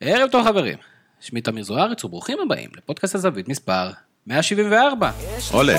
[0.00, 0.78] ערב טוב חברים,
[1.20, 3.90] שמי תמיר זוארץ וברוכים הבאים לפודקאסט הזווית מספר
[4.26, 5.10] 174.
[5.52, 5.78] עולה.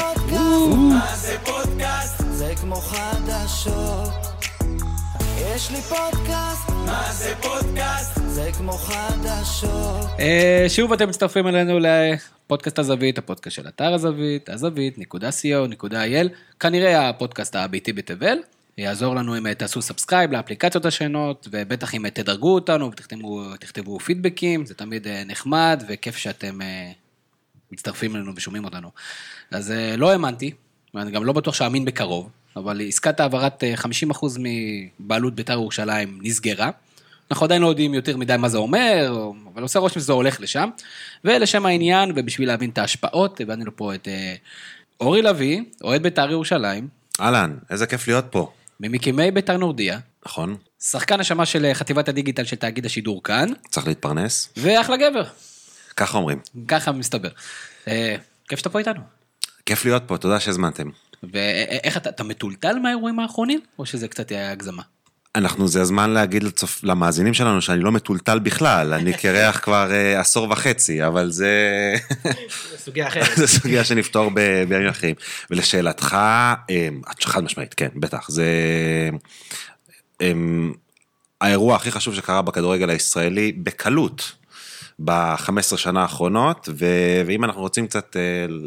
[1.16, 4.10] זה פודקאסט, זה כמו חדשות.
[5.56, 8.20] יש לי פודקאסט, מה זה פודקאסט?
[8.28, 10.10] זה כמו חדשות.
[10.20, 16.27] אה, שוב אתם מצטרפים אלינו לפודקאסט הזווית, הפודקאסט של אתר הזווית, הזווית.co.il,
[16.59, 18.38] כנראה הפודקאסט הביתי בתבל.
[18.77, 24.73] יעזור לנו אם תעשו subscribe לאפליקציות השונות, ובטח אם תדרגו אותנו ותכתבו תכתבו פידבקים, זה
[24.73, 26.91] תמיד אה, נחמד וכיף שאתם אה,
[27.71, 28.91] מצטרפים אלינו ושומעים אותנו.
[29.52, 30.52] אז אה, לא האמנתי,
[30.94, 33.73] ואני גם לא בטוח שאאמין בקרוב, אבל עסקת העברת אה,
[34.13, 36.70] 50% מבעלות בית"ר ירושלים נסגרה.
[37.32, 40.70] אנחנו עדיין לא יודעים יותר מדי מה זה אומר, אבל עושה רושם שזה הולך לשם.
[41.23, 44.07] ולשם העניין, ובשביל להבין את ההשפעות, הבאנו לפה את
[44.99, 46.88] אורי לביא, אוהד בית"ר ירושלים,
[47.21, 48.52] אהלן, איזה כיף להיות פה.
[48.80, 50.58] ממקימי בית"ר נורדיה, נכון?
[50.80, 54.54] שחקן השמה של אה, חטיבת הדיגיטל של תאגיד השידור כאן, צריך להתפרנס?
[54.58, 55.23] ואחלה גבר,
[55.95, 56.40] ככה אומרים.
[56.68, 57.30] ככה מסתבר.
[57.87, 58.15] אה,
[58.49, 59.02] כיף שאתה פה איתנו.
[59.65, 60.90] כיף להיות פה, תודה שהזמנתם.
[61.24, 64.83] ואיך אתה, אתה מטולטל מהאירועים האחרונים, או שזה קצת היה הגזמה?
[65.38, 66.83] אנחנו, זה הזמן להגיד לצופ...
[66.83, 71.93] למאזינים שלנו שאני לא מטולטל בכלל, אני קרח כבר אה, עשור וחצי, אבל זה...
[72.77, 73.38] סוגיה אחרת.
[73.41, 74.30] זה סוגיה שנפתור
[74.65, 75.15] בימים אחרים.
[75.52, 76.13] ולשאלתך,
[76.69, 76.89] אה,
[77.21, 78.45] חד משמעית, כן, בטח, זה...
[80.21, 80.31] אה,
[81.41, 84.31] האירוע הכי חשוב שקרה בכדורגל הישראלי, בקלות,
[84.99, 86.85] ב-15 שנה האחרונות, ו...
[87.25, 88.21] ואם אנחנו רוצים קצת אה,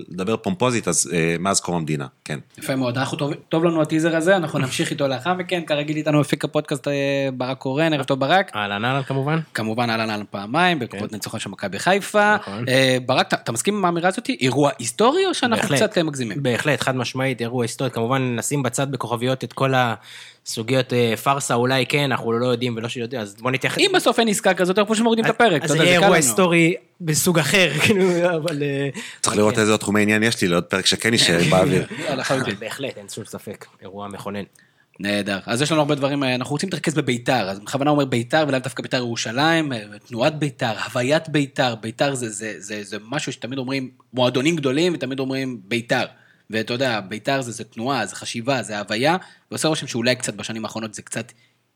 [0.09, 2.39] לדבר פומפוזית, אז אה, מאז קום המדינה, כן.
[2.59, 6.21] יפה מאוד, אנחנו טוב, טוב לנו הטיזר הזה, אנחנו נמשיך איתו לאחר מכן, כרגיל איתנו
[6.21, 8.57] מפיק הפודקאסט אה, ברק קורן, ערב טוב ברק.
[8.57, 9.39] אהלן אהלן כמובן.
[9.55, 12.37] כמובן אהלן אהלן פעמיים, בעקבות ניצחון של מכבי חיפה.
[12.37, 12.65] נכון.
[13.07, 14.29] ברק, אתה, אתה מסכים עם האמירה הזאת?
[14.29, 15.91] אירוע היסטורי או שאנחנו בהחלט.
[15.91, 16.43] קצת מגזימים?
[16.43, 19.73] בהחלט, חד משמעית, אירוע היסטורי, כמובן נשים בצד בכוכביות את כל
[20.47, 23.79] הסוגיות אה, פארסה, אולי כן, אנחנו לא יודעים ולא שיודעים, אז בוא נתייחס.
[23.79, 25.65] אם בסוף אין עסקה כזאת, אנחנו פשוט מורידים את הפרק.
[25.65, 26.20] אז יהיה אירוע.
[26.27, 28.63] היסטורי בסוג אחר, כאילו, אבל...
[28.63, 28.89] אה,
[29.21, 29.61] צריך לראות כן.
[29.61, 31.87] איזה עוד תחומי עניין יש לי לעוד פרק שכן יישאר באוויר.
[32.17, 32.55] לחלוטין.
[32.59, 34.43] בהחלט, אין שום ספק, אירוע מכונן.
[35.01, 35.39] נהדר.
[35.47, 38.59] אז יש לנו הרבה דברים, אה, אנחנו רוצים להתרכז בביתר, אז בכוונה אומר ביתר ולאו
[38.59, 43.59] דווקא ביתר ירושלים, אה, תנועת ביתר, הוויית ביתר, ביתר זה, זה, זה, זה משהו שתמיד
[43.59, 46.05] אומרים, מועדונים גדולים ותמיד אומרים ביתר.
[46.51, 49.17] ואתה יודע, ביתר זה, זה תנועה, זה חשיבה, זה הוויה,
[49.51, 51.33] ועושה רושם שאולי קצת בשנים האחרונות זה קצת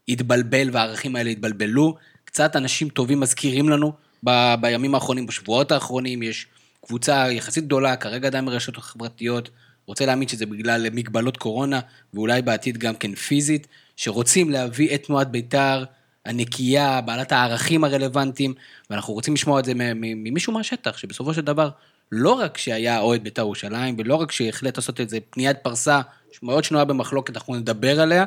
[0.08, 1.94] התבלבל והערכים האלה התבלבלו.
[2.24, 3.92] קצת אנשים טובים מזכירים לנו
[4.24, 6.46] ב, בימים האחרונים, בשבועות האחרונים, יש
[6.86, 9.50] קבוצה יחסית גדולה, כרגע עדיין ברשתות החברתיות,
[9.86, 11.80] רוצה להאמין שזה בגלל מגבלות קורונה,
[12.14, 15.84] ואולי בעתיד גם כן פיזית, שרוצים להביא את תנועת בית"ר
[16.24, 18.54] הנקייה, בעלת הערכים הרלוונטיים,
[18.90, 21.68] ואנחנו רוצים לשמוע את זה ממישהו מהשטח, שבסופו של דבר,
[22.12, 26.00] לא רק שהיה אוהד בית"ר ירושלים, ולא רק שהחלט לעשות את זה פניית פרסה,
[26.42, 28.24] מאוד שנויה במחלוקת, אנחנו נדבר עליה,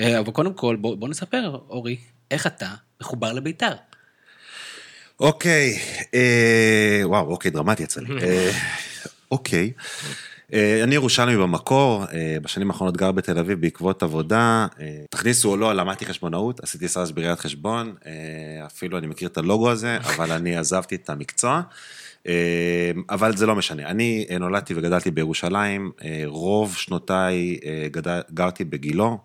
[0.00, 1.96] אה, אבל קודם כל, בוא, בוא נספר, אורי,
[2.30, 2.68] איך אתה
[3.00, 3.72] מחובר לבית"ר?
[5.20, 5.78] אוקיי,
[6.14, 8.08] אה, וואו, אוקיי, דרמטי יצא לי.
[8.22, 8.50] אה,
[9.30, 9.72] אוקיי.
[10.52, 14.66] אה, אני ירושלמי במקור, אה, בשנים האחרונות גר בתל אביב בעקבות עבודה.
[14.80, 19.38] אה, תכניסו או לא, למדתי חשבונאות, עשיתי סטאז' בראיית חשבון, אה, אפילו אני מכיר את
[19.38, 21.62] הלוגו הזה, אבל אני עזבתי את המקצוע.
[22.26, 27.58] אה, אבל זה לא משנה, אני אה, נולדתי וגדלתי בירושלים, אה, רוב שנותיי
[27.90, 29.18] גדל, גרתי בגילו,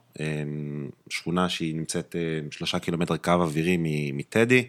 [1.09, 2.15] שכונה שהיא נמצאת
[2.51, 4.67] שלושה קילומטר קו אווירי מ- מטדי.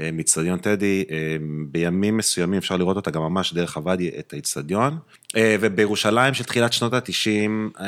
[0.00, 1.36] אה, מאיצטדיון טדי, אה,
[1.68, 4.98] בימים מסוימים אפשר לראות אותה גם ממש דרך הוואדי, את האיצטדיון.
[5.36, 7.80] אה, ובירושלים של תחילת שנות ה-90,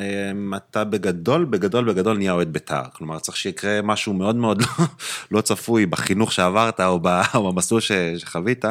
[0.56, 2.83] אתה בגדול, בגדול, בגדול נהיה אוהד בית"ר.
[2.93, 4.87] כלומר, צריך שיקרה משהו מאוד מאוד לא,
[5.31, 7.81] לא צפוי בחינוך שעברת או, ב, או במסלול
[8.19, 8.65] שחווית,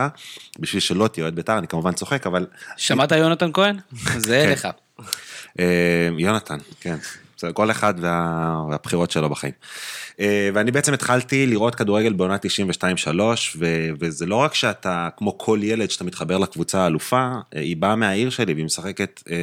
[0.59, 2.45] בשביל שלא תהיה אוהד בית"ר, אני כמובן צוחק, אבל
[2.77, 3.77] שמעת יונתן כהן?
[4.17, 4.51] זה כן.
[4.51, 4.67] לך.
[6.17, 6.97] יונתן, כן.
[7.53, 8.63] כל אחד וה...
[8.69, 9.53] והבחירות שלו בחיים.
[10.19, 12.35] אה, ואני בעצם התחלתי לראות כדורגל בעונה
[13.07, 13.19] 92-3,
[13.57, 13.89] ו...
[13.99, 18.29] וזה לא רק שאתה, כמו כל ילד, שאתה מתחבר לקבוצה האלופה, אה, היא באה מהעיר
[18.29, 19.35] שלי והיא משחקת, אה,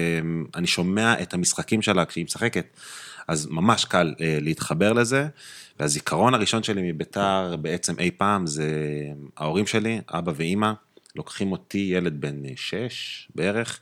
[0.54, 2.66] אני שומע את המשחקים שלה כשהיא משחקת,
[3.28, 5.26] אז ממש קל להתחבר לזה.
[5.80, 8.68] והזיכרון הראשון שלי מביתר בעצם אי פעם זה
[9.36, 10.72] ההורים שלי, אבא ואימא,
[11.16, 13.80] לוקחים אותי, ילד בן שש בערך,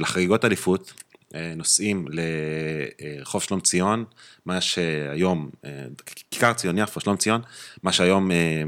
[0.00, 0.92] לחגיגות אליפות,
[1.56, 4.04] נוסעים לרחוב שלום ציון,
[4.46, 5.84] מה שהיום, אה,
[6.30, 7.40] כיכר ציון יפו, שלום ציון,
[7.82, 8.62] מה שהיום אה,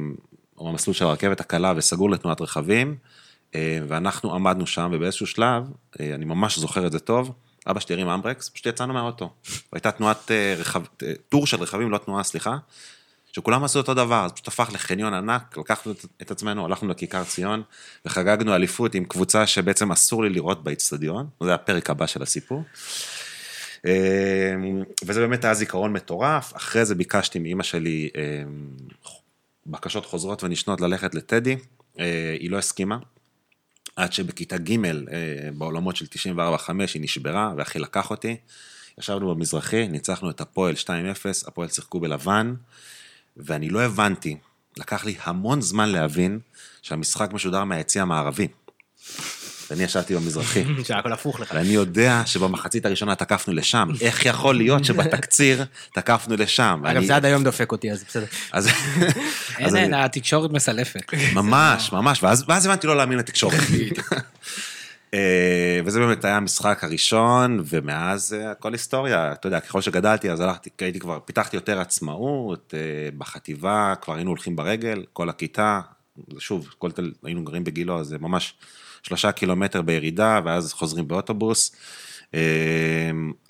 [0.54, 2.96] הוא המסלול של הרכבת הקלה וסגור לתנועת רכבים,
[3.54, 5.64] אה, ואנחנו עמדנו שם, ובאיזשהו שלב,
[6.00, 7.32] אה, אני ממש זוכר את זה טוב,
[7.66, 9.30] אבא שלי הרים אמברקס, פשוט יצאנו מהאוטו.
[9.72, 12.56] הייתה תנועת אה, רכב, אה, טור של רכבים, לא תנועה, סליחה,
[13.40, 15.92] שכולם עשו אותו דבר, אז פשוט הפך לחניון ענק, לקחנו
[16.22, 17.62] את- עצמנו, הלכנו לכיכר ציון,
[18.06, 22.64] וחגגנו אליפות עם קבוצה שבעצם אסור לי לראות באיצטדיון, זה הפרק הבא של הסיפור.
[23.86, 24.54] אה,
[25.04, 28.42] וזה באמת היה זיכרון מטורף, אחרי זה ביקשתי מאימא שלי אה,
[29.66, 31.56] בקשות חוזרות ונשנות ללכת לטדי,
[32.00, 32.98] אה, היא לא הסכימה.
[33.96, 34.90] עד שבכיתה ג' אה,
[35.54, 36.10] בעולמות של 94-5
[36.94, 38.36] היא נשברה, ואחי לקח אותי.
[38.98, 40.86] ישבנו במזרחי, ניצחנו את הפועל 2-0,
[41.46, 42.54] הפועל שיחקו בלבן,
[43.36, 44.36] ואני לא הבנתי,
[44.76, 46.38] לקח לי המון זמן להבין
[46.82, 48.48] שהמשחק משודר מהיציא המערבי.
[49.70, 50.64] ואני ישבתי במזרחי.
[50.88, 51.52] שהכל הפוך לך.
[51.54, 56.82] ואני יודע שבמחצית הראשונה תקפנו לשם, איך יכול להיות שבתקציר תקפנו לשם?
[56.86, 58.26] אגב, זה עד היום דופק אותי, אז בסדר.
[59.58, 61.14] אין, אין, התקשורת מסלפת.
[61.34, 63.60] ממש, ממש, ואז הבנתי לא להאמין לתקשורת.
[65.14, 70.40] אה, וזה באמת היה המשחק הראשון, ומאז אה, הכל היסטוריה, אתה יודע, ככל שגדלתי, אז
[70.40, 75.80] הלכתי, הייתי כבר, פיתחתי יותר עצמאות, אה, בחטיבה כבר היינו הולכים ברגל, כל הכיתה,
[76.38, 78.54] שוב, כל תל, היינו גרים בגילו, אז זה ממש
[79.02, 81.76] שלושה קילומטר בירידה, ואז חוזרים באוטובוס.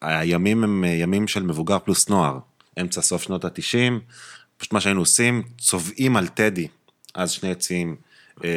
[0.02, 2.38] הימים הם ימים של מבוגר פלוס נוער,
[2.80, 4.00] אמצע סוף שנות התשעים,
[4.56, 6.68] פשוט מה שהיינו עושים, צובעים על טדי,
[7.14, 7.96] אז שני עצים,
[8.44, 8.50] אה,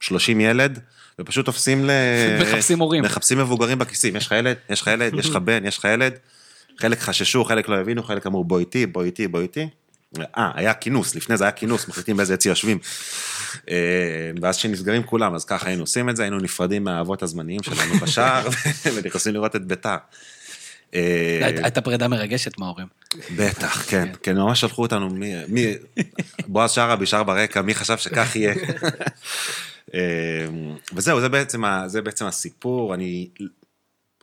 [0.00, 0.80] 30 ילד,
[1.20, 1.90] ופשוט תופסים ל...
[2.42, 3.02] מחפשים הורים.
[3.04, 6.12] מחפשים מבוגרים בכיסים, יש לך ילד, יש לך ילד, יש לך בן, יש לך ילד.
[6.78, 9.68] חלק חששו, חלק לא הבינו, חלק אמרו בוא איתי, בוא איתי, בוא איתי.
[10.38, 12.78] אה, היה כינוס, לפני זה היה כינוס, מחליטים באיזה יציא יושבים.
[13.70, 13.74] אה,
[14.42, 18.48] ואז כשנסגרים כולם, אז ככה היינו עושים את זה, היינו נפרדים מהאבות הזמניים שלנו בשער,
[18.94, 19.96] ונכנסים לראות את ביתר.
[20.94, 21.00] אה,
[21.46, 22.86] הי- הייתה פרידה מרגשת מההורים.
[23.36, 25.08] בטח, כן, כן, ממש שלחו אותנו,
[25.48, 25.74] מי,
[26.46, 28.54] בועז שרעבי שר ברקע, מי חשב שכך יהיה.
[29.94, 30.46] אה,
[30.94, 33.28] וזהו, זה בעצם, זה בעצם הסיפור, אני,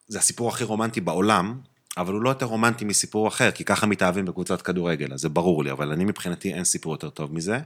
[0.07, 1.59] זה הסיפור הכי רומנטי בעולם,
[1.97, 5.63] אבל הוא לא יותר רומנטי מסיפור אחר, כי ככה מתאהבים בקבוצת כדורגל, אז זה ברור
[5.63, 7.59] לי, אבל אני מבחינתי אין סיפור יותר טוב מזה,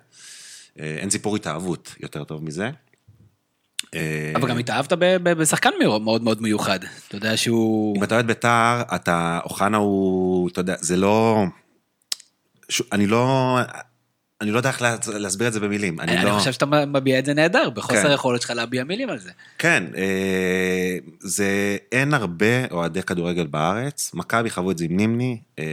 [0.80, 2.70] אה, אין סיפור התאהבות יותר טוב מזה.
[3.96, 6.80] אה, אבל גם התאהבת ב- ב- בשחקן מאוד מאוד מיוחד.
[7.08, 7.98] אתה יודע שהוא...
[7.98, 11.44] אם אתה אוהד בית"ר, אתה, אוחנה הוא, אתה יודע, זה לא...
[12.92, 13.58] אני לא...
[14.44, 16.00] אני לא יודע איך לה- להסביר את זה במילים.
[16.00, 16.32] אני, אני לא...
[16.40, 18.12] חושב שאתה מביע את זה נהדר, בחוסר כן.
[18.14, 19.32] יכולת שלך להביע מילים על זה.
[19.58, 21.78] כן, אה, זה...
[21.92, 24.12] אין הרבה אוהדי כדורגל בארץ.
[24.14, 25.38] מכבי חוו את זה עם נימני.
[25.60, 25.66] אה,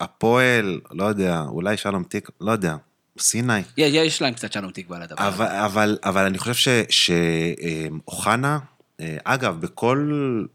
[0.00, 2.76] הפועל, לא יודע, אולי שלום תיק, לא יודע.
[3.18, 3.58] סיני.
[3.58, 3.64] יש-
[3.94, 5.64] יש להם קצת שלום תקווה על הדבר אבל, הזה.
[5.64, 8.58] אבל, אבל אני חושב שאוחנה,
[9.24, 10.10] אגב, בכל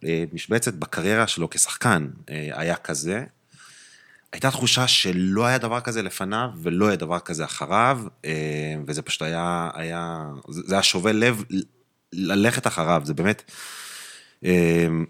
[0.06, 3.24] אה, משבצת בקריירה שלו כשחקן אה, היה כזה.
[4.34, 9.22] הייתה תחושה שלא היה דבר כזה לפניו ולא היה דבר כזה אחריו, אה, וזה פשוט
[9.22, 11.44] היה, היה, זה היה שובה לב
[12.14, 13.52] ללכת אחריו, זה באמת,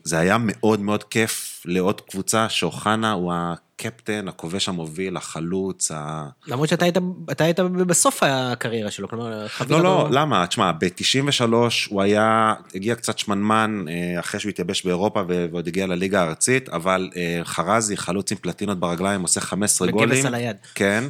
[0.04, 6.28] זה היה מאוד מאוד כיף לעוד קבוצה שאוחנה הוא הקפטן, הכובש המוביל, החלוץ, ה...
[6.48, 6.98] למרות שאתה היית,
[7.32, 10.48] אתה היית בסוף הקריירה שלו, כלומר, לא, לא, אותו- למה?
[10.48, 11.54] תשמע, ב-93
[11.90, 17.10] הוא היה, הגיע קצת שמנמן אה, אחרי שהוא התייבש באירופה ועוד הגיע לליגה הארצית, אבל
[17.16, 20.26] אה, חרזי, חלוץ עם פלטינות ברגליים, עושה 15 וגבס גולים.
[20.26, 20.58] על היד.
[20.76, 21.04] כן,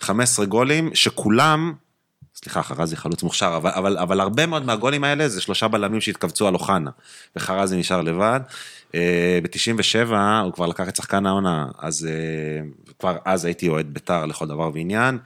[0.00, 1.72] 15 גולים, שכולם,
[2.42, 6.48] סליחה, חרזי חלוץ מוכשר, אבל, אבל, אבל הרבה מאוד מהגולים האלה זה שלושה בלמים שהתכווצו
[6.48, 6.90] על אוחנה,
[7.36, 8.40] וחרזי נשאר לבד.
[9.42, 10.14] ב-97
[10.44, 12.68] הוא כבר לקח את שחקן העונה, אז אה,
[12.98, 15.18] כבר אז הייתי אוהד בית"ר לכל דבר ועניין.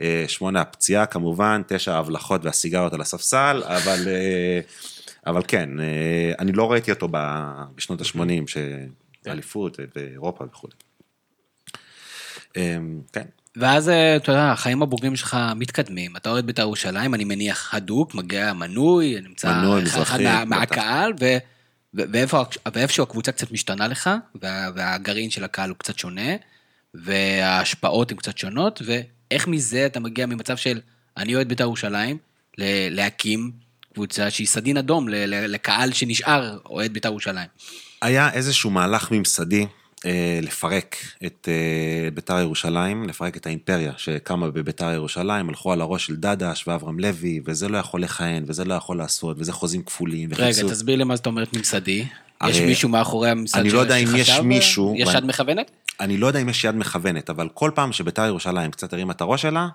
[0.00, 4.60] אה, שמונה הפציעה כמובן, תשע ההבלחות והסיגריות על הספסל, אבל, אה,
[5.26, 7.08] אבל כן, אה, אני לא ראיתי אותו
[7.74, 8.58] בשנות ה-80,
[9.24, 10.68] שאליפות ואירופה וכו'.
[12.56, 12.78] אה,
[13.12, 13.26] כן.
[13.56, 18.14] ואז, אה, אתה יודע, החיים הבוגרים שלך מתקדמים, אתה אוהד בית"ר ירושלים, אני מניח הדוק,
[18.14, 20.44] מגיע מנוי, נמצא מנוי, מזרחי, מה-.
[20.44, 21.36] מהקהל, ו-
[21.94, 22.42] ו- ואיפה-
[22.74, 24.10] ואיפשהו הקבוצה קצת משתנה לך,
[24.42, 26.30] וה- והגרעין של הקהל הוא קצת שונה,
[26.94, 30.80] וההשפעות הן קצת שונות, ואיך מזה אתה מגיע ממצב של
[31.16, 32.18] אני אוהד בית"ר ירושלים,
[32.90, 33.50] להקים
[33.94, 37.48] קבוצה שהיא סדין אדום לקהל שנשאר אוהד בית"ר ירושלים.
[38.02, 39.66] היה איזשהו מהלך ממסדי
[40.42, 40.96] לפרק
[41.26, 46.64] את אה, ביתר ירושלים, לפרק את האימפריה שקמה בביתר ירושלים, הלכו על הראש של דדש
[46.68, 50.68] ואברהם לוי, וזה לא יכול לכהן, וזה לא יכול לעשות, וזה חוזים כפולים, רגע, וחיפשו-
[50.70, 52.04] תסביר לי מה זאת אומרת ממסדי.
[52.48, 54.42] יש מישהו מאחורי הממסד אני ש- לא יודע אם יש שחשב?
[54.42, 55.70] מישהו, יש יד מכוונת?
[56.00, 59.20] אני לא יודע אם יש יד מכוונת, אבל כל פעם שביתר ירושלים קצת הרימה את
[59.20, 59.68] הראש שלה,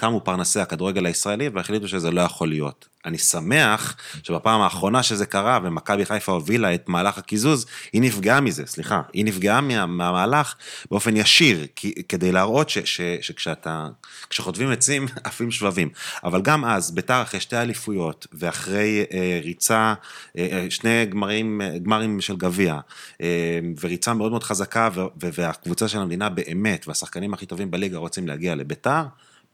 [0.00, 2.88] קמו פרנסי הכדורגל הישראלי והחליטו שזה לא יכול להיות.
[3.04, 8.66] אני שמח שבפעם האחרונה שזה קרה ומכבי חיפה הובילה את מהלך הקיזוז, היא נפגעה מזה,
[8.66, 10.54] סליחה, היא נפגעה מה, מהמהלך
[10.90, 13.88] באופן ישיר, כי, כדי להראות ש, ש, שכשאתה,
[14.30, 15.88] כשחוטבים עצים עפים שבבים.
[16.24, 19.94] אבל גם אז, ביתר אחרי שתי אליפויות ואחרי אה, ריצה,
[20.38, 22.78] אה, אה, שני גמרים, אה, גמרים של גביע,
[23.20, 27.98] אה, וריצה מאוד מאוד חזקה, ו, ו, והקבוצה של המדינה באמת, והשחקנים הכי טובים בליגה
[27.98, 29.02] רוצים להגיע לביתר,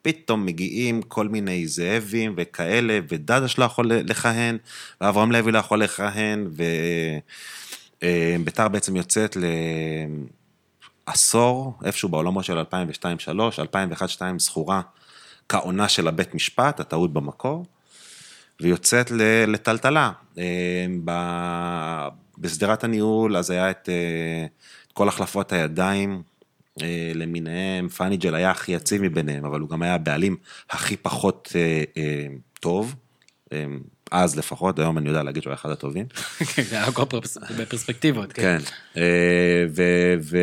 [0.06, 4.58] פתאום מגיעים כל מיני זאבים וכאלה, ודדש לא יכול לכהן,
[5.00, 6.48] ואברהם לוי לא יכול לכהן,
[8.02, 9.44] וביתר בעצם יוצאת ל...
[11.06, 12.64] עשור, איפשהו בעולמות של 2002-2003,
[13.58, 14.80] 2001-2002 זכורה
[15.48, 17.64] כעונה של הבית משפט, הטעות במקור,
[18.60, 19.10] ויוצאת
[19.46, 20.12] לטלטלה.
[20.38, 20.86] אה,
[22.38, 24.46] בשדרת הניהול, אז היה את אה,
[24.92, 26.35] כל החלפות הידיים אה,
[27.14, 30.36] למיניהם, פאניג'ל היה הכי יציב מביניהם, אבל הוא גם היה הבעלים
[30.70, 32.26] הכי פחות אה, אה,
[32.60, 32.94] טוב.
[33.52, 33.64] אה,
[34.10, 36.06] אז לפחות, היום אני יודע להגיד שהוא היה אחד הטובים.
[36.54, 38.32] כן, זה היה הכל פרס- בפרספקטיבות.
[38.32, 38.58] כן.
[38.96, 39.64] אה,
[40.22, 40.36] ו...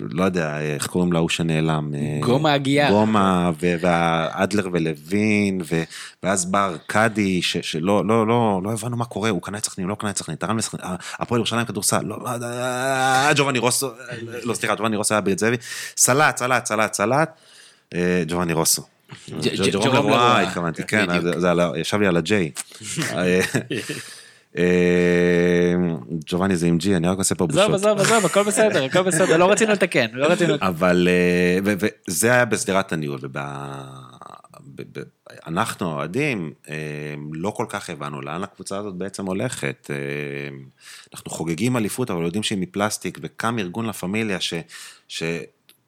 [0.00, 1.94] לא יודע, איך קוראים להוא שנעלם?
[1.94, 2.90] אה, גומה הגיאר.
[2.90, 5.82] גומה, ואדלר ולוין, ו-
[6.22, 9.86] ואז בא ארקדי, ש- שלא לא, לא, לא הבנו מה קורה, הוא קנה את סכנין,
[9.88, 13.90] לא קנה את סכנין, תרם לסכנין, אה, הפועל ירושלים כדורסל, לא, אה, ג'ובאני רוסו,
[14.44, 15.56] לא סליחה, ג'ובאני רוסו היה בית זאבי,
[15.96, 17.40] סלט, סלט, סלט, סלט,
[18.28, 18.82] ג'ובאני רוסו.
[19.30, 20.38] ג'- ג'- ג'רום ג'רום לרוע לרוע.
[20.40, 21.06] התכוונתי, כן,
[21.76, 22.50] ישב לי על הג'יי.
[24.56, 25.74] אה,
[26.26, 27.74] ג'ובאני זה עם ג'י, אני רק עושה פה עזוב, בושות.
[27.74, 30.54] עזוב, עזוב, הכל בסדר, הכל בסדר, לא רצינו לתקן, לא רצינו.
[30.60, 33.20] אבל אה, וזה היה בשדרת הניהול,
[35.46, 36.74] ואנחנו האוהדים אה,
[37.32, 39.90] לא כל כך הבנו לאן הקבוצה הזאת בעצם הולכת.
[39.90, 39.96] אה,
[41.14, 44.54] אנחנו חוגגים אליפות, אבל יודעים שהיא מפלסטיק, וקם ארגון לה פמיליה ש...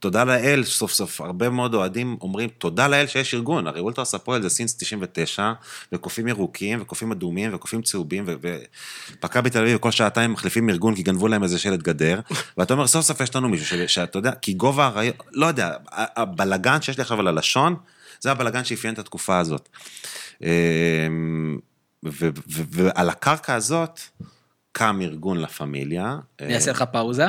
[0.00, 4.42] תודה לאל, סוף סוף, הרבה מאוד אוהדים אומרים, תודה לאל שיש ארגון, הרי אולטרס הפועל
[4.42, 5.52] זה סינס 99,
[5.92, 11.28] וקופים ירוקים, וקופים אדומים, וקופים צהובים, ומכבי תל אביב כל שעתיים מחליפים ארגון כי גנבו
[11.28, 12.20] להם איזה שלט גדר,
[12.58, 16.82] ואתה אומר, סוף סוף יש לנו מישהו, שאתה יודע, כי גובה הרעיון, לא יודע, הבלגן
[16.82, 17.76] שיש לי עכשיו על הלשון,
[18.20, 19.68] זה הבלגן שאפיין את התקופה הזאת.
[20.42, 21.58] אמ,
[22.02, 24.00] ועל הקרקע הזאת,
[24.72, 26.16] קם ארגון לה פמיליה.
[26.40, 27.26] אני אעשה לך פאוזה.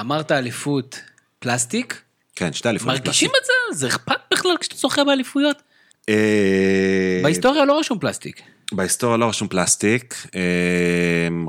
[0.00, 1.00] אמרת אליפות
[1.38, 2.02] פלסטיק,
[2.36, 2.98] כן, שתי אליפויות.
[2.98, 3.78] מרגישים את זה?
[3.78, 5.62] זה אכפת בכלל כשאתה זוכה באליפויות?
[6.08, 8.42] אה, בהיסטוריה לא רשום פלסטיק.
[8.72, 10.40] בהיסטוריה לא רשום פלסטיק, אה,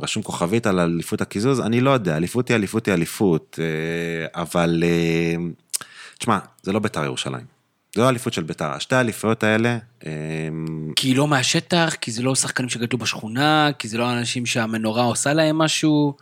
[0.02, 4.84] רשום כוכבית על אליפות הקיזוז, אני לא יודע, אליפות היא אליפות היא אליפות, אה, אבל
[6.20, 7.54] תשמע, זה לא בית"ר ירושלים.
[7.96, 9.78] זה לא אליפות של בית"ר, השתי האליפויות האלה,
[10.96, 15.04] כי היא לא מהשטח, כי זה לא שחקנים שגדלו בשכונה, כי זה לא אנשים שהמנורה
[15.04, 16.14] עושה להם משהו.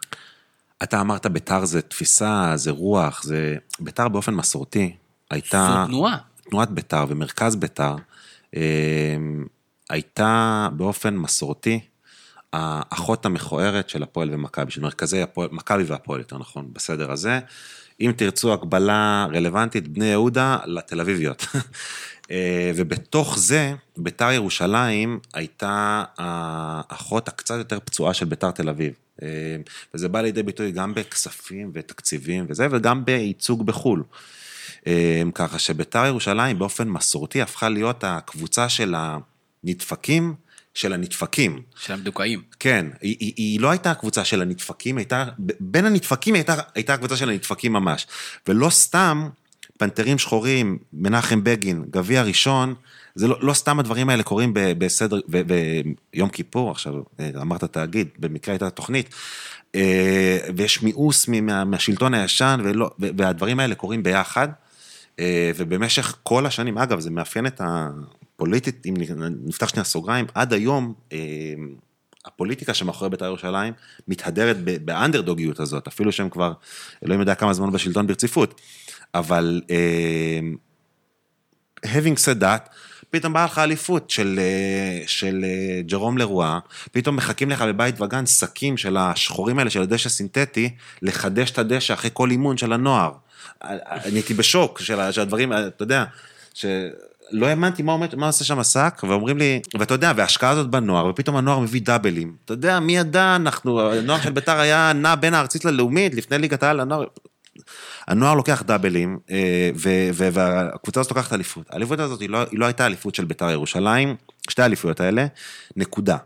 [0.84, 3.56] אתה אמרת בית"ר זה תפיסה, זה רוח, זה...
[3.80, 4.96] בית"ר באופן מסורתי
[5.30, 5.84] הייתה...
[5.86, 6.18] זו תנועה.
[6.50, 7.96] תנועת בית"ר ומרכז בית"ר
[8.56, 8.62] אה,
[9.90, 11.80] הייתה באופן מסורתי
[12.54, 17.40] האחות המכוערת של הפועל ומכבי, של מרכזי הפועל, מכבי והפועל יותר נכון, בסדר הזה.
[18.02, 21.46] אם תרצו הקבלה רלוונטית, בני יהודה לתל אביביות.
[22.32, 28.94] אה, ובתוך זה, ביתר ירושלים הייתה האחות הקצת יותר פצועה של ביתר תל אביב.
[29.22, 29.28] אה,
[29.94, 34.04] וזה בא לידי ביטוי גם בכספים ותקציבים וזה, וגם בייצוג בחו"ל.
[34.88, 40.36] אה, ככה שביתר ירושלים באופן מסורתי הפכה להיות הקבוצה של הנדפקים
[40.74, 41.62] של הנדפקים.
[41.76, 42.42] של המדוכאים.
[42.60, 45.26] כן, היא, היא, היא לא הייתה הקבוצה של הנדפקים, הייתה,
[45.60, 48.08] בין הנדפקים הייתה, הייתה הקבוצה של הנדפקים ממש.
[48.48, 49.30] ולא סתם
[49.82, 52.74] פנתרים שחורים, מנחם בגין, גביע ראשון,
[53.16, 55.20] זה לא, לא סתם הדברים האלה קורים בסדר,
[56.14, 56.94] ביום כיפור, עכשיו
[57.42, 59.10] אמרת תאגיד, במקרה הייתה תוכנית,
[59.76, 64.48] אה, ויש מיאוס מה, מהשלטון הישן, ולא, והדברים האלה קורים ביחד.
[65.20, 68.94] אה, ובמשך כל השנים, אגב, זה מאפיין את הפוליטית, אם
[69.46, 71.18] נפתח שנייה סוגריים, עד היום אה,
[72.26, 73.74] הפוליטיקה שמאחורי בית"ר ירושלים
[74.08, 76.54] מתהדרת באנדרדוגיות הזאת, אפילו שהם כבר,
[77.06, 78.62] אלוהים יודע כמה זמן בשלטון ברציפות.
[79.16, 80.40] אבל אה,
[81.86, 82.70] having said that,
[83.12, 86.60] פתאום באה לך אליפות של, אה, של אה, ג'רום לרואה,
[86.92, 90.70] פתאום מחכים לך בבית וגן שקים של השחורים האלה של הדשא סינתטי,
[91.02, 93.12] לחדש את הדשא אחרי כל אימון של הנוער.
[93.64, 96.04] אני הייתי בשוק של הדברים, אתה יודע,
[96.54, 101.36] שלא האמנתי מה, מה עושה שם השק, ואומרים לי, ואתה יודע, וההשקעה הזאת בנוער, ופתאום
[101.36, 102.36] הנוער מביא דאבלים.
[102.46, 106.64] אתה יודע, מי ידע, אנחנו, הנוער של ביתר היה נע בין הארצית ללאומית, לפני ליגת
[106.64, 107.04] העל, הנוער...
[108.08, 109.70] הנוער לוקח דאבלים, אה,
[110.14, 111.66] והקבוצה הזאת לוקחת אליפות.
[111.70, 114.16] האליפות הזאת היא לא, היא לא הייתה אליפות של בית"ר ירושלים,
[114.50, 115.26] שתי האליפויות האלה,
[115.76, 116.18] נקודה.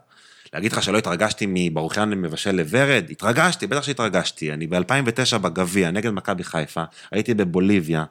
[0.54, 3.06] להגיד לך שלא התרגשתי מברוכיאן מבשל לוורד?
[3.12, 4.54] התרגשתי, בטח שהתרגשתי.
[4.54, 8.04] אני ב-2009 בגביע, נגד מכבי חיפה, הייתי בבוליביה,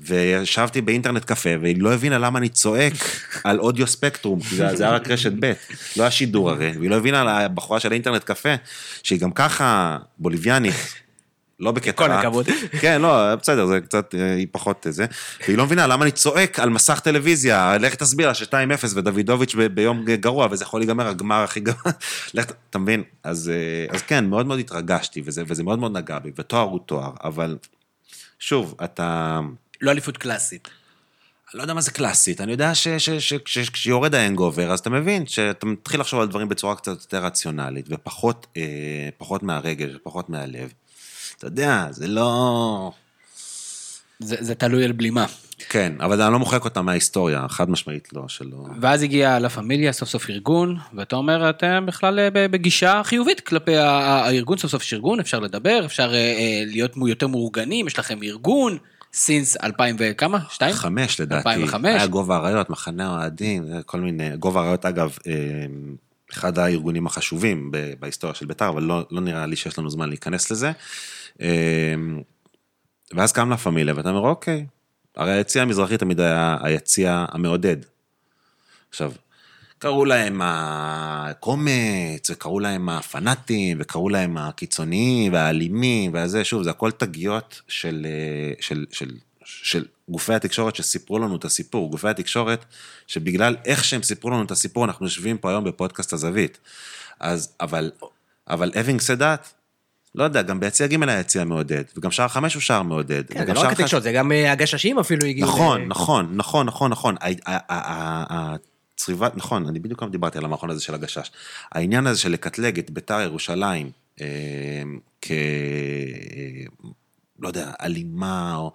[0.00, 2.92] וישבתי באינטרנט קפה, והיא לא הבינה למה אני צועק
[3.44, 5.52] על אודיו ספקטרום, כי זה, זה היה רק רשת ב',
[5.96, 8.54] לא היה שידור הרי, והיא לא הבינה על הבחורה של האינטרנט קפה,
[9.02, 10.74] שהיא גם ככה בוליביאנית.
[11.60, 12.10] לא בקטע כל.
[12.10, 12.46] הכבוד.
[12.82, 15.06] כן, לא, בסדר, זה קצת, אה, היא פחות זה.
[15.46, 20.04] והיא לא מבינה למה אני צועק על מסך טלוויזיה, לך תסביר לה ש-2-0 ודוידוביץ' ביום
[20.04, 21.92] גרוע, וזה יכול להיגמר הגמר הכי גרוע.
[22.34, 23.02] לך, אתה מבין?
[23.24, 26.80] אז, אה, אז כן, מאוד מאוד התרגשתי, וזה, וזה מאוד מאוד נגע בי, ותואר הוא
[26.86, 27.56] תואר, אבל
[28.38, 29.40] שוב, אתה...
[29.80, 30.68] לא אליפות קלאסית.
[31.52, 32.72] אני לא יודע מה זה קלאסית, אני יודע
[33.44, 38.46] שכשיורד ההנגובר, אז אתה מבין שאתה מתחיל לחשוב על דברים בצורה קצת יותר רציונלית, ופחות
[38.56, 40.72] אה, מהרגש, פחות מהלב.
[41.42, 42.92] אתה יודע, זה לא...
[44.18, 45.26] זה, זה תלוי על בלימה.
[45.68, 48.66] כן, אבל אני לא מוחק אותה מההיסטוריה, חד משמעית לא, שלא...
[48.80, 53.76] ואז הגיע לה פמיליה, סוף סוף ארגון, ואתה אומר, אתם בכלל אה, בגישה חיובית כלפי
[53.76, 58.18] הארגון, סוף סוף יש ארגון, אפשר לדבר, אפשר אה, אה, להיות יותר מאורגנים, יש לכם
[58.22, 58.78] ארגון,
[59.12, 60.38] סינס 2000 וכמה?
[60.50, 60.74] שתיים?
[60.74, 61.94] חמש לדעתי, 2005.
[61.94, 65.16] היה גובה האריות, מחנה האוהדים, זה כל מיני, גובה האריות אגב,
[66.32, 67.70] אחד הארגונים החשובים
[68.00, 70.72] בהיסטוריה של בית"ר, אבל לא, לא נראה לי שיש לנו זמן להיכנס לזה.
[71.42, 71.94] אה,
[73.14, 74.66] ואז קם לה פמיליה, ואתה אומר, אוקיי,
[75.16, 77.76] הרי היציע המזרחי תמיד היה היציע המעודד.
[78.90, 79.12] עכשיו,
[79.78, 87.60] קראו להם הקומץ, וקראו להם הפנאטים, וקראו להם הקיצוניים והאלימים, והזה, שוב, זה הכל תגיות
[87.68, 89.10] של, אה, של, של,
[89.44, 91.90] של גופי התקשורת שסיפרו לנו את הסיפור.
[91.90, 92.64] גופי התקשורת,
[93.06, 96.58] שבגלל איך שהם סיפרו לנו את הסיפור, אנחנו יושבים פה היום בפודקאסט הזווית.
[97.20, 97.90] אז, אבל,
[98.48, 99.61] אבל having said that,
[100.14, 103.26] לא יודע, גם ביציע ג' היה יציע מעודד, וגם שער חמש הוא שער מעודד.
[103.28, 105.48] כן, זה לא רק התקשורת, זה גם אה, הגששים אפילו הגיעו.
[105.48, 107.14] נכון, ל- נכון, נכון, נכון, נכון.
[108.98, 111.30] הצריבת, נכון, אני בדיוק גם דיברתי על המכון הזה של הגשש.
[111.72, 113.90] העניין הזה של לקטלג את ביתר ירושלים
[114.20, 114.26] אה,
[115.20, 115.32] כ...
[117.38, 118.72] לא יודע, אלימה או,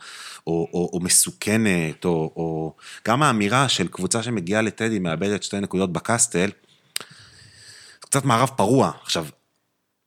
[0.48, 2.74] או, או, או מסוכנת, או, או
[3.08, 6.50] גם האמירה של קבוצה שמגיעה לטדי מאבדת שתי נקודות בקסטל,
[8.00, 8.92] קצת מערב פרוע.
[9.04, 9.26] עכשיו,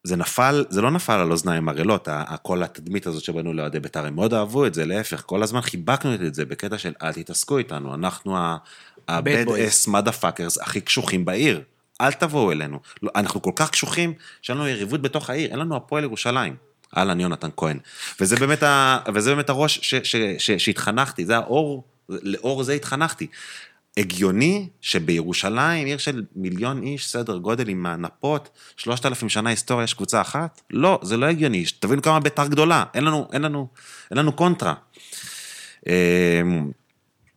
[0.04, 2.08] זה נפל, זה לא נפל על אוזניים ערלות,
[2.42, 6.14] כל התדמית הזאת שבנו לאוהדי בית"ר, הם מאוד אהבו את זה, להפך, כל הזמן חיבקנו
[6.14, 11.62] את זה בקטע של אל תתעסקו איתנו, אנחנו ה-bad ass motherfuckers הכי קשוחים בעיר,
[12.00, 12.80] אל תבואו אלינו.
[13.02, 16.56] לא, אנחנו כל כך קשוחים, שאין לנו יריבות בתוך העיר, אין לנו הפועל ירושלים.
[16.96, 17.78] אהלן יונתן כהן.
[18.20, 23.26] וזה באמת, ה, וזה באמת הראש ש, ש, ש, שהתחנכתי, זה האור, לאור זה התחנכתי.
[23.96, 29.94] הגיוני שבירושלים, עיר של מיליון איש, סדר גודל עם הנפות, שלושת אלפים שנה היסטוריה, יש
[29.94, 30.60] קבוצה אחת?
[30.70, 31.64] לא, זה לא הגיוני.
[31.78, 33.68] תבינו כמה ביתר גדולה, אין לנו, אין לנו,
[34.10, 34.74] אין לנו קונטרה.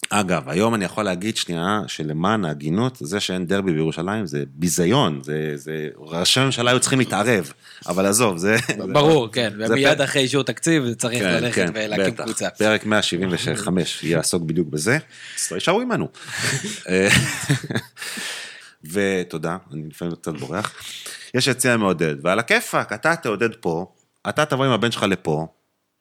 [0.09, 5.51] אגב, היום אני יכול להגיד שנייה, שלמען ההגינות, זה שאין דרבי בירושלים זה ביזיון, זה,
[5.55, 7.51] זה, ראשי הממשלה היו צריכים להתערב,
[7.87, 8.55] אבל עזוב, זה...
[8.93, 12.23] ברור, כן, זה ומיד פ- אחרי אישור תקציב צריך כן, ללכת כן, ולהקים בטח.
[12.23, 12.49] קבוצה.
[12.49, 14.97] פרק 175 יעסוק בדיוק בזה,
[15.37, 16.07] אז יישארו עמנו.
[16.89, 17.09] אה,
[18.91, 20.73] ותודה, אני לפעמים קצת בורח.
[21.33, 23.85] יש יציע מעודד, ועל הכיפאק, אתה תעודד פה,
[24.29, 25.47] אתה תבוא עם הבן שלך לפה,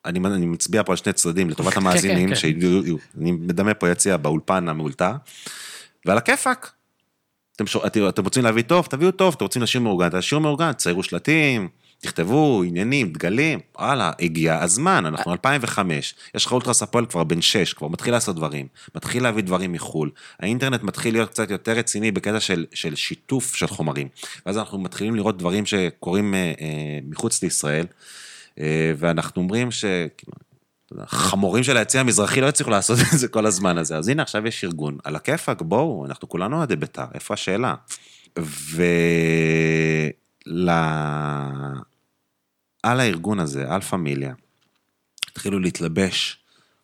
[0.04, 2.34] אני, אני מצביע פה על שני צדדים לטובת המאזינים, כן.
[2.34, 5.12] שידעו- אני מדמה פה יציע באולפן המאולתר,
[6.06, 6.72] ועל הכיפאק.
[7.56, 11.02] אתם, אתם, אתם רוצים להביא טוב, תביאו טוב, אתם רוצים להשאיר מאורגן, תשאירו מאורגן, ציירו
[11.02, 17.40] שלטים, תכתבו עניינים, דגלים, וואלה, הגיע הזמן, אנחנו 2005, יש לך אולטרס הפועל כבר בן
[17.42, 20.10] 6, כבר מתחיל לעשות דברים, מתחיל להביא דברים מחו"ל,
[20.40, 24.08] האינטרנט מתחיל להיות קצת יותר רציני בקטע של, של שיתוף של חומרים,
[24.46, 27.94] ואז אנחנו מתחילים לראות דברים שקורים אה, אה, מחוץ לישראל, אה,
[28.96, 29.84] ואנחנו אומרים ש...
[29.84, 30.32] כאילו,
[30.86, 33.96] אתה יודע, חמורים של היציא המזרחי לא הצליחו לעשות את זה כל הזמן הזה.
[33.96, 37.74] אז הנה, עכשיו יש ארגון, על הכיפאק, בואו, אנחנו כולנו אוהדי בית"ר, איפה השאלה?
[38.36, 38.86] ול...
[42.82, 44.34] על הארגון הזה, על פמיליה,
[45.30, 46.38] התחילו להתלבש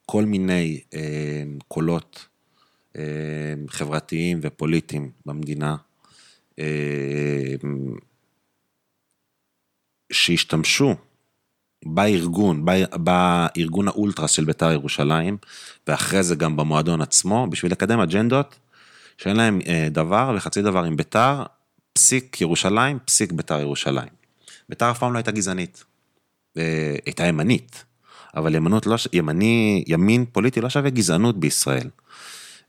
[0.07, 2.27] כל מיני אה, קולות
[2.97, 3.03] אה,
[3.69, 5.77] חברתיים ופוליטיים במדינה,
[6.59, 7.55] אה,
[10.13, 10.95] שהשתמשו
[11.85, 12.65] בארגון,
[12.97, 15.37] בארגון האולטרס של בית"ר ירושלים,
[15.87, 18.59] ואחרי זה גם במועדון עצמו, בשביל לקדם אג'נדות
[19.19, 21.43] שאין להם אה, דבר וחצי דבר עם בית"ר,
[21.93, 24.09] פסיק ירושלים, פסיק בית"ר ירושלים.
[24.69, 25.85] בית"ר אף פעם לא הייתה גזענית.
[26.57, 27.85] אה, הייתה ימנית,
[28.37, 31.89] אבל ימנות לא, ימני, ימין פוליטי לא שווה גזענות בישראל.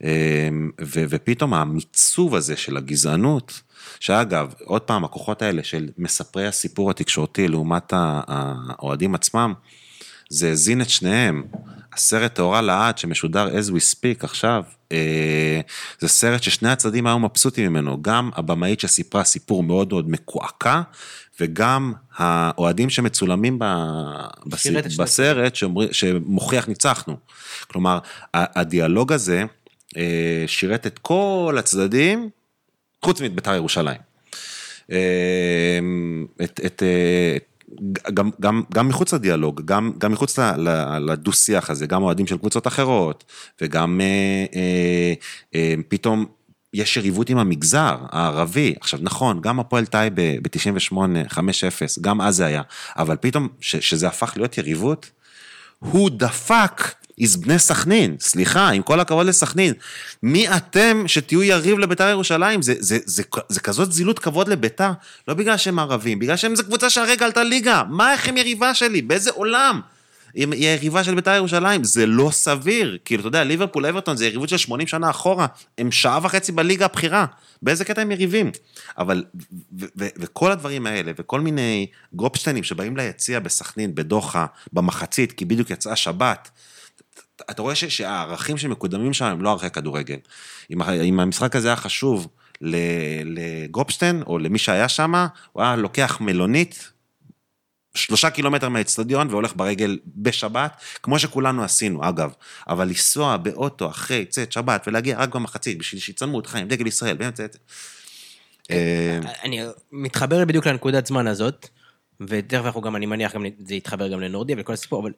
[0.03, 0.49] אה,
[0.81, 3.61] ו, ופתאום המיצוב הזה של הגזענות,
[3.99, 9.53] שאגב, עוד פעם, הכוחות האלה של מספרי הסיפור התקשורתי לעומת האוהדים עצמם,
[10.29, 11.43] זה הזין את שניהם.
[11.93, 15.59] הסרט טהורה לעד שמשודר as we speak עכשיו, אה,
[15.99, 20.81] זה סרט ששני הצדדים היו מבסוטים ממנו, גם הבמאית שסיפרה סיפור מאוד מאוד מקועקע,
[21.39, 23.65] וגם האוהדים שמצולמים ב,
[24.45, 24.67] בס,
[24.99, 25.55] בסרט
[25.91, 27.17] שמוכיח ניצחנו.
[27.67, 27.99] כלומר,
[28.33, 29.43] הדיאלוג הזה
[30.47, 32.29] שירת את כל הצדדים,
[33.05, 33.97] חוץ מבית"ר ירושלים.
[34.91, 35.79] אה,
[36.43, 37.37] את, את, אה,
[38.13, 40.39] גם, גם, גם מחוץ לדיאלוג, גם, גם מחוץ
[40.99, 43.23] לדו-שיח הזה, גם אוהדים של קבוצות אחרות,
[43.61, 45.13] וגם אה, אה,
[45.55, 46.25] אה, פתאום
[46.73, 48.75] יש יריבות עם המגזר הערבי.
[48.81, 50.93] עכשיו, נכון, גם הפועל טייבה ב-98,
[51.29, 51.37] 5-0,
[52.01, 52.61] גם אז זה היה,
[52.97, 55.09] אבל פתאום, ש, שזה הפך להיות יריבות,
[55.79, 56.81] הוא דפק
[57.21, 59.73] is בני סכנין, סליחה, עם כל הכבוד לסכנין.
[60.23, 62.61] מי אתם שתהיו יריב לביתר ירושלים?
[62.61, 64.91] זה, זה, זה, זה, זה כזאת זילות כבוד לביתר,
[65.27, 67.83] לא בגלל שהם ערבים, בגלל שהם זו קבוצה שהרגע עלתה ליגה.
[67.89, 69.01] מה, איך הם יריבה שלי?
[69.01, 69.81] באיזה עולם?
[70.33, 72.97] היא היריבה של בית"ר ירושלים, זה לא סביר.
[73.05, 76.85] כאילו, אתה יודע, ליברפול אברטון זה יריבות של 80 שנה אחורה, הם שעה וחצי בליגה
[76.85, 77.25] הבכירה.
[77.61, 78.51] באיזה קטע הם יריבים?
[78.97, 79.23] אבל,
[79.79, 85.69] ו- ו- וכל הדברים האלה, וכל מיני גרופשטיינים שבאים ליציע בסכנין, בדוחה, במחצית, כי בדיוק
[85.69, 86.49] יצאה שבת,
[87.51, 90.17] אתה רואה שהערכים שמקודמים שם הם לא ערכי כדורגל.
[90.71, 92.27] אם, אם המשחק הזה היה חשוב
[93.25, 95.13] לגופשטיין, או למי שהיה שם,
[95.51, 96.91] הוא היה לוקח מלונית,
[97.95, 102.33] שלושה קילומטר מהאצטדיון והולך ברגל בשבת, כמו שכולנו עשינו, אגב.
[102.67, 107.15] אבל לנסוע באוטו אחרי צאת שבת ולהגיע רק במחצית, בשביל שיצלמו אותך עם דגל ישראל,
[107.15, 107.45] באמצע...
[108.71, 111.67] אה, אני מתחבר בדיוק לנקודת זמן הזאת,
[112.21, 113.33] ותכף אנחנו גם, אני מניח,
[113.65, 115.11] זה יתחבר גם לנורדי ולכל הסיפור, אבל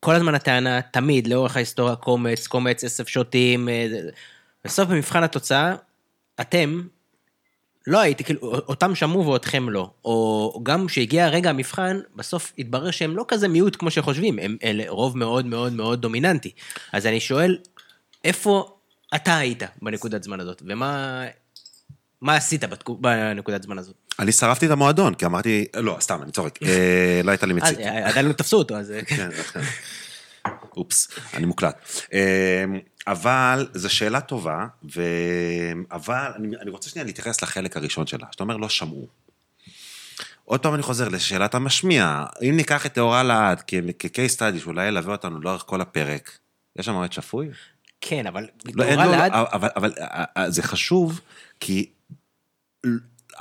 [0.00, 3.86] כל הזמן הטענה, תמיד, לאורך ההיסטוריה, קומץ, קומץ, עשב שוטים, אה,
[4.64, 5.74] בסוף במבחן התוצאה,
[6.40, 6.82] אתם,
[7.86, 9.90] לא הייתי, כאילו, אותם שמעו ואותכם לא.
[10.04, 14.84] או גם כשהגיע רגע המבחן, בסוף התברר שהם לא כזה מיעוט כמו שחושבים, הם אלה
[14.88, 16.50] רוב מאוד מאוד מאוד דומיננטי.
[16.92, 17.58] אז אני שואל,
[18.24, 18.76] איפה
[19.14, 21.22] אתה היית בנקודת זמן הזאת, ומה
[22.20, 22.64] מה עשית
[23.00, 23.96] בנקודת זמן הזאת?
[24.20, 27.78] אני שרפתי את המועדון, כי אמרתי, לא, סתם, אני צוחק, אה, לא הייתה לי מצית.
[27.78, 28.92] אה, עדיין לא תפסו אותו, אז...
[29.06, 29.60] כן, כן.
[30.76, 31.74] אופס, אני מוקלט.
[32.12, 32.64] אה,
[33.06, 35.02] אבל זו שאלה טובה, ו...
[35.92, 39.08] אבל אני, אני רוצה שנייה להתייחס לחלק הראשון שלה, שאתה אומר לא שמעו.
[40.44, 42.24] עוד פעם אני חוזר לשאלת המשמיע.
[42.42, 46.38] אם ניקח את טהורה לעד כ-case study שאולי ילווה אותנו לאורך כל הפרק,
[46.76, 47.48] יש שם מועד שפוי?
[48.00, 48.46] כן, אבל...
[48.74, 51.20] לא, אין, תורה לא, לעד- לא, אבל, אבל אה, אה, זה חשוב,
[51.60, 51.90] כי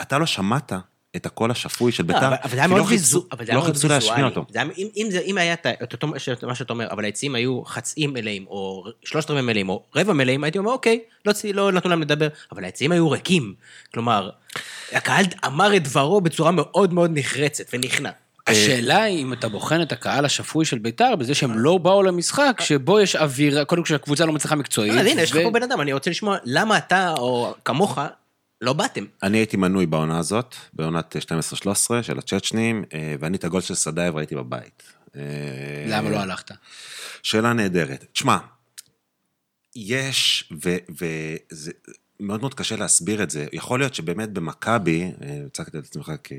[0.01, 0.71] אתה לא שמעת
[1.15, 2.83] את הקול השפוי של לא, בית"ר, כי לא
[3.61, 4.25] חיפשו- לא להשמיע.
[4.25, 4.45] אותו.
[4.49, 6.07] זה היה- אם- אם זה- אם היה את אותו
[6.47, 10.43] מה שאתה אומר, אבל היציעים היו חצי מלאים, או שלושת רבעי מלאים, או רבע מלאים,
[10.43, 13.53] הייתי אומר, אוקיי, לא לא נתנו להם לדבר, אבל היציעים היו ריקים.
[13.93, 14.29] כלומר,
[14.91, 18.09] הקהל אמר את דברו בצורה מאוד מאוד נחרצת ונכנע.
[18.47, 22.61] השאלה היא אם אתה בוחן את הקהל השפוי של בית"ר בזה שהם לא באו למשחק
[22.63, 24.93] שבו יש אווירה, קודם כל שהקבוצה לא מצליחה מקצועית.
[24.93, 27.99] הנה, יש לך פה בן אדם, אני רוצה לשמוע למה אתה, או כמוך,
[28.61, 29.05] לא באתם.
[29.23, 31.15] אני הייתי מנוי בעונה הזאת, בעונת
[31.95, 34.83] 12-13 של הצ'צ'נים, אה, ואני את הגול של סדאייב ראיתי בבית.
[35.15, 35.21] אה,
[35.87, 36.51] למה לא הלכת?
[37.23, 38.05] שאלה נהדרת.
[38.13, 38.37] תשמע,
[39.75, 40.51] יש,
[40.89, 41.71] וזה
[42.19, 43.47] מאוד מאוד קשה להסביר את זה.
[43.53, 46.31] יכול להיות שבאמת במכבי, אה, הצגת את עצמך כ...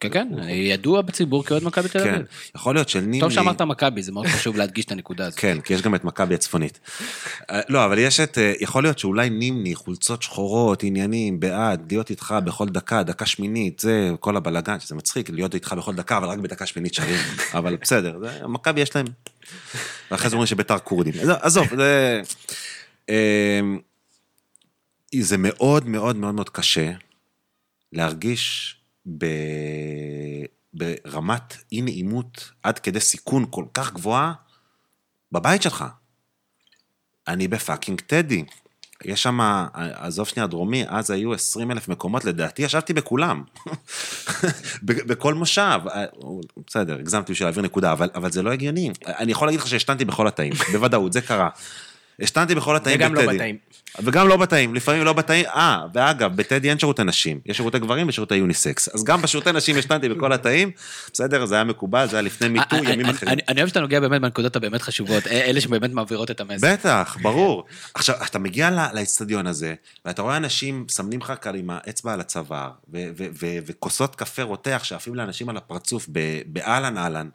[0.00, 2.26] כן, כן, ידוע בציבור כאוהד מכבי תל כן, אביב.
[2.56, 3.20] יכול להיות של נימני...
[3.20, 5.38] טוב שאמרת מכבי, זה מאוד חשוב להדגיש את הנקודה הזאת.
[5.38, 6.80] כן, כי יש גם את מכבי הצפונית.
[7.50, 12.10] אה, לא, אבל יש את, אה, יכול להיות שאולי נימני, חולצות שחורות, עניינים, בעד, להיות
[12.10, 16.28] איתך בכל דקה, דקה שמינית, זה כל הבלגן, שזה מצחיק, להיות איתך בכל דקה, אבל
[16.28, 17.18] רק בדקה שמינית שרים.
[17.58, 19.06] אבל בסדר, מכבי יש להם.
[20.10, 21.14] ואחרי זה אומרים שביתר כורדים.
[21.22, 22.22] אז- עזוב, זה...
[23.10, 23.60] אה,
[25.20, 26.92] זה מאוד מאוד מאוד מאוד קשה
[27.92, 28.77] להרגיש
[29.18, 29.26] ב...
[30.74, 34.32] ברמת אי נעימות עד כדי סיכון כל כך גבוהה
[35.32, 35.84] בבית שלך.
[37.28, 38.44] אני בפאקינג טדי.
[39.04, 39.40] יש שם,
[39.72, 43.42] עזוב שנייה דרומי, אז היו 20 אלף מקומות, לדעתי ישבתי בכולם.
[44.82, 45.80] בכל מושב.
[46.66, 48.90] בסדר, הגזמתי בשביל להעביר נקודה, אבל, אבל זה לא הגיוני.
[49.06, 51.48] אני יכול להגיד לך שהשתנתי בכל התאים, בוודאות, זה קרה.
[52.20, 53.34] השתנתי בכל התאים וגם לא בטדי.
[53.34, 53.56] בתאים.
[54.02, 58.08] וגם לא בתאים, לפעמים לא בתאים, אה, ואגב, בטדי אין שירותי נשים, יש שירותי גברים
[58.08, 58.88] ושירותי יוניסקס.
[58.94, 60.70] אז גם בשירותי נשים השתנתי בכל התאים,
[61.12, 63.32] בסדר, זה היה מקובל, זה היה לפני מיטו, אני- ימים אני- אחרים.
[63.32, 66.72] אני אני אוהב שאתה נוגע באמת בנקודות הבאמת חשובות, אה, אלה שבאמת מעבירות את המסר.
[66.72, 67.64] בטח, ברור.
[67.94, 72.70] עכשיו, אתה מגיע לאצטדיון הזה, ואתה רואה אנשים מסמנים לך כאן עם האצבע על הצוואר,
[73.66, 76.06] וכוסות קפה רותח שעפים לאנשים על הפרצוף
[76.46, 77.28] באהלן אהלן.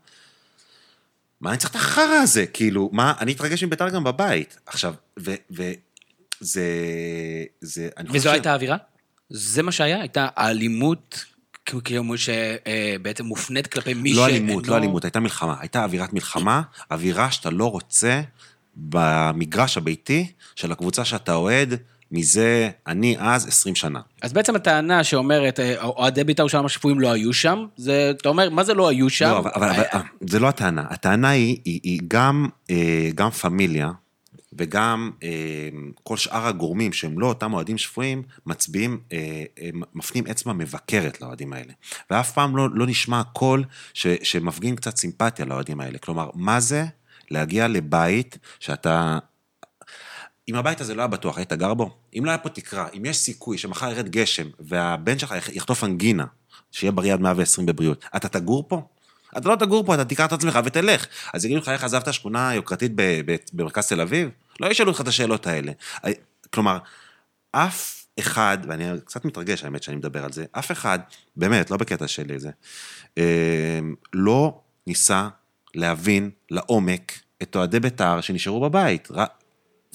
[1.43, 2.45] מה אני צריך את החרא הזה?
[2.45, 4.58] כאילו, מה, אני אתרגש מביתר גם בבית.
[4.65, 5.34] עכשיו, ו...
[5.56, 5.71] ו-
[6.39, 6.63] זה...
[7.62, 7.89] זה...
[7.97, 8.77] אני חושב וזו ש- הייתה האווירה?
[9.29, 9.99] זה מה שהיה?
[10.01, 11.25] הייתה האלימות
[11.65, 11.82] כמו
[12.17, 14.45] שבעצם מופנית כלפי מי לא שאינו...
[14.45, 15.56] אלימות, לא אלימות, הייתה מלחמה.
[15.60, 18.21] הייתה אווירת מלחמה, אווירה שאתה לא רוצה
[18.75, 21.73] במגרש הביתי של הקבוצה שאתה אוהד
[22.13, 23.99] מזה, אני אז 20 שנה.
[24.21, 28.49] אז בעצם הטענה שאומרת, אה, אוהדי בית"ר ירושלים השפויים לא היו שם, זה, אתה אומר,
[28.49, 29.26] מה זה לא היו שם?
[29.26, 30.84] לא, אבל, אבל, אבל אה, זה לא הטענה.
[30.89, 33.91] הטענה היא, היא, היא גם, אה, גם פמיליה
[34.58, 35.30] וגם אה,
[36.04, 41.54] כל שאר הגורמים שהם לא אותם אוהדים שפויים, מצביעים, אה, אה, מפנים אצבע מבקרת לאוהדים
[41.54, 41.73] האלה.
[42.10, 45.97] ואף פעם לא, לא נשמע קול ש, שמפגין קצת סימפתיה לאוהדים האלה.
[45.97, 46.86] כלומר, מה זה
[47.32, 49.19] להגיע לבית שאתה...
[50.49, 51.97] אם הבית הזה לא היה בטוח, היית גר בו?
[52.17, 56.25] אם לא היה פה תקרה, אם יש סיכוי שמחר ירד גשם והבן שלך יחטוף אנגינה,
[56.71, 58.82] שיהיה בריא עד 120 בבריאות, אתה תגור פה?
[59.38, 61.06] אתה לא תגור פה, אתה תיקח את עצמך ותלך.
[61.34, 62.91] אז יגידו לך, איך עזבת שכונה יוקרתית
[63.53, 64.29] במרכז תל אביב?
[64.60, 65.71] לא ישאלו אותך את השאלות האלה.
[66.53, 66.77] כלומר,
[67.51, 70.99] אף אחד, ואני קצת מתרגש, האמת, שאני מדבר על זה, אף אחד,
[71.36, 72.49] באמת, לא בקטע שלי זה,
[73.17, 73.79] אה,
[74.13, 75.29] לא ניסה
[75.75, 79.08] להבין לעומק את אוהדי בית"ר שנשארו בבית.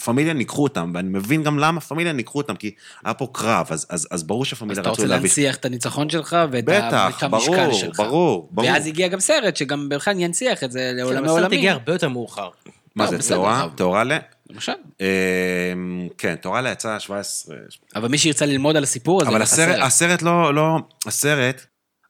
[0.04, 2.70] פמיליה ניקחו אותם, ואני מבין גם למה פמיליה ניקחו אותם, כי
[3.04, 5.28] היה פה קרב, אז, אז, אז ברור אז שפמיליה אתה רצו רוצה להביא...
[5.28, 7.96] להנציח את הניצחון שלך ואת בטח, המשקל ברור, שלך.
[7.96, 8.68] ברור, ברור.
[8.68, 11.58] ואז הגיע גם סרט שגם בכלל ינציח את זה לעולמי הסרט עולמים.
[11.58, 12.48] הגיע הרבה יותר מאוחר.
[12.96, 13.64] מה לא, זה, תאורה?
[13.64, 14.18] אבל- תאורלה?
[14.50, 14.72] למשל.
[15.00, 17.56] אמ, כן, תאורלה יצא 17...
[17.94, 19.78] אבל מי שירצה ללמוד על הסיפור הזה, אבל הסרט.
[19.82, 21.66] הסרט לא, לא, הסרט,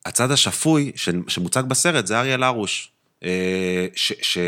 [0.06, 0.92] הצד השפוי
[1.28, 2.92] שמוצג בסרט זה אריאל הרוש.
[3.24, 4.12] אה, ש...
[4.22, 4.38] ש...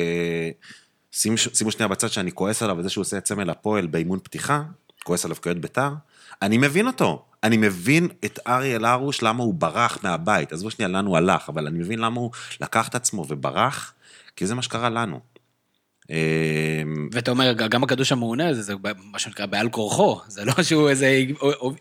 [1.13, 4.63] שימו, שימו שנייה בצד שאני כועס עליו, וזה שהוא עושה את סמל הפועל באימון פתיחה,
[5.05, 5.91] כועס עליו כאוהד בית"ר,
[6.43, 7.25] אני מבין אותו.
[7.45, 10.53] אני מבין את אריאל הרוש, למה הוא ברח מהבית.
[10.53, 13.93] עזבו שנייה לאן הוא הלך, אבל אני מבין למה הוא לקח את עצמו וברח,
[14.37, 15.21] כי זה מה שקרה לנו.
[16.11, 18.75] אה, ואתה אומר, גם הקדוש המעונה הזה, זה
[19.13, 21.23] מה שנקרא בעל כורחו, זה לא שהוא איזה,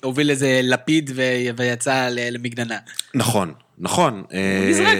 [0.03, 1.11] הוביל איזה לפיד
[1.57, 2.77] ויצא למגננה.
[3.13, 4.13] נכון, נכון.
[4.13, 4.97] הוא אה, נזרק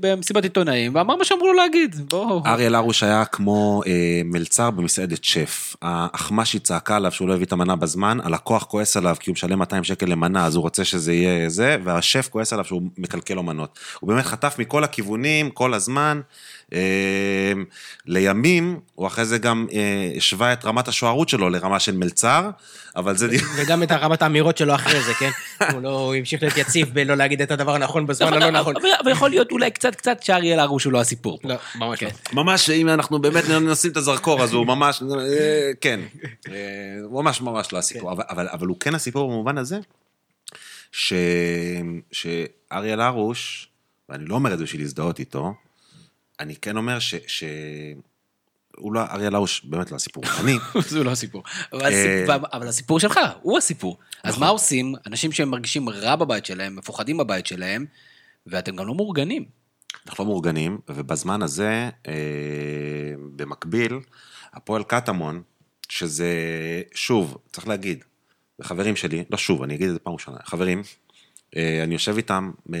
[0.00, 1.96] במסיבת עיתונאים, ואמר מה שאמרו לו להגיד.
[2.10, 2.42] בואו.
[2.46, 5.76] אריאל הרוש היה כמו אה, מלצר במסעדת שף.
[5.82, 9.58] האחמ"שי צעקה עליו שהוא לא הביא את המנה בזמן, הלקוח כועס עליו כי הוא משלם
[9.58, 13.42] 200 שקל למנה, אז הוא רוצה שזה יהיה זה, והשף כועס עליו שהוא מקלקל לו
[13.42, 13.78] מנות.
[14.00, 16.20] הוא באמת חטף מכל הכיוונים, כל הזמן.
[16.72, 17.52] אה,
[18.06, 22.50] לימים, הוא אחרי זה גם אה, השווה את רמת השוערות שלו לרמה של מלצר,
[22.96, 23.28] אבל זה...
[23.56, 25.30] וגם את רמת האמירות שלו אחרי זה, כן?
[25.72, 28.74] הוא לא, המשיך להיות יציב בלא להגיד את הדבר הנכון בזמן הלא נכון.
[28.76, 31.38] אבל- יכול להיות אולי קצת קצת שאריאל הרוש הוא לא הסיפור.
[31.44, 32.08] לא, ממש לא.
[32.32, 36.00] ממש, אם אנחנו באמת נשים את הזרקור, אז הוא ממש, אה, כן,
[36.48, 36.54] אה,
[37.02, 39.78] הוא ממש ממש לא הסיפור, אבל, אבל, אבל הוא כן הסיפור במובן הזה,
[40.92, 41.12] ש,
[42.12, 43.68] שאריאל הרוש,
[44.08, 45.54] ואני לא אומר את זה בשביל להזדהות איתו,
[46.40, 47.14] אני כן אומר ש...
[47.26, 47.44] ש...
[48.76, 50.24] הוא לא, אריאל הרוש באמת לא הסיפור.
[50.40, 50.56] אני,
[50.88, 51.42] זה לא הסיפור.
[51.72, 51.88] אבל אה,
[52.24, 53.98] הסיפור- אבל הסיפור שלך, הוא הסיפור.
[54.22, 57.86] אז מה עושים אנשים שהם מרגישים רע בבית שלהם, מפוחדים בבית שלהם,
[58.46, 59.44] ואתם גם לא מאורגנים.
[60.06, 62.12] אנחנו לא מאורגנים, ובזמן הזה, אה,
[63.36, 63.92] במקביל,
[64.52, 65.42] הפועל קטמון,
[65.88, 66.32] שזה,
[66.94, 68.04] שוב, צריך להגיד,
[68.62, 70.82] חברים שלי, לא שוב, אני אגיד את זה פעם ראשונה, חברים,
[71.56, 72.78] אני יושב איתם אה,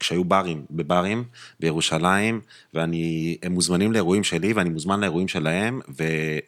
[0.00, 1.24] כשהיו ברים, בברים
[1.60, 2.40] בירושלים,
[2.74, 5.80] ואני, הם מוזמנים לאירועים שלי, ואני מוזמן לאירועים שלהם,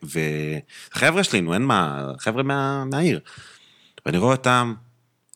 [0.03, 3.21] וחבר'ה שלי, נו, אין מה, חבר'ה מה, מהעיר.
[4.07, 4.75] ואני רואה אותם,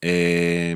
[0.05, 0.73] אה,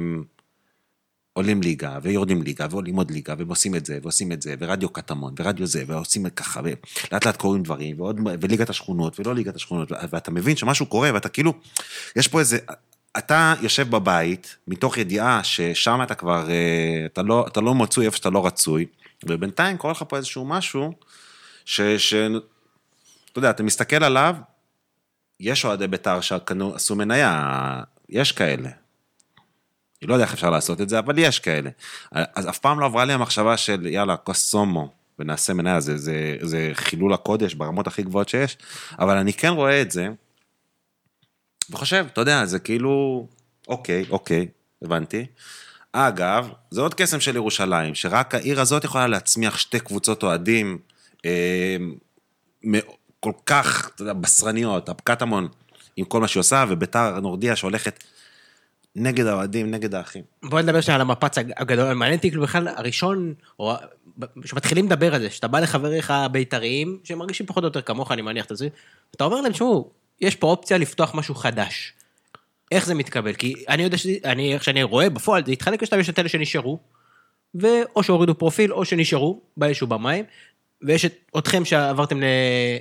[1.32, 4.88] עולים ליגה, ויורדים ליגה, ועולים עוד ליגה, והם עושים את זה, ועושים את זה, ורדיו
[4.88, 9.56] קטמון, ורדיו זה, ועושים את ככה, ולאט לאט קורים דברים, ועוד, וליגת השכונות, ולא ליגת
[9.56, 11.52] השכונות, ואתה מבין שמשהו קורה, ואתה כאילו,
[12.16, 12.58] יש פה איזה,
[13.18, 18.16] אתה יושב בבית, מתוך ידיעה ששם אתה כבר, אה, אתה לא, אתה לא מצוי איפה
[18.16, 18.86] שאתה לא רצוי,
[19.24, 20.92] ובינתיים קורה לך פה איזשהו משהו,
[21.64, 21.80] ש...
[21.80, 22.14] ש
[23.32, 24.36] אתה יודע, אתה מסתכל עליו,
[25.40, 28.68] יש אוהדי בית"ר שעשו מניה, יש כאלה.
[30.02, 31.70] אני לא יודע איך אפשר לעשות את זה, אבל יש כאלה.
[32.12, 36.36] אז אף פעם לא עברה לי המחשבה של יאללה, כוס סומו, ונעשה מניה, זה, זה,
[36.40, 38.58] זה חילול הקודש ברמות הכי גבוהות שיש,
[38.98, 40.08] אבל אני כן רואה את זה,
[41.70, 43.26] וחושב, אתה יודע, זה כאילו,
[43.68, 44.46] אוקיי, אוקיי,
[44.82, 45.26] הבנתי.
[45.92, 50.78] אגב, זה עוד קסם של ירושלים, שרק העיר הזאת יכולה להצמיח שתי קבוצות אוהדים
[51.26, 51.76] אה,
[53.20, 55.48] כל כך, אתה יודע, בשרניות, הקטמון
[55.96, 58.04] עם כל מה שהיא עושה, וביתר נורדיה שהולכת
[58.96, 60.22] נגד האוהדים, נגד האחים.
[60.42, 63.74] בוא נדבר שנייה על המפץ הג- הגדול, מעניין אותי כאילו בכלל הראשון, או
[64.44, 68.22] שמתחילים לדבר על זה, שאתה בא לחבריך הבית"ריים, שהם מרגישים פחות או יותר כמוך, אני
[68.22, 68.68] מניח את זה,
[69.12, 71.92] ואתה אומר להם, תשמעו, יש פה אופציה לפתוח משהו חדש.
[72.72, 73.32] איך זה מתקבל?
[73.32, 76.78] כי אני יודע שאני, איך שאני רואה בפועל, זה התחלק לשתיים, יש את אלה שנשארו,
[77.54, 80.24] ואו שהורידו פרופיל, או שנשארו, באש ובמים,
[80.82, 82.24] ויש את אתכם שעברתם ל...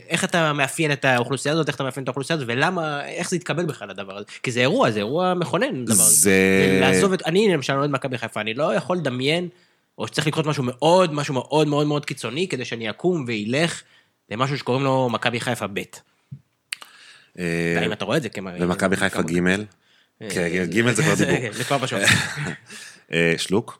[0.10, 3.36] איך אתה מאפיין את האוכלוסייה הזאת, איך אתה מאפיין את האוכלוסייה הזאת, ולמה, איך זה
[3.36, 4.26] התקבל בכלל הדבר הזה?
[4.44, 6.02] כי זה אירוע, זה אירוע מכונן, הדבר הזה.
[6.04, 7.22] זה- לעזוב את...
[7.26, 9.50] אני למשל אוהד מכבי חיפה, אני לא יכול לדמיין,
[9.98, 13.82] או שצריך לקרות משהו מאוד, משהו מאוד מאוד מאוד קיצוני, כדי שאני אקום ואילך
[14.32, 15.82] למשהו שקוראים לו מכבי חיפה ב'.
[17.40, 18.58] אה, האם אתה רואה את זה כמראה?
[18.60, 19.40] ומכבי חיפה ג',
[20.30, 21.54] כן, ג' זה כבר דיבור.
[21.54, 22.00] זה כבר פשוט.
[23.14, 23.80] אה, שלוק?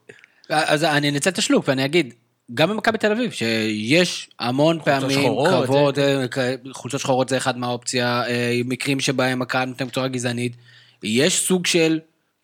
[0.50, 2.14] אז אני אנצל את השלוק ואני אגיד,
[2.54, 6.26] גם במכבי תל אביב, שיש המון פעמים שחורות, קרבות, אה,
[6.72, 10.56] חולצות שחורות זה אחד מהאופציה, אה, מקרים שבהם הקהל נותן בצורה גזענית,
[11.04, 12.00] יש סוג של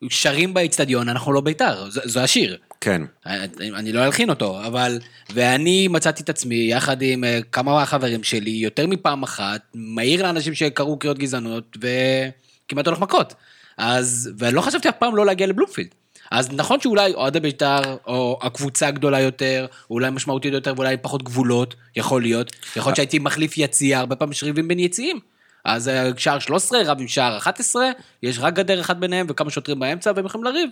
[0.08, 2.56] שרים באצטדיון, אנחנו לא בית"ר, זה השיר.
[2.84, 3.02] כן.
[3.26, 4.98] אני אני לא אלחין אותו, אבל...
[5.34, 10.54] ואני מצאתי את עצמי, יחד עם אה, כמה מהחברים שלי, יותר מפעם אחת, מעיר לאנשים
[10.54, 13.34] שקראו קריאות גזענות, וכמעט הולך מכות.
[13.76, 14.30] אז...
[14.38, 15.88] ולא חשבתי אף פעם לא להגיע לבלומפילד.
[16.30, 21.22] אז נכון שאולי אוהדי בית"ר, או הקבוצה הגדולה יותר, או אולי משמעותית יותר, ואולי פחות
[21.22, 22.56] גבולות, יכול להיות.
[22.76, 25.18] יכול להיות שהייתי מחליף יציע, הרבה פעמים יש ריבים בין יציעים.
[25.64, 27.90] אז אה, שער 13 רב עם שער 11,
[28.22, 30.70] יש רק גדר אחת ביניהם וכמה שוטרים באמצע, והם יכולים לריב.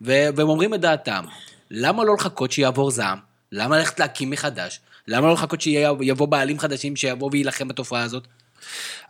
[0.00, 1.24] והם אומרים את דעתם.
[1.70, 3.18] למה לא לחכות שיעבור זעם?
[3.52, 4.80] למה ללכת להקים מחדש?
[5.08, 8.26] למה לא לחכות שיבוא בעלים חדשים שיבוא ויילחם בתופעה הזאת?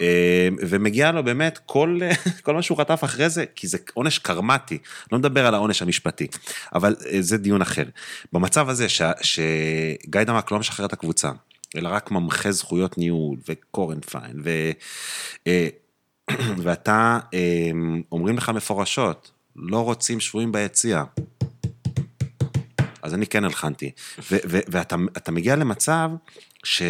[0.00, 2.00] אמ, ומגיע לו באמת כל,
[2.44, 4.78] כל מה שהוא חטף אחרי זה, כי זה עונש קרמטי,
[5.12, 6.26] לא מדבר על העונש המשפטי,
[6.74, 7.84] אבל אה, זה דיון אחר.
[8.32, 11.30] במצב הזה ש, שגיא לא משחרר את הקבוצה,
[11.76, 14.50] אלא רק ממחה זכויות ניהול וקורנפיין, ו,
[15.46, 15.68] אה,
[16.62, 17.18] ואתה,
[18.12, 21.04] אומרים לך מפורשות, לא רוצים שבויים ביציע.
[23.02, 23.90] אז אני כן הלחנתי.
[24.30, 26.10] ואתה מגיע למצב
[26.64, 26.82] ש...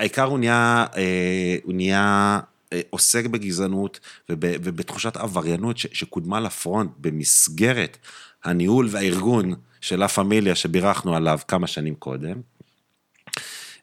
[0.00, 2.40] העיקר הוא נהיה, אה, הוא נהיה
[2.72, 7.98] אה, עוסק בגזענות ובתחושת עבריינות שקודמה לפרונט במסגרת
[8.44, 12.40] הניהול והארגון של לה פמיליה שבירכנו עליו כמה שנים קודם.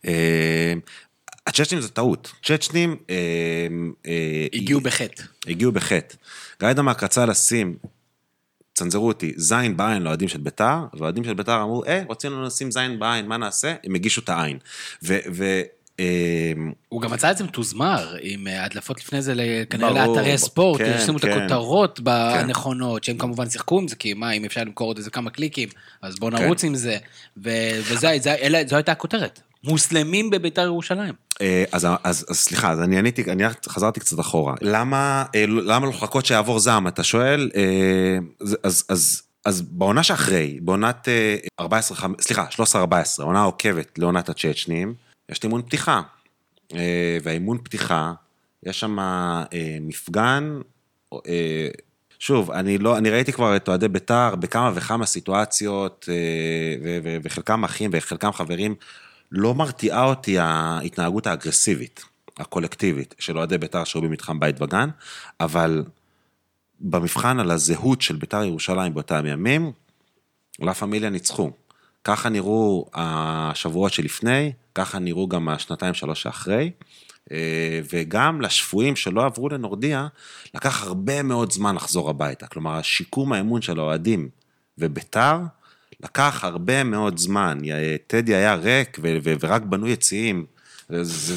[0.05, 0.73] אה,
[1.47, 2.33] הצ'צ'נים זה טעות.
[2.43, 2.97] צ'צ'נים...
[4.53, 5.23] הגיעו בחטא.
[5.47, 6.15] הגיעו בחטא.
[6.59, 7.77] גיא דמק רצה לשים
[8.77, 12.71] צנזרו אותי, זין בעין לאוהדים של ביתר, והאוהדים של ביתר אמרו, אה, רוצים לנו לשים
[12.71, 13.75] זין בעין, מה נעשה?
[13.83, 14.57] הם הגישו את העין.
[15.03, 15.61] ו-
[15.99, 19.33] אמ, הוא גם מצא את זה מתוזמר, עם אה, הדלפות לפני זה
[19.69, 21.31] כנראה לאתרי ספורט, כן, שימו כן.
[21.31, 25.09] את הכותרות הנכונות, שהם כמובן שיחקו עם זה, כי מה, אם אפשר למכור עוד איזה
[25.09, 25.69] כמה קליקים,
[26.01, 26.43] אז בואו כן.
[26.43, 26.97] נרוץ עם זה.
[27.37, 28.07] וזו
[28.71, 31.13] הייתה הכותרת, מוסלמים בביתר ירושלים.
[31.41, 34.53] אה, אז, אז, אז סליחה, אז אני עניתי, אני חזרתי קצת אחורה.
[34.61, 37.51] למה, אה, למה לחכות שיעבור זעם, אתה שואל?
[38.63, 41.07] אז, אז, אז בעונה שאחרי, בעונת
[41.59, 44.93] 14, סליחה, 13-14, עונה עוקבת לעונת הצ'צ'נים,
[45.31, 46.01] יש אימון פתיחה.
[46.73, 48.13] אה, והאימון פתיחה,
[48.63, 49.45] יש שם אה,
[49.81, 50.59] מפגן,
[51.13, 51.67] אה,
[52.19, 56.09] שוב, אני לא, אני ראיתי כבר את אוהדי בית"ר בכמה וכמה סיטואציות,
[57.23, 58.75] וחלקם אחים וחלקם חברים,
[59.31, 62.05] לא מרתיעה אותי ההתנהגות האגרסיבית,
[62.37, 64.89] הקולקטיבית, של אוהדי בית"ר שהיו במתחם בית וגן,
[65.39, 65.83] אבל
[66.79, 69.71] במבחן על הזהות של בית"ר ירושלים באותם ימים,
[70.59, 71.51] לה פמיליה ניצחו.
[72.03, 76.71] ככה נראו השבועות שלפני, ככה נראו גם השנתיים שלוש שאחרי.
[77.31, 80.07] אה, וגם לשפויים שלא עברו לנורדיה,
[80.55, 82.47] לקח הרבה מאוד זמן לחזור הביתה.
[82.47, 84.29] כלומר, שיקום האמון של האוהדים
[84.77, 85.39] וביתר,
[86.03, 87.59] לקח הרבה מאוד זמן.
[88.07, 90.45] טדי היה ריק ורק בנו יציאים,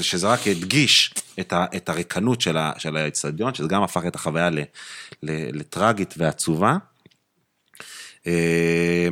[0.02, 1.14] שזה רק הדגיש
[1.50, 2.40] את הריקנות
[2.78, 4.50] של האצטדיון, שזה גם הפך את החוויה
[5.22, 6.76] לטראגית ועצובה.
[8.26, 9.08] אה,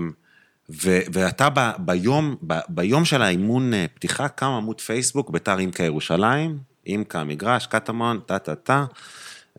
[0.70, 5.84] ו- ואתה ב- ביום, ב- ביום של האימון אה, פתיחה, קם עמוד פייסבוק, ביתר אימקה
[5.84, 8.84] ירושלים, אימקה מגרש, קטמון, טה-טה-טה,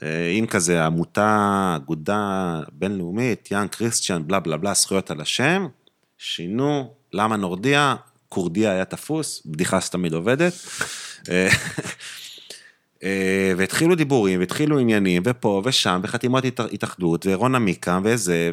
[0.04, 5.68] אימקה זה עמותה, אגודה בינלאומית, יאן קריסטיאן, בלה בלה בלה, זכויות על השם,
[6.20, 7.96] שינו, למה נורדיה?
[8.30, 10.54] נורדיה היה תפוס, בדיחה שתמיד עובדת.
[11.30, 11.50] אה,
[13.04, 18.52] אה, והתחילו דיבורים, והתחילו עניינים, ופה ושם, וחתימות התאחדות, ורון עמיקה, וזה,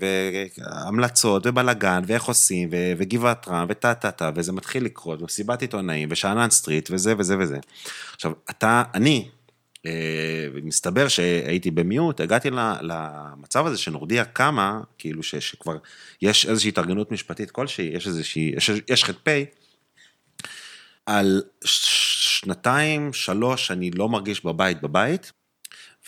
[0.00, 6.50] והמלצות, ובלאגן, ואיך עושים, וגבעת רם, וטה טה טה, וזה מתחיל לקרות, ומסיבת עיתונאים, ושאנן
[6.50, 7.58] סטריט, וזה וזה וזה.
[8.14, 9.28] עכשיו, אתה, אני,
[10.62, 12.50] מסתבר שהייתי במיעוט, הגעתי
[12.82, 15.76] למצב הזה שנורדיה קמה, כאילו שכבר
[16.22, 19.28] יש איזושהי התארגנות משפטית כלשהי, יש איזושהי, יש, יש ח"פ,
[21.06, 25.32] על שנתיים, שלוש, אני לא מרגיש בבית בבית,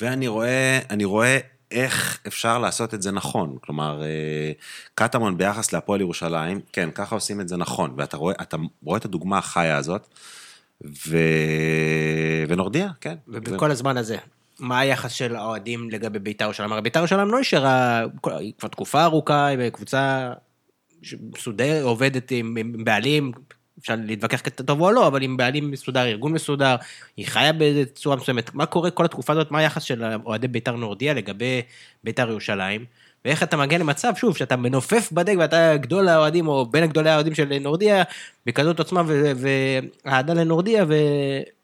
[0.01, 1.39] ואני רואה, אני רואה
[1.71, 3.59] איך אפשר לעשות את זה נכון.
[3.61, 4.53] כלומר, אה,
[4.95, 8.35] קטמון ביחס להפועל ירושלים, כן, ככה עושים את זה נכון, ואתה רואה,
[8.83, 10.09] רואה את הדוגמה החיה הזאת,
[10.85, 11.19] ו...
[12.49, 13.15] ונורדיה, כן.
[13.29, 13.73] ובכל זה...
[13.73, 14.17] הזמן הזה,
[14.59, 16.73] מה היחס של האוהדים לגבי בית"ר ירושלים?
[16.73, 18.05] הרי בית"ר ירושלים לא נשארה
[18.59, 20.33] כבר תקופה ארוכה, היא קבוצה
[21.33, 23.33] מסודרת, עובדת עם, עם בעלים,
[23.81, 26.77] אפשר להתווכח טוב או לא, אבל עם בעלים מסודר, ארגון מסודר,
[27.17, 28.55] היא חיה בצורה מסוימת.
[28.55, 31.63] מה קורה כל התקופה הזאת, מה היחס של אוהדי בית"ר נורדיה לגבי
[32.05, 32.85] בית"ר ירושלים?
[33.25, 37.35] ואיך אתה מגיע למצב, שוב, שאתה מנופף בדג ואתה גדול האוהדים, או בין גדולי האוהדים
[37.35, 38.03] של נורדיה,
[38.47, 39.03] בכזאת עוצמה
[39.37, 40.85] ואהדה לנורדיה,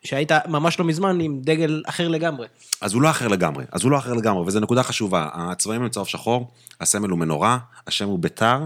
[0.04, 2.46] ושהיית ממש לא מזמן עם דגל אחר לגמרי.
[2.80, 5.28] אז הוא לא אחר לגמרי, אז הוא לא אחר לגמרי, וזו נקודה חשובה.
[5.34, 6.50] הצבעים הם צהוב שחור,
[6.80, 8.61] הסמל הוא מנורה, השם הוא בית"ר.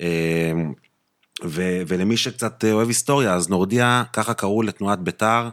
[0.00, 0.52] אה,
[1.44, 5.48] ו- ולמי שקצת אוהב היסטוריה, אז נורדיה, ככה קראו לתנועת בית"ר,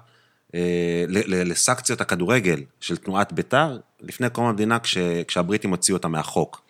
[0.55, 4.97] אה, לסקציות הכדורגל של תנועת בית"ר, לפני קום המדינה, כש-
[5.27, 6.60] כשהבריטים הוציאו אותה מהחוק.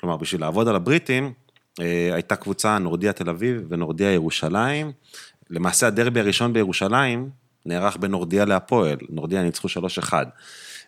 [0.00, 1.32] כלומר, בשביל לעבוד על הבריטים,
[1.80, 4.92] אה, הייתה קבוצה נורדיה תל אביב ונורדיה ירושלים.
[5.50, 7.30] למעשה הדרבי הראשון בירושלים
[7.66, 10.12] נערך בין נורדיה להפועל, נורדיה ניצחו 3-1.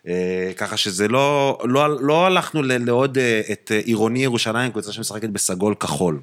[0.09, 5.75] אה, ככה שזה לא, לא, לא הלכנו לעוד אה, את עירוני ירושלים, קבוצה שמשחקת בסגול
[5.75, 6.21] כחול.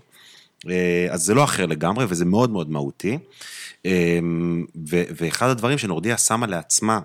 [1.10, 3.18] אז זה לא אחר לגמרי, וזה מאוד מאוד מהותי.
[5.18, 7.00] ואחד הדברים שנורדיה שמה לעצמה,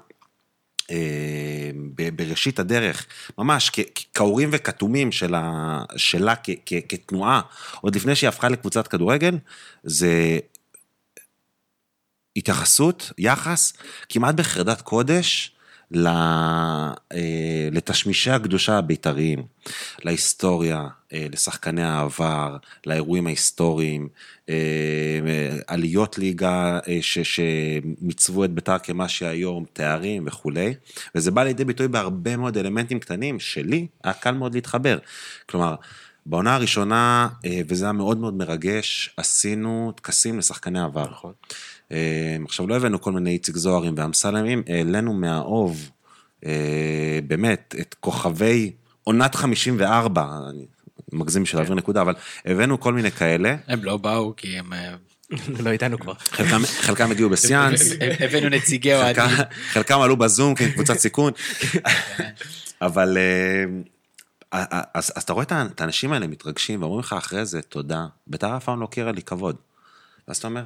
[2.16, 3.06] בראשית הדרך,
[3.38, 5.52] ממש כ- כ- כאורים וכתומים שלה,
[5.96, 6.34] שלה
[6.88, 7.40] כתנועה,
[7.80, 9.38] עוד לפני שהיא הפכה לקבוצת כדורגל,
[9.82, 10.38] זה
[12.36, 13.72] התייחסות, יחס,
[14.08, 15.51] כמעט בחרדת קודש, אה,
[17.72, 19.42] לתשמישי הקדושה הבית"ריים,
[20.04, 24.08] להיסטוריה, אה, לשחקני העבר, לאירועים ההיסטוריים,
[24.48, 24.54] אה,
[25.66, 30.74] עליות ליגה אה, ש- שמיצבו את בית"ר כמה שהיום, תארים וכולי,
[31.14, 34.98] וזה בא לידי ביטוי בהרבה מאוד אלמנטים קטנים, שלי היה קל מאוד להתחבר.
[35.46, 35.74] כלומר,
[36.26, 41.10] בעונה הראשונה, אה, וזה היה מאוד מאוד מרגש, עשינו טקסים לשחקני עבר.
[41.10, 41.32] נכון.
[41.92, 45.90] אה, עכשיו, לא הבאנו כל מיני איציק זוהרים ואמסלמים, העלינו מהאוב,
[46.46, 48.72] אה, באמת, את כוכבי
[49.04, 50.66] עונת 54, אני
[51.12, 52.14] מגזים בשביל להעביר נקודה, אבל
[52.46, 54.72] הבאנו כל מיני כאלה, הם לא באו כי הם...
[54.72, 54.94] אה,
[55.64, 56.14] לא איתנו כבר.
[56.14, 59.24] חלקם, הגיעו בסיאנס, הבאנו נציגי אוהדים.
[59.72, 61.32] חלקם, עלו בזום כקבוצת סיכון,
[62.82, 63.18] אבל
[64.52, 68.80] אז, אתה רואה את האנשים האלה מתרגשים ואומרים לך אחרי זה תודה, בית"ר אף פעם
[68.80, 69.56] לא הכירה לי כבוד.
[70.28, 70.62] ואז אתה אומר,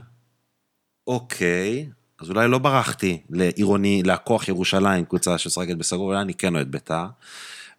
[1.06, 1.88] אוקיי,
[2.20, 7.06] אז אולי לא ברחתי לעירוני, להכוח ירושלים, קבוצה שמשחקת בסגור, אולי אני כן אוהד בית"ר.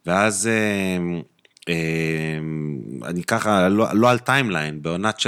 [0.06, 0.98] ואז אה,
[1.70, 2.38] אה,
[3.10, 5.22] אני ככה, לא, לא על timeline, בעונת 16-17,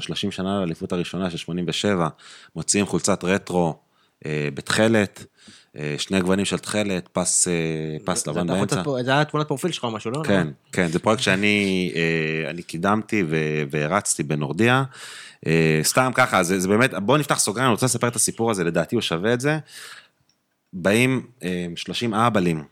[0.00, 2.08] 30 שנה לאליפות הראשונה של 87,
[2.56, 3.78] מוציאים חולצת רטרו
[4.26, 5.24] אה, בתכלת,
[5.98, 7.52] שני גוונים של תכלת, פס, אה,
[8.04, 8.82] פס לבן באמצע.
[8.84, 10.22] פה- זה היה תמונת פרופיל שלך או משהו, לא?
[10.24, 13.24] כן, כן, זה פרויקט שאני אה, אני קידמתי
[13.70, 14.84] והרצתי בנורדיה.
[15.46, 18.64] אה, סתם ככה, זה, זה באמת, בואו נפתח סוגריים, אני רוצה לספר את הסיפור הזה,
[18.64, 19.58] לדעתי הוא שווה את זה.
[20.72, 22.64] באים אה, 30 אהבלים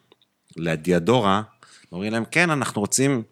[0.56, 1.42] לדיאדורה,
[1.92, 3.22] אומרים להם, כן, אנחנו רוצים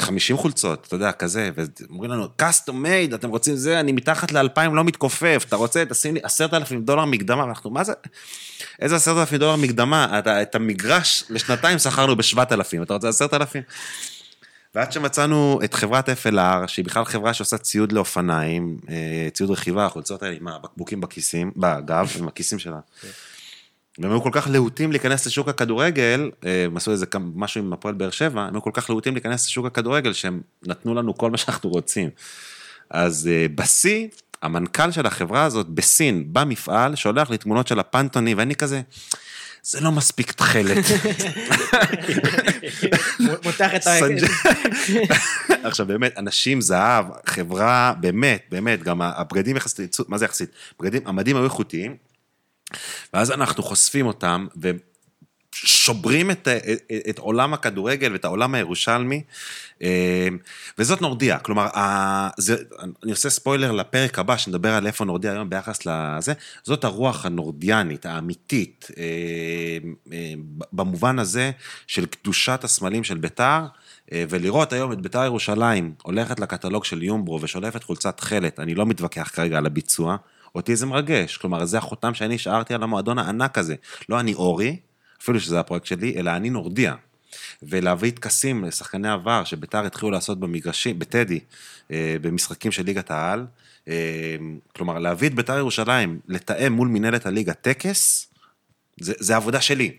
[0.00, 4.74] 50 חולצות, אתה יודע, כזה, ואומרים לנו, custom made, אתם רוצים זה, אני מתחת לאלפיים
[4.74, 7.92] לא מתכופף, אתה רוצה, תשים לי עשרת אלפים דולר מקדמה, ואנחנו, מה זה,
[8.80, 10.18] איזה עשרת אלפים דולר מקדמה?
[10.18, 13.62] אתה, את המגרש לשנתיים שכרנו בשבעת אלפים, אתה רוצה עשרת אלפים?
[14.74, 20.22] ועד שמצאנו את חברת FLR, שהיא בכלל חברה שעושה ציוד לאופניים, אה, ציוד רכיבה, החולצות
[20.22, 22.78] האלה עם הבקבוקים בכיסים, בגב, עם הכיסים שלה.
[24.00, 27.94] והם היו כל כך להוטים להיכנס לשוק הכדורגל, אה, הם עשו איזה משהו עם הפועל
[27.94, 31.36] באר שבע, הם היו כל כך להוטים להיכנס לשוק הכדורגל, שהם נתנו לנו כל מה
[31.36, 32.10] שאנחנו רוצים.
[32.90, 34.06] אז אה, בשיא,
[34.42, 38.80] המנכ"ל של החברה הזאת בסין, במפעל, שולח לי תמונות של הפנטוני, ואני כזה,
[39.62, 40.84] זה לא מספיק תכלת.
[43.44, 43.90] מותח את ה...
[45.68, 50.50] עכשיו באמת, אנשים זהב, חברה, באמת, באמת, גם הבגדים יחסית, מה זה יחסית?
[50.80, 51.96] בגדים, המדים היו איכותיים,
[53.12, 54.46] ואז אנחנו חושפים אותם,
[55.64, 59.22] ושוברים את, את, את עולם הכדורגל ואת העולם הירושלמי,
[59.82, 60.28] אה,
[60.78, 61.66] וזאת נורדיה, כלומר,
[62.38, 62.56] זה,
[63.02, 68.06] אני עושה ספוילר לפרק הבא, שנדבר על איפה נורדיה היום ביחס לזה, זאת הרוח הנורדיאנית,
[68.06, 69.04] האמיתית, אה,
[70.12, 70.32] אה,
[70.72, 71.50] במובן הזה
[71.86, 73.66] של קדושת הסמלים של בית"ר,
[74.12, 79.30] ולראות היום את בית"ר ירושלים הולכת לקטלוג של יומברו ושולפת חולצת תכלת, אני לא מתווכח
[79.34, 80.16] כרגע על הביצוע,
[80.54, 83.74] אותי זה מרגש, כלומר זה החותם שאני השארתי על המועדון הענק הזה,
[84.08, 84.76] לא אני אורי,
[85.22, 86.94] אפילו שזה הפרויקט שלי, אלא אני נורדיה.
[87.62, 91.40] ולהביא טקסים לשחקני עבר שביתר התחילו לעשות במגרשים, בטדי,
[91.90, 93.46] אה, במשחקים של ליגת העל.
[93.88, 94.36] אה,
[94.76, 98.26] כלומר, להביא את ביתר ירושלים, לתאם מול מנהלת הליגה טקס,
[99.00, 99.92] זה, זה עבודה שלי.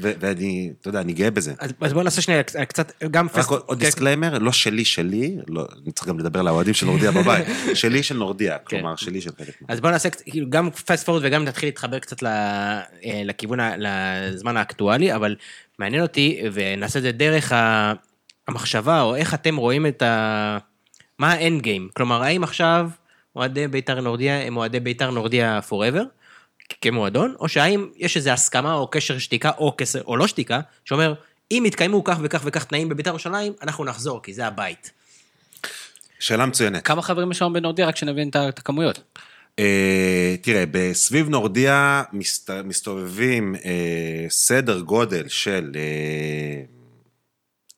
[0.00, 1.52] ואני, אתה יודע, אני גאה בזה.
[1.58, 5.66] אז אז בוא נעשה שנייה קצת, גם רק עוד, עוד disclaimer, לא שלי שלי, לא,
[5.82, 9.48] אני צריך גם לדבר לאוהדים של נורדיה בבית, שלי של נורדיה, כלומר שלי של חלק.
[9.60, 12.80] מה- אז בוא נעשה כאילו, גם פסט פורוד וגם נתחיל להתחבר קצת אה,
[13.24, 15.36] לכיוון, לזמן האקטואלי, אבל
[15.78, 17.52] מעניין אותי, ונעשה את זה דרך
[18.48, 20.58] המחשבה, או איך אתם רואים את ה...
[21.18, 21.88] מה האנד גיים?
[21.96, 22.90] כלומר, האם עכשיו
[23.36, 26.02] אוהדי בית"ר נורדיה הם אוהדי בית"ר נורדיה כ-
[26.80, 29.96] כמועדון, או שהאם יש איזו הסכמה או קשר שתיקה, או, כס...
[29.96, 31.14] או לא שתיקה, שאומר,
[31.50, 34.90] אם יתקיימו כך וכך וכך תנאים בבית"ר ירושלים, אנחנו נחזור, כי זה הבית.
[36.18, 36.84] שאלה מצוינת.
[36.84, 39.00] כמה חברים יש לנו בנורדיה, רק שנבין את הכמויות.
[39.58, 46.62] אה, תראה, בסביב נורדיה מסת, מסתובבים אה, סדר גודל של אה,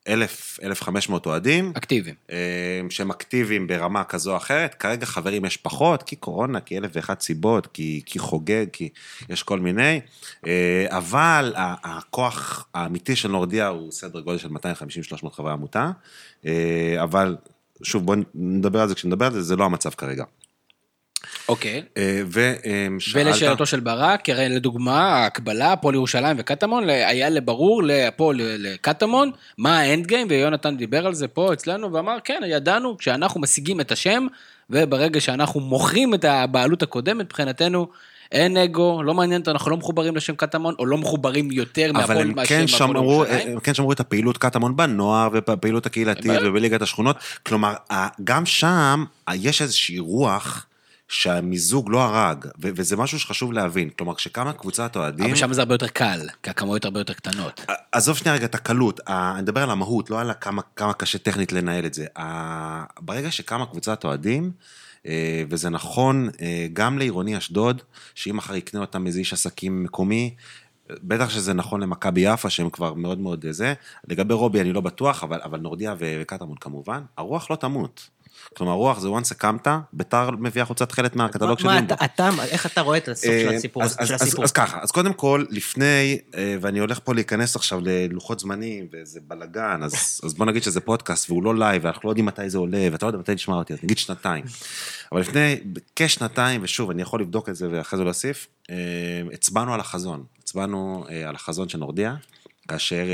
[0.09, 2.15] אלף, אלף חמש מאות אוהדים, אקטיביים.
[2.31, 4.75] אה, שהם אקטיביים ברמה כזו או אחרת.
[4.75, 8.89] כרגע חברים יש פחות, כי קורונה, כי אלף ואחת סיבות, כי, כי חוגג, כי
[9.29, 10.01] יש כל מיני.
[10.47, 15.91] אה, אבל הכוח האמיתי של נורדיה הוא סדר גודל של 250-300 חברי עמותה.
[16.47, 17.37] אה, אבל
[17.83, 20.25] שוב, בואו נדבר על זה כשנדבר על זה, זה לא המצב כרגע.
[21.49, 21.83] אוקיי.
[21.97, 23.27] אה, ושאלת...
[23.27, 29.79] ולשאלתו של ברק, כי הרי לדוגמה, ההקבלה, הפועל ירושלים וקטמון, היה לברור להפועל לקטמון, מה
[29.79, 34.27] האנד גיים, ויונתן דיבר על זה פה אצלנו, ואמר, כן, ידענו, כשאנחנו משיגים את השם,
[34.71, 37.89] וברגע שאנחנו מוכרים את הבעלות הקודמת, מבחינתנו,
[38.33, 41.99] אין אגו, לא מעניין אותנו, אנחנו לא מחוברים לשם קטמון, או לא מחוברים יותר אבל
[41.99, 43.53] מהפועל מהשם כן, הפועל ירושלים.
[43.53, 46.33] הם כן שמרו את הפעילות קטמון בנוער ובפעילות הקהילתית.
[46.43, 47.17] ובליגת השכונות.
[47.43, 47.75] כלומר,
[48.25, 49.05] גם שם
[49.35, 50.67] יש איזושהי רוח
[51.09, 53.91] שהמיזוג לא הרג, ו- וזה משהו שחשוב להבין.
[53.91, 55.27] כלומר, כשקמה קבוצת אוהדים...
[55.27, 57.67] אבל שם זה הרבה יותר קל, כי הכמויות הרבה יותר קטנות.
[57.93, 61.53] עזוב שנייה רגע את הקלות, אני מדבר על המהות, לא על כמה, כמה קשה טכנית
[61.53, 62.07] לנהל את זה.
[63.01, 64.53] ברגע שקמה קבוצת אוהדים,
[65.07, 67.83] אה, וזה נכון אה, גם לעירוני אשדוד,
[68.15, 70.35] שאם מחר יקנה אותם איזה איש עסקים מקומי,
[70.91, 73.75] בטח שזה נכון למכבי יפה, שהם כבר מאוד מאוד אה, זה.
[74.09, 78.09] לגבי רובי אני לא בטוח, אבל, אבל נורדיה וקטמון כמובן, הרוח לא תמות.
[78.57, 81.95] כלומר, רוח זה once הקמת, ביתר מביאה חולצת תכלת מהקטלוג של מה, לימבו.
[81.95, 83.83] אתה- אתה, איך אתה רואה את הסוף של אה, הסיפור?
[83.83, 84.45] אז, של אז, אז, הסיפור?
[84.45, 89.21] אז ככה, אז קודם כל, לפני, אה, ואני הולך פה להיכנס עכשיו ללוחות זמנים, וזה
[89.29, 89.93] בלאגן, אז,
[90.25, 93.07] אז בוא נגיד שזה פודקאסט, והוא לא לייב, ואנחנו לא יודעים מתי זה עולה, ואתה
[93.07, 94.45] לא יודע מתי תשמע אותי, אז נגיד שנתיים.
[95.13, 95.61] אבל לפני
[95.97, 98.75] כשנתיים, ושוב, אני יכול לבדוק את זה ואחרי זה להוסיף, אה,
[99.33, 100.25] הצבענו על החזון.
[100.43, 102.15] הצבענו על החזון של נורדיה,
[102.69, 103.05] כאשר.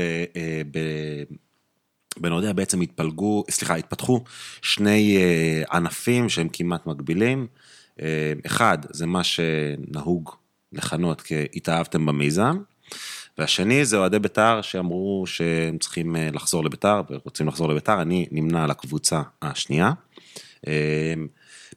[2.19, 4.23] בנורדיה בעצם התפלגו, סליחה, התפתחו
[4.61, 7.47] שני אה, ענפים שהם כמעט מקבילים.
[8.01, 10.31] אה, אחד, זה מה שנהוג
[10.73, 12.57] לכנות כ"התאהבתם במיזם",
[13.37, 18.63] והשני זה אוהדי בית"ר שאמרו שהם צריכים אה, לחזור לבית"ר ורוצים לחזור לבית"ר, אני נמנה
[18.63, 19.91] על הקבוצה השנייה.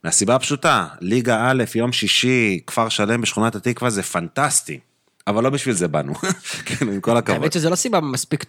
[0.04, 4.80] מהסיבה הפשוטה, ליגה א', יום שישי, כפר שלם בשכונת התקווה זה פנטסטי,
[5.26, 6.14] אבל לא בשביל זה באנו,
[6.66, 7.40] כן, עם כל הכבוד.
[7.40, 8.44] האמת שזו לא סיבה מספיק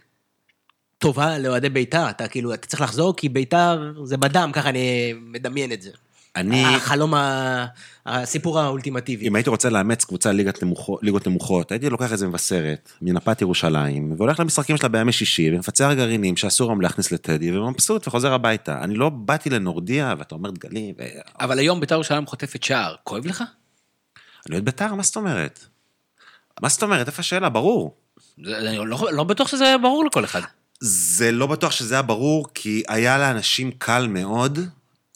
[0.98, 5.72] טובה לאוהדי בית"ר, אתה כאילו, אתה צריך לחזור כי בית"ר זה בדם, ככה אני מדמיין
[5.72, 5.90] את זה.
[6.36, 6.66] אני...
[6.76, 7.66] החלום, ה-
[8.06, 9.28] הסיפור האולטימטיבי.
[9.28, 13.42] אם הייתי רוצה לאמץ קבוצה ליגת נמוכות, ליגות נמוכות, הייתי לוקח את זה מבשרת, מנפת
[13.42, 18.84] ירושלים, והולך למשחקים שלה בימי שישי, ומפצח גרעינים שאסור היום להכניס לטדי, ומבסוט וחוזר הביתה.
[18.84, 21.04] אני לא באתי לנורדיה, ואתה אומר דגלים, ו...
[21.40, 23.44] אבל היום בית"ר ירושלים חוטפת שער, כואב לך?
[24.48, 25.66] אני אוהד בית"ר, מה זאת אומרת?
[26.62, 27.08] מה זאת אומרת?
[27.08, 27.50] איפה השאלה?
[27.50, 27.96] ברור.
[28.46, 30.42] זה- אני לא לא בטוח שזה ברור לכל אחד.
[30.80, 34.60] זה לא בטוח שזה היה ברור, כי היה לאנשים קל מאוד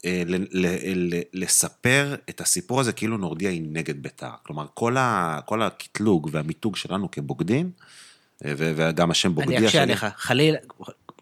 [0.05, 4.29] אה, ל- ל- ל- לספר את הסיפור הזה כאילו נורדיה היא נגד בית"ר.
[4.43, 7.71] כלומר, כל, ה, כל הקטלוג והמיתוג שלנו כבוגדים,
[8.45, 10.57] אה, ו- וגם השם בוגדיה אני אקשה שלי- עליך, חלילה,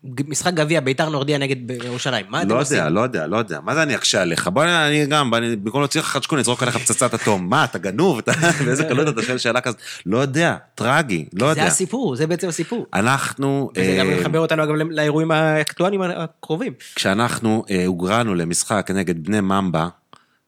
[0.04, 2.78] משחק גביע, בית"ר נורדיה נגד ירושלים, מה אתם לא עושים?
[2.78, 3.60] יודע, לא יודע, לא יודע.
[3.64, 4.48] מה זה אני אקשה עליך?
[4.48, 7.50] בוא, אני גם, במקום להוציא לך חדשקון, אזרוק עליך פצצת אטום.
[7.50, 8.20] מה, אתה גנוב?
[8.66, 9.78] באיזה קלות אתה שואל שאלה כזאת?
[10.06, 11.66] לא יודע, טרגי, לא זה יודע.
[11.66, 12.86] הסיפור, זה בעצם הסיפור.
[12.94, 13.70] אנחנו...
[13.76, 16.74] וזה גם אה, מחבר אותנו אגב לאירועים האקטואליים הקרובים.
[16.96, 19.88] כשאנחנו אה, הוגרלנו למשחק נגד בני ממבה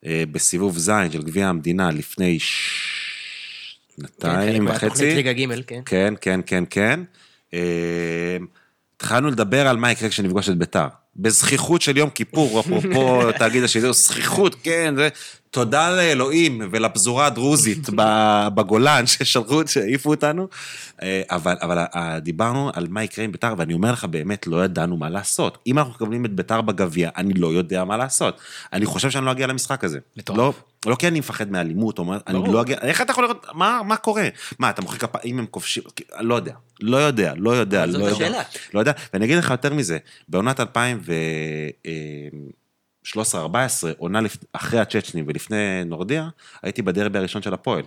[0.06, 2.38] אה, בסיבוב ז' של גביע המדינה לפני
[4.00, 5.24] שנתיים כן, וחצי,
[5.68, 5.82] כן.
[5.86, 7.00] כן, כן, כן, כן,
[9.02, 10.88] התחלנו לדבר על מה יקרה כשנפגוש את ביתר.
[11.16, 15.10] בזכיחות של יום כיפור, אפרופו תאגיד השידור, זכיחות, כן, זה...
[15.52, 17.90] תודה לאלוהים ולפזורה הדרוזית
[18.56, 20.48] בגולן ששלחו, שהעיפו אותנו,
[21.02, 24.66] אה, אבל, אבל אה, דיברנו על מה יקרה עם ביתר, ואני אומר לך, באמת לא
[24.66, 25.58] ידענו מה לעשות.
[25.68, 28.40] אם אנחנו מקבלים את ביתר בגביע, אני לא יודע מה לעשות.
[28.74, 30.00] אני חושב שאני לא אגיע למשחק הזה.
[30.30, 30.54] לא,
[30.86, 32.54] לא כי אני מפחד מאלימות, או מה, אני.
[32.54, 34.28] לא אגיע, איך אתה יכול לראות, מה, מה קורה?
[34.60, 35.84] מה, אתה מוחא כפיים, אם הם כובשים,
[36.20, 38.16] לא יודע, לא יודע, לא יודע, זאת לא יודע.
[38.16, 38.42] השאלה.
[38.74, 39.98] לא יודע, ואני אגיד לך יותר מזה,
[40.30, 40.60] בעונת
[43.16, 43.16] 2013-2014,
[43.98, 44.38] עונה לפ...
[44.54, 46.30] אחרי הצ'צ'נים ולפני נורדיה,
[46.64, 47.84] הייתי בדרבי הראשון של הפועל.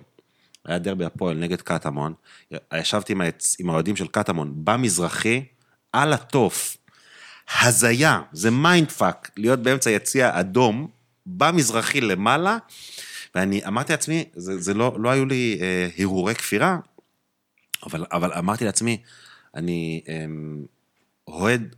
[0.64, 2.14] היה דרבי הפועל נגד קטמון,
[2.74, 3.56] ישבתי עם, העצ...
[3.58, 5.44] עם האוהדים של קטמון במזרחי,
[5.92, 6.76] על התוף.
[7.60, 10.88] הזיה, זה mind fuck, להיות באמצע יציע אדום,
[11.26, 12.58] במזרחי למעלה,
[13.34, 16.78] ואני אמרתי לעצמי, זה, זה לא, לא היו לי אה, הרהורי כפירה,
[17.86, 19.02] אבל, אבל אמרתי לעצמי,
[19.54, 20.64] אני אמ,
[21.28, 21.76] אוהד,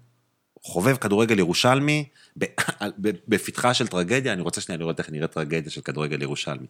[0.67, 2.05] חובב כדורגל ירושלמי,
[3.29, 6.67] בפתחה של טרגדיה, אני רוצה שנייה לראות איך נראית טרגדיה של כדורגל ירושלמי.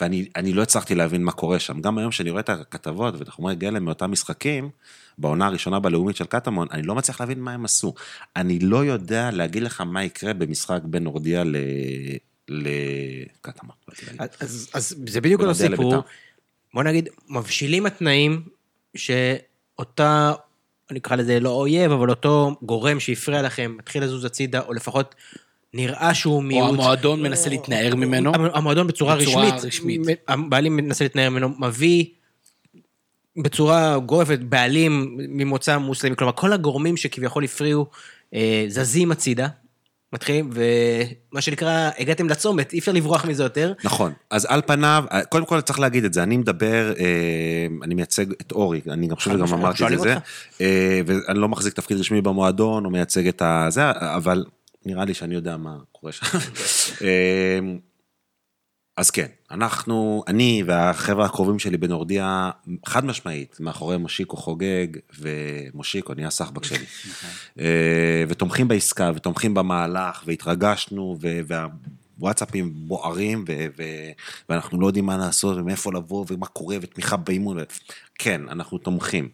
[0.00, 1.80] ואני אני לא הצלחתי להבין מה קורה שם.
[1.80, 4.70] גם היום שאני רואה את הכתבות ואת החומרי גלם מאותם משחקים,
[5.18, 7.94] בעונה הראשונה בלאומית של קטמון, אני לא מצליח להבין מה הם עשו.
[8.36, 11.56] אני לא יודע להגיד לך מה יקרה במשחק בין נורדיה ל...
[12.48, 13.76] לקטמון.
[14.18, 15.92] אז, אז זה בדיוק אותו ונודיע סיפור.
[15.92, 16.08] לבית"ר.
[16.74, 18.42] בוא נגיד, מבשילים התנאים
[18.96, 20.32] שאותה
[20.90, 25.14] אני אקרא לזה לא אויב, אבל אותו גורם שהפריע לכם, מתחיל לזוז הצידה, או לפחות
[25.74, 26.68] נראה שהוא מיעוט.
[26.68, 28.32] או המועדון מנסה להתנער ממנו.
[28.34, 30.00] המועדון בצורה, בצורה רשמית, רשמית.
[30.28, 32.04] הבעלים מנסה להתנער ממנו, מביא
[33.36, 37.86] בצורה גורפת בעלים ממוצא מוסלמי, כלומר כל הגורמים שכביכול הפריעו
[38.34, 39.48] אה, זזים הצידה,
[40.14, 43.72] מתחילים, ומה שנקרא, הגעתם לצומת, אי אפשר לברוח מזה יותר.
[43.84, 48.26] נכון, אז על פניו, קודם כל צריך להגיד את זה, אני מדבר, אה, אני מייצג
[48.30, 50.14] את אורי, אני גם חושב שגם אמרתי את זה.
[50.60, 54.44] אה, ואני לא מחזיק תפקיד רשמי במועדון, או מייצג את הזה, אבל
[54.86, 56.26] נראה לי שאני יודע מה קורה שם.
[58.96, 62.50] אז כן, אנחנו, אני והחבר'ה הקרובים שלי בנורדיה,
[62.86, 64.86] חד משמעית, מאחורי מושיקו חוגג,
[65.18, 66.84] ומושיקו נהיה סחבק שלי.
[67.60, 74.10] אה, ותומכים בעסקה, ותומכים במהלך, והתרגשנו, והוואטסאפים בוערים, ו- ו-
[74.48, 77.58] ואנחנו לא יודעים מה לעשות, ומאיפה לבוא, ומה קורה, ותמיכה באימון.
[78.18, 79.28] כן, אנחנו תומכים.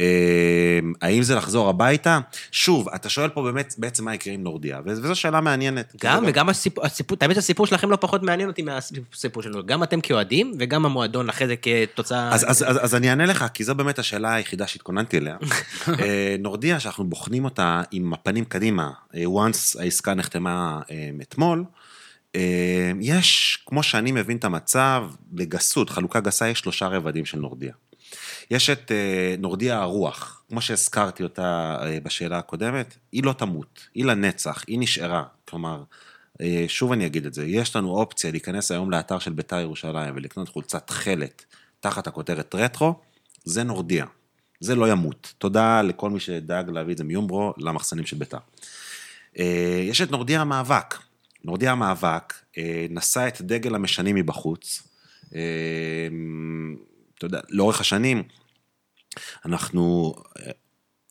[0.00, 2.18] אה, האם זה לחזור הביתה?
[2.52, 5.94] שוב, אתה שואל פה באמת בעצם מה יקרה עם נורדיה, וזו שאלה מעניינת.
[6.00, 6.84] גם, וגם הסיפור,
[7.20, 11.46] האמת הסיפור שלכם לא פחות מעניין אותי מהסיפור שלנו, גם אתם כאוהדים, וגם המועדון אחרי
[11.46, 12.34] זה כתוצאה...
[12.34, 15.36] אז, אני אענה לך, כי זו באמת השאלה היחידה שהתכוננתי אליה.
[15.88, 21.64] אה, נורדיה, שאנחנו בוחנים אותה עם הפנים קדימה, אה, once העסקה נחתמה אה, אתמול,
[23.00, 27.72] יש, כמו שאני מבין את המצב, בגסות, חלוקה גסה, יש שלושה רבדים של נורדיה.
[28.50, 34.04] יש את אה, נורדיה הרוח, כמו שהזכרתי אותה אה, בשאלה הקודמת, היא לא תמות, היא
[34.04, 35.24] לנצח, היא נשארה.
[35.48, 35.82] כלומר,
[36.40, 40.14] אה, שוב אני אגיד את זה, יש לנו אופציה להיכנס היום לאתר של בית"ר ירושלים
[40.16, 41.44] ולקנות חולצת תכלת
[41.80, 42.94] תחת הכותרת רטרו,
[43.44, 44.06] זה נורדיה.
[44.60, 45.34] זה לא ימות.
[45.38, 48.38] תודה לכל מי שדאג להביא את זה מיומברו למחסנים של בית"ר.
[49.88, 50.98] יש את נורדיה המאבק.
[51.44, 52.34] נורדיה המאבק
[52.90, 54.82] נשא את דגל המשנים מבחוץ.
[55.28, 58.22] אתה יודע, לאורך השנים,
[59.44, 60.14] אנחנו,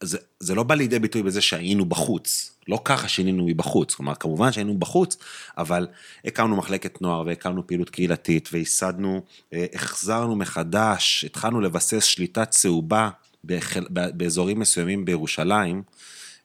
[0.03, 4.51] זה, זה לא בא לידי ביטוי בזה שהיינו בחוץ, לא ככה שינינו מבחוץ, כלומר כמובן
[4.51, 5.17] שהיינו בחוץ,
[5.57, 5.87] אבל
[6.25, 9.21] הקמנו מחלקת נוער והקמנו פעילות קהילתית וייסדנו,
[9.53, 13.09] אה, החזרנו מחדש, התחלנו לבסס שליטה צהובה
[13.43, 15.83] בחל, באזורים מסוימים בירושלים,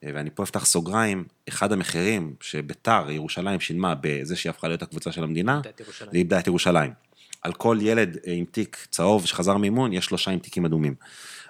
[0.05, 5.12] אה, ואני פה אפתח סוגריים, אחד המחירים שביתר ירושלים שילמה בזה שהיא הפכה להיות הקבוצה
[5.12, 5.61] של המדינה.
[6.12, 6.93] זה איבדה את ירושלים.
[7.43, 10.95] על כל ילד אה, עם תיק צהוב שחזר מאימון, יש שלושה עם תיקים אדומים.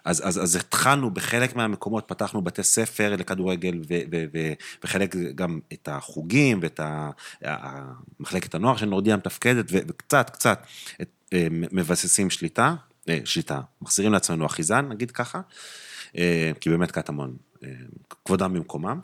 [0.04, 4.52] אז, אז, אז התחלנו בחלק מהמקומות, פתחנו בתי ספר לכדורגל, ו, ו, ו,
[4.84, 7.10] וחלק גם את החוגים ואת ה,
[8.20, 10.66] מחלקת הנוער של נורדיה מתפקדת, ו, וקצת, קצת
[11.02, 12.74] את, אה, מבססים שליטה,
[13.08, 15.40] אה, שליטה, מחזירים לעצמנו אחיזן, נגיד ככה,
[16.18, 17.36] אה, כי באמת קטמון,
[18.24, 19.00] כבודם במקומם.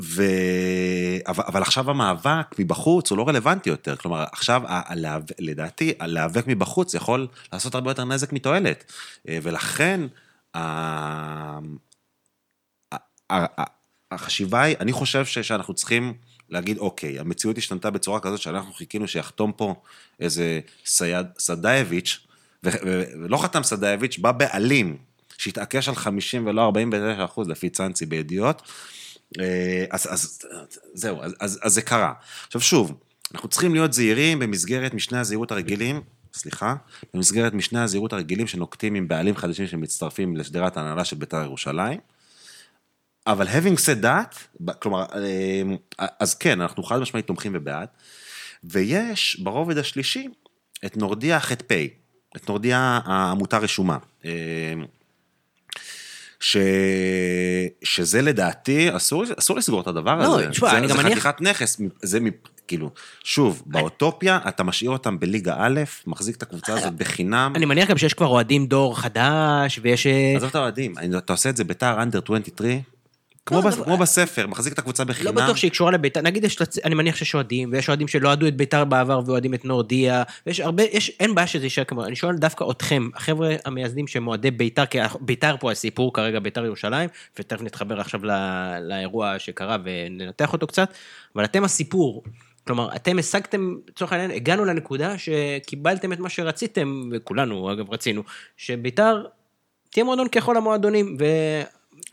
[0.00, 0.22] ו...
[1.26, 6.44] אבל, אבל עכשיו המאבק מבחוץ הוא לא רלוונטי יותר, כלומר עכשיו ה- הלהיאבק- לדעתי הלהיאבק
[6.46, 8.92] מבחוץ יכול לעשות הרבה יותר נזק מתועלת,
[9.28, 10.00] אה, ולכן
[10.54, 11.58] ה-
[14.10, 16.14] החשיבה היא, אני חושב ש- שאנחנו צריכים
[16.50, 19.74] להגיד אוקיי, המציאות השתנתה בצורה כזאת שאנחנו חיכינו שיחתום פה
[20.20, 22.18] איזה סייד, סדאייביץ',
[22.64, 22.70] ו-
[23.22, 24.96] ולא חתם סדאייביץ', בא בעלים
[25.38, 28.62] שהתעקש על 50 ולא 49 אחוז לפי צאנצי בידיעות,
[29.90, 30.38] אז, אז
[30.94, 32.12] זהו, אז, אז, זה קרה.
[32.46, 32.94] עכשיו שוב,
[33.34, 36.00] אנחנו צריכים להיות זהירים במסגרת משני הזהירות הרגילים,
[36.34, 36.74] סליחה,
[37.14, 42.00] במסגרת משני הזהירות הרגילים שנוקטים עם בעלים חדשים שמצטרפים לשדרת ההנהלה של בית"ר ירושלים.
[43.26, 45.04] אבל having said that, כלומר,
[46.00, 47.88] אה, אז כן, אנחנו חד משמעית תומכים ובעד,
[48.64, 50.28] ויש ברובד השלישי
[50.86, 51.72] את נורדיה ח"פ,
[52.36, 53.98] את נורדיה העמותה רשומה.
[56.40, 56.56] ש...
[57.84, 60.50] שזה לדעתי, אסור, אסור לסגור את הדבר לא, הזה.
[60.50, 62.26] תשמע, זה, אני זה גם מניח- חתיכת נכס, זה מ-
[62.68, 62.90] כאילו,
[63.24, 67.52] שוב, באוטופיה אתה משאיר אותם בליגה א', מחזיק את הקבוצה הזאת בחינם.
[67.56, 70.06] אני מניח גם שיש כבר אוהדים דור חדש, ויש...
[70.06, 72.72] אה, עזוב את האוהדים, אתה עושה את זה ביתר אנדר 23,
[73.48, 75.34] כמו, לא, בס- אבל- כמו בספר, מחזיק את הקבוצה לא בחינם.
[75.34, 78.46] בטוח שהיא קשורה לביתר, נגיד יש, לצ- אני מניח שיש אוהדים, ויש אוהדים שלא אוהדו
[78.48, 82.16] את ביתר בעבר ואוהדים את נורדיה, ויש הרבה, יש, אין בעיה שזה יישאר כמו, אני
[82.16, 87.08] שואל דווקא אתכם, החבר'ה המייסדים שהם אוהדי ביתר, כי ביתר פה הסיפור כרגע, ביתר ירושלים,
[87.38, 88.34] ותכף נתחבר עכשיו לא,
[88.80, 90.88] לאירוע שקרה וננתח אותו קצת,
[91.36, 92.22] אבל אתם הסיפור.
[92.66, 98.22] כלומר, אתם השגתם, לצורך העניין, הגענו לנקודה שקיבלתם את מה שרציתם, וכולנו אגב רצינו,
[98.56, 99.24] שביתר
[99.90, 101.16] תהיה מועדון ככל המועדונים,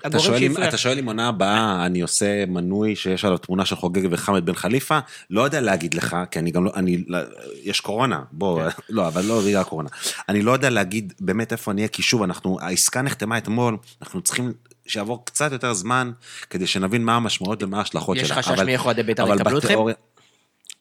[0.06, 0.54] אתה שואל, אם.
[0.68, 4.54] אתה שואל אם עונה הבאה אני עושה מנוי שיש עליו תמונה של חוגג וחמד בן
[4.56, 5.00] חליפה?
[5.30, 7.20] לא יודע להגיד לך, כי אני גם לא, אני, לא-
[7.64, 9.90] יש קורונה, בוא, לא, אבל לא בגלל הקורונה.
[10.30, 14.22] אני לא יודע להגיד באמת איפה אני אהיה, כי שוב, אנחנו, העסקה נחתמה אתמול, אנחנו
[14.22, 14.54] צריכים
[14.88, 16.12] שיעבור קצת יותר זמן,
[16.50, 18.36] כדי שנבין מה המשמעויות ומה ההשלכות יש שלה.
[18.38, 19.76] חשש אבל- מאיך אוהדי בית"ר יקבלו אתכם?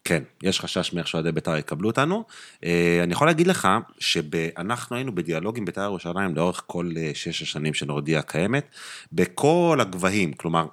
[0.05, 2.23] כן, יש חשש מאיך שאוהדי בית"ר יקבלו אותנו.
[2.63, 3.67] אה, אני יכול להגיד לך
[3.99, 8.67] שאנחנו היינו בדיאלוג עם בית"ר ירושלים לאורך כל אה, שש השנים שנורדיה קיימת,
[9.11, 10.65] בכל הגבהים, כלומר,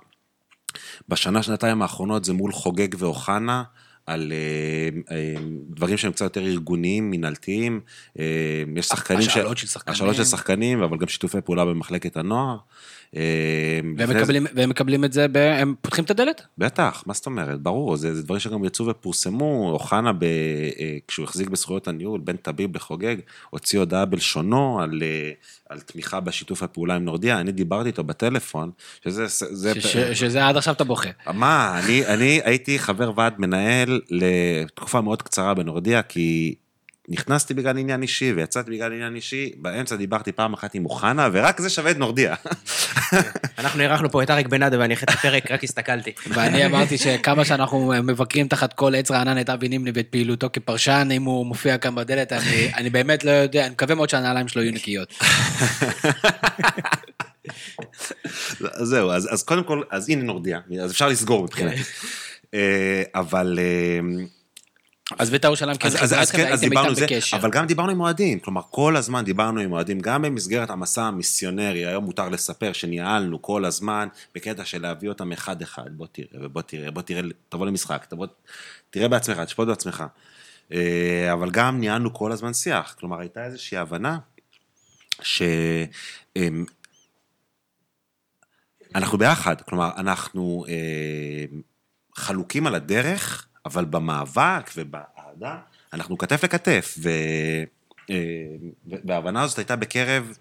[1.08, 3.62] בשנה, שנתיים האחרונות זה מול חוגג ואוחנה.
[4.06, 5.34] על אה, אה,
[5.70, 7.80] דברים שהם קצת יותר ארגוניים, מינהלתיים.
[8.18, 8.24] אה,
[8.76, 9.94] יש שחקנים השאלות של שחקנים.
[9.94, 12.56] השאלות של שחקנים, אבל גם שיתופי פעולה במחלקת הנוער.
[13.16, 13.20] אה,
[13.96, 15.36] והם זה- מקבלים, והם מקבלים את זה, ב...
[15.36, 16.42] הם פותחים את הדלת?
[16.58, 17.60] בטח, מה זאת אומרת?
[17.60, 19.70] ברור, זה, זה דברים שגם יצאו ופורסמו.
[19.72, 23.16] אוחנה, ב, אה, כשהוא החזיק בזכויות הניהול, בין טביב לחוגג,
[23.50, 25.30] הוציא הודעה בלשונו על, אה,
[25.68, 27.40] על תמיכה בשיתוף הפעולה עם נורדיה.
[27.40, 28.70] אני דיברתי איתו בטלפון,
[29.04, 29.26] שזה...
[29.28, 29.80] זה.
[29.80, 29.96] ש...
[29.96, 31.10] שזה עד עכשיו אתה בוכה.
[31.34, 36.54] מה, אני, אני הייתי חבר ועד מנהל לתקופה מאוד קצרה בנורדיה, כי
[37.08, 41.60] נכנסתי בגלל עניין אישי ויצאתי בגלל עניין אישי, באמצע דיברתי פעם אחת עם אוחנה, ורק
[41.60, 42.34] זה שווה את נורדיה.
[43.58, 46.12] אנחנו אירחנו פה את אריק בנאדו ואני אחרי הפרק רק הסתכלתי.
[46.26, 51.08] ואני אמרתי שכמה שאנחנו מבקרים תחת כל עץ רענן את אבי נימני ואת פעילותו כפרשן,
[51.12, 54.62] אם הוא מופיע כאן בדלת, אני, אני באמת לא יודע, אני מקווה מאוד שהנעליים שלו
[54.62, 55.14] יהיו נקיות.
[58.60, 61.82] זהו, אז, אז קודם כל, אז הנה נורדיה, אז אפשר לסגור מבחינתי.
[62.54, 63.58] אה, אבל...
[65.18, 67.36] אז בית"ר ירושלים כן אז, אז, כן, אז דיברנו זה, בקשר.
[67.36, 71.86] אבל גם דיברנו עם אוהדים, כלומר כל הזמן דיברנו עם אוהדים, גם במסגרת המסע המיסיונרי,
[71.86, 76.90] היום מותר לספר שניהלנו כל הזמן בקטע של להביא אותם אחד-אחד, בוא תראה, ובוא תראה,
[76.90, 78.26] בוא תראה, תבוא למשחק, תבוא,
[78.90, 80.04] תראה בעצמך, תשפוט בעצמך.
[80.72, 84.18] אה, אבל גם ניהלנו כל הזמן שיח, כלומר הייתה איזושהי הבנה
[85.22, 85.42] ש...
[86.36, 86.64] אמ,
[88.94, 91.44] אנחנו ביחד, כלומר, אנחנו אה,
[92.14, 95.58] חלוקים על הדרך, אבל במאבק ובאהדה,
[95.92, 96.96] אנחנו כתף לכתף.
[98.10, 98.14] אה,
[99.04, 100.38] וההבנה הזאת הייתה בקרב,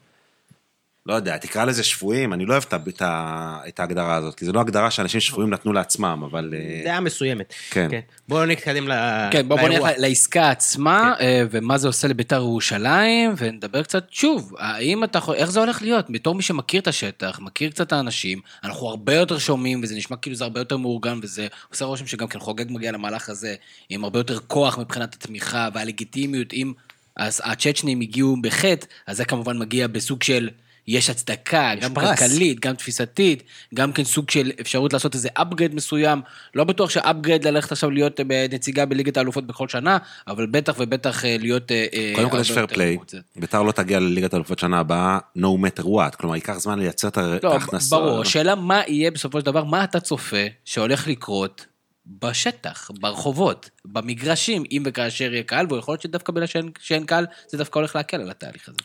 [1.05, 4.51] לא יודע, תקרא לזה שבויים, אני לא אוהב את ה- את ההגדרה הזאת, כי זו
[4.51, 6.53] לא הגדרה שאנשים שבויים נתנו לעצמם, אבל...
[6.57, 7.53] אה, דעה מסוימת.
[7.71, 7.89] כן.
[8.27, 8.91] בואו נתקדם ל...
[9.31, 9.89] כן, בוא, בוא לאירוע.
[9.89, 15.35] נלך לעסקה עצמה, אה, ומה זה עושה לביתר ירושלים, ונדבר קצת, שוב, האם אתה יכול,
[15.35, 16.05] איך זה הולך להיות?
[16.09, 20.17] בתור מי שמכיר את השטח, מכיר קצת את האנשים, אנחנו הרבה יותר שומעים, וזה נשמע
[20.17, 23.55] כאילו זה הרבה יותר מאורגן, וזה עושה רושם שגם כן חוגג מגיע למהלך הזה,
[23.89, 26.73] עם הרבה יותר כוח מבחינת התמיכה והלגיטימיות, אם
[27.17, 30.49] אז הצ'צ'נים הגיעו בחטא, אז זה כמובן מגיע בסוג של...
[30.87, 32.19] יש הצדקה, יש גם פרס.
[32.19, 33.43] כלכלית, גם תפיסתית,
[33.75, 36.21] גם כן סוג של אפשרות לעשות איזה upgrade מסוים.
[36.55, 40.75] לא בטוח ש upgrade ללכת עכשיו להיות אה, נציגה בליגת האלופות בכל שנה, אבל בטח
[40.79, 41.71] ובטח אה, להיות...
[41.71, 42.97] אה, קודם כל יש fair play.
[43.35, 47.17] ביתר לא תגיע לליגת האלופות שנה הבאה, no matter what, כלומר ייקח זמן לייצר את
[47.17, 47.57] ה- את לא.
[47.89, 51.65] ברור, השאלה מה יהיה בסופו של דבר, מה אתה צופה שהולך לקרות
[52.05, 57.57] בשטח, ברחובות, במגרשים, אם וכאשר יהיה קהל, ויכול להיות שדווקא בגלל שאין, שאין קהל, זה
[57.57, 58.77] דווקא הולך להקל על התהליך הזה.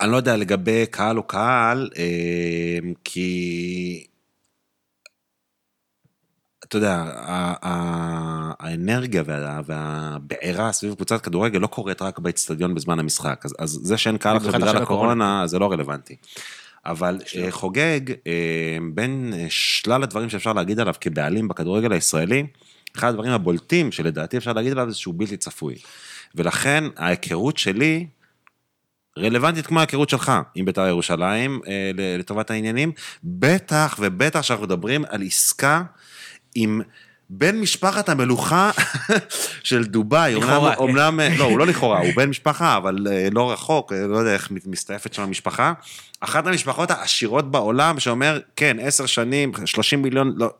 [0.00, 4.06] אני לא יודע לגבי קהל או קהל, אה, כי...
[6.64, 7.04] אתה יודע,
[8.60, 13.42] האנרגיה וה- והבעירה סביב קבוצת כדורגל לא קורית רק באצטדיון בזמן המשחק.
[13.44, 16.16] אז, אז זה שאין קהל עכשיו במיוחד בגלל הקורונה, זה לא רלוונטי.
[16.86, 22.46] אבל אה, חוגג, אה, בין שלל הדברים שאפשר להגיד עליו כבעלים בכדורגל הישראלי,
[22.96, 25.74] אחד הדברים הבולטים שלדעתי אפשר להגיד עליו זה שהוא בלתי צפוי.
[26.34, 28.06] ולכן ההיכרות שלי
[29.18, 32.92] רלוונטית כמו ההיכרות שלך עם בית"ר ירושלים אה, לטובת העניינים,
[33.24, 35.82] בטח ובטח שאנחנו מדברים על עסקה
[36.54, 36.80] עם
[37.30, 38.70] בן משפחת המלוכה
[39.62, 40.98] של דובאי, לכאורה, אומנם.
[40.98, 44.34] אומנם, אה, לא, הוא לא לכאורה, הוא בן משפחה, אבל אה, לא רחוק, לא יודע
[44.34, 45.72] איך מסתעפת שם המשפחה.
[46.20, 50.50] אחת המשפחות העשירות בעולם שאומר, כן, עשר שנים, 30 מיליון, לא.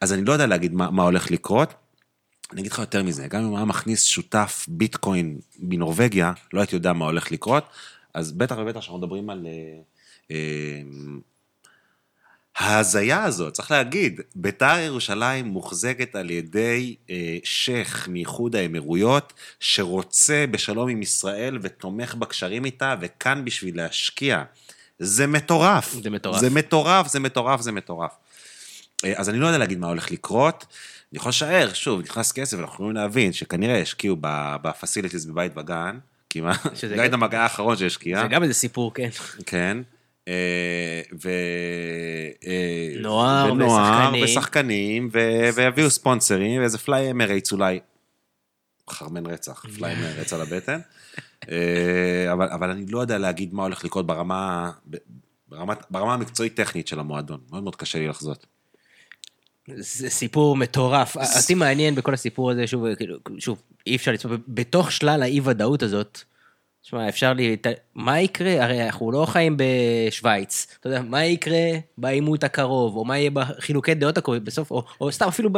[0.00, 1.74] אז אני לא יודע להגיד מה, מה הולך לקרות.
[2.52, 6.76] אני אגיד לך יותר מזה, גם אם הוא היה מכניס שותף ביטקוין בנורבגיה, לא הייתי
[6.76, 7.64] יודע מה הולך לקרות,
[8.14, 9.46] אז בטח ובטח שאנחנו מדברים על...
[9.46, 9.80] אה,
[10.30, 10.82] אה,
[12.60, 20.88] ההזיה הזאת, צריך להגיד, ביתר ירושלים מוחזקת על ידי אה, שייח' מאיחוד האמירויות, שרוצה בשלום
[20.88, 24.42] עם ישראל ותומך בקשרים איתה, וכאן בשביל להשקיע.
[24.98, 25.94] זה מטורף.
[26.02, 26.40] זה מטורף.
[26.40, 28.12] זה מטורף, זה מטורף, זה מטורף.
[29.04, 30.66] אה, אז אני לא יודע להגיד מה הולך לקרות.
[31.12, 34.16] אני יכול לשער, שוב, נכנס כסף, אנחנו יכולים להבין שכנראה ישקיעו
[34.62, 35.98] ב facilities בבית וגן,
[36.74, 38.22] שזה גאידמק האחרון שהשקיע.
[38.22, 39.08] זה גם איזה סיפור, כן.
[39.46, 39.78] כן.
[40.28, 41.30] אה, ו...
[42.46, 44.24] אה, נוער ושחקנים.
[44.24, 45.10] ושחקנים,
[45.54, 47.80] ויביאו ספונסרים, ואיזה Fly Emirates אולי.
[48.90, 50.80] חרמן רצח, Fly Emirates על הבטן.
[51.50, 54.70] אה, אבל, אבל אני לא יודע להגיד מה הולך לקרות ברמה,
[55.48, 57.40] ברמה, ברמה המקצועית-טכנית של המועדון.
[57.50, 58.46] מאוד מאוד קשה לי לחזות.
[59.76, 61.16] זה סיפור מטורף.
[61.16, 66.20] אותי מעניין בכל הסיפור הזה, שוב, כאילו, שוב, אי אפשר לצפות, בתוך שלל האי-ודאות הזאת,
[66.82, 67.56] תשמע, אפשר לי,
[67.94, 68.64] מה יקרה?
[68.64, 70.66] הרי אנחנו לא חיים בשוויץ.
[70.80, 75.12] אתה יודע, מה יקרה בעימות הקרוב, או מה יהיה בחילוקי דעות הקרובים בסוף, או, או
[75.12, 75.50] סתם אפילו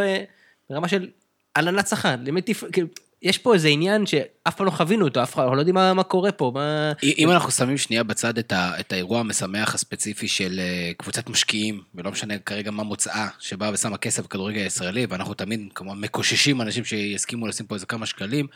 [0.71, 1.09] ברמה של
[1.57, 2.65] הלנת שכר, למי תפ...
[2.73, 2.89] כאילו,
[3.23, 6.03] יש פה איזה עניין שאף פעם לא חווינו אותו, אף אחד, לא יודעים מה, מה
[6.03, 6.93] קורה פה, מה...
[7.03, 11.83] אם אנחנו שמים שנייה בצד את, ה, את האירוע המשמח הספציפי של אה, קבוצת משקיעים,
[11.95, 16.85] ולא משנה כרגע מה מוצאה, שבאה ושמה כסף בכדורגל הישראלי, ואנחנו תמיד כמובן מקוששים אנשים
[16.85, 18.47] שיסכימו לשים פה איזה כמה שקלים,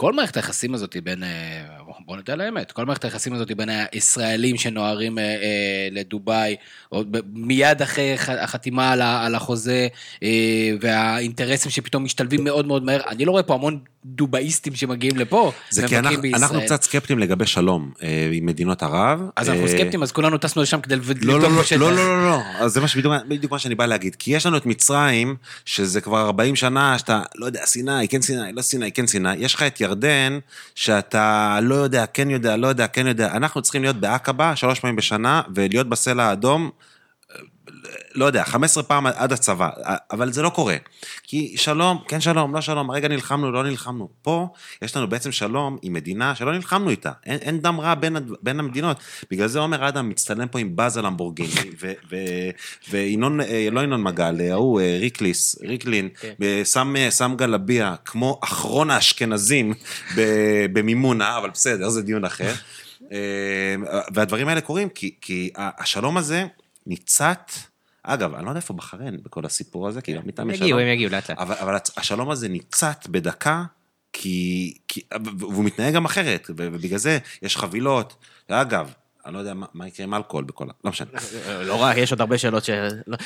[0.00, 1.28] כל מערכת היחסים הזאת בין, אה,
[2.06, 6.56] בוא נדע על האמת, כל מערכת היחסים הזאת בין הישראלים שנוהרים אה, אה, לדובאי,
[7.32, 9.88] מיד אחרי החתימה על, החוזה,
[10.80, 15.88] והאינטרסים שפתאום משתלבים מאוד מאוד מהר, אני לא רואה פה המון דובאיסטים שמגיעים לפה, זה
[15.88, 16.42] כי אנחנו, בישראל.
[16.42, 17.92] אנחנו קצת סקפטיים לגבי שלום
[18.32, 19.20] עם מדינות ערב.
[19.36, 21.76] אז אנחנו סקפטיים, אז כולנו טסנו לשם כדי לא, לבדוק לא, לא, בשטח.
[21.76, 24.16] לא, לא, לא, לא, אז זה מה שבדיוק בדיוק מה שאני בא להגיד.
[24.16, 28.52] כי יש לנו את מצרים, שזה כבר 40 שנה, שאתה, לא יודע, סיני, כן סיני,
[28.52, 29.36] לא סיני, כן סיני.
[29.36, 30.38] יש לך את ירדן,
[30.74, 33.32] שאתה לא יודע, כן יודע, לא יודע, כן יודע.
[33.32, 36.70] אנחנו צריכים להיות בעקבה שלוש פעמים בשנה, ולהיות בסלע האדום,
[38.14, 39.68] לא יודע, 15 פעם עד הצבא,
[40.10, 40.76] אבל זה לא קורה.
[41.22, 44.08] כי שלום, כן שלום, לא שלום, הרגע נלחמנו, לא נלחמנו.
[44.22, 44.48] פה
[44.82, 47.12] יש לנו בעצם שלום עם מדינה שלא נלחמנו איתה.
[47.26, 48.96] אין, אין דם רע בין, בין המדינות.
[49.30, 52.50] בגלל זה עומר אדם מצטלם פה עם באז למבורגיני, ו- ו-
[52.90, 56.32] וינון, אה, לא ינון מגל, אה, ההוא, אה, ריקליס, ריקלין, כן.
[56.42, 59.74] אה, שם, שם גלביה, כמו אחרון האשכנזים
[60.72, 62.52] במימונה, אבל בסדר, זה דיון אחר.
[64.14, 66.44] והדברים האלה קורים כי, כי השלום הזה
[66.86, 67.50] ניצת,
[68.14, 70.80] אגב, אני לא יודע איפה בחריין בכל הסיפור הזה, כי גם איתם יש יגיעו, שלום.
[70.80, 71.38] הם יגיעו לאט לאט.
[71.38, 73.64] אבל, אבל השלום הזה ניצת בדקה,
[74.12, 75.00] כי, כי,
[75.38, 78.16] והוא מתנהג גם אחרת, ובגלל זה יש חבילות.
[78.48, 78.92] אגב,
[79.26, 80.72] אני לא יודע מה, מה יקרה עם אלכוהול בכל ה...
[80.84, 81.10] לא משנה.
[81.64, 82.70] לא רק, יש עוד הרבה שאלות ש...
[83.06, 83.16] לא.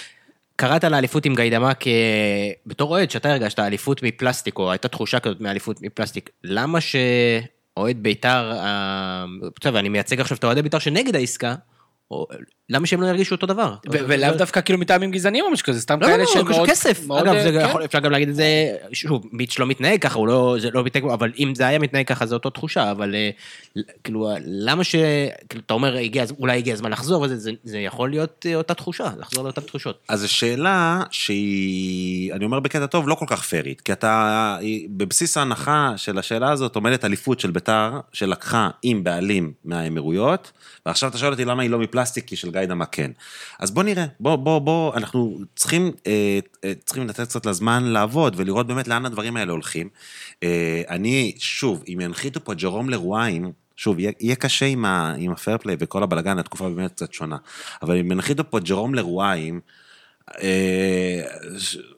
[0.56, 5.40] קראת לאליפות עם גיידמק אה, בתור אוהד, שאתה הרגשת אליפות מפלסטיק, או הייתה תחושה כזאת
[5.40, 9.24] מאליפות מפלסטיק, למה שאוהד בית"ר, אה,
[9.60, 11.54] בסדר, אני מייצג עכשיו את אוהדי בית"ר שנגד העסקה,
[12.12, 12.26] או,
[12.68, 13.74] למה שהם לא ירגישו אותו דבר?
[13.90, 16.56] ולאו דווקא כאילו מטעמים גזעניים או משהו כזה, סתם לא, לא, כאלה לא, שהם פשוט
[16.56, 16.68] מאוד...
[16.68, 17.06] כסף.
[17.06, 17.68] מאוד, אגב, אה, זה כן.
[17.68, 18.44] יכול- אפשר גם להגיד את זה,
[18.92, 22.06] שוב, מיץ' לא מתנהג ככה, הוא לא, זה לא מתנהג, אבל אם זה היה מתנהג
[22.06, 23.30] ככה, זו אותו תחושה, אבל אה,
[24.04, 24.94] כאילו, למה ש...
[25.48, 28.74] כאילו, אתה אומר, הגיע, אולי הגיע הזמן לחזור, וזה, זה, זה יכול להיות אה, אותה
[28.74, 30.00] תחושה, לחזור לאותן תחושות.
[30.08, 34.56] אז זו שאלה שהיא, אני אומר בקטע טוב, לא כל כך פיירית, כי אתה,
[34.88, 40.52] בבסיס ההנחה של השאלה הזאת עומדת אליפות של ביתר, שלקחה עם בעלים מהאמירויות,
[40.86, 43.10] ועכשיו אתה שואל אותי למה היא לא מפלסטיק, כי של גיידמה כן.
[43.58, 48.34] אז בוא נראה, בוא, בוא, בוא, אנחנו צריכים, אה, אה, צריכים לתת קצת לזמן לעבוד
[48.36, 49.88] ולראות באמת לאן הדברים האלה הולכים.
[50.42, 55.32] אה, אני, שוב, אם ינחיתו פה ג'רום לרואיים, שוב, יהיה, יהיה קשה עם, ה, עם
[55.32, 57.36] הפיירפליי וכל הבלגן, התקופה באמת קצת שונה.
[57.82, 59.60] אבל אם ינחיתו פה ג'רום לרואיים,
[60.42, 61.22] אה,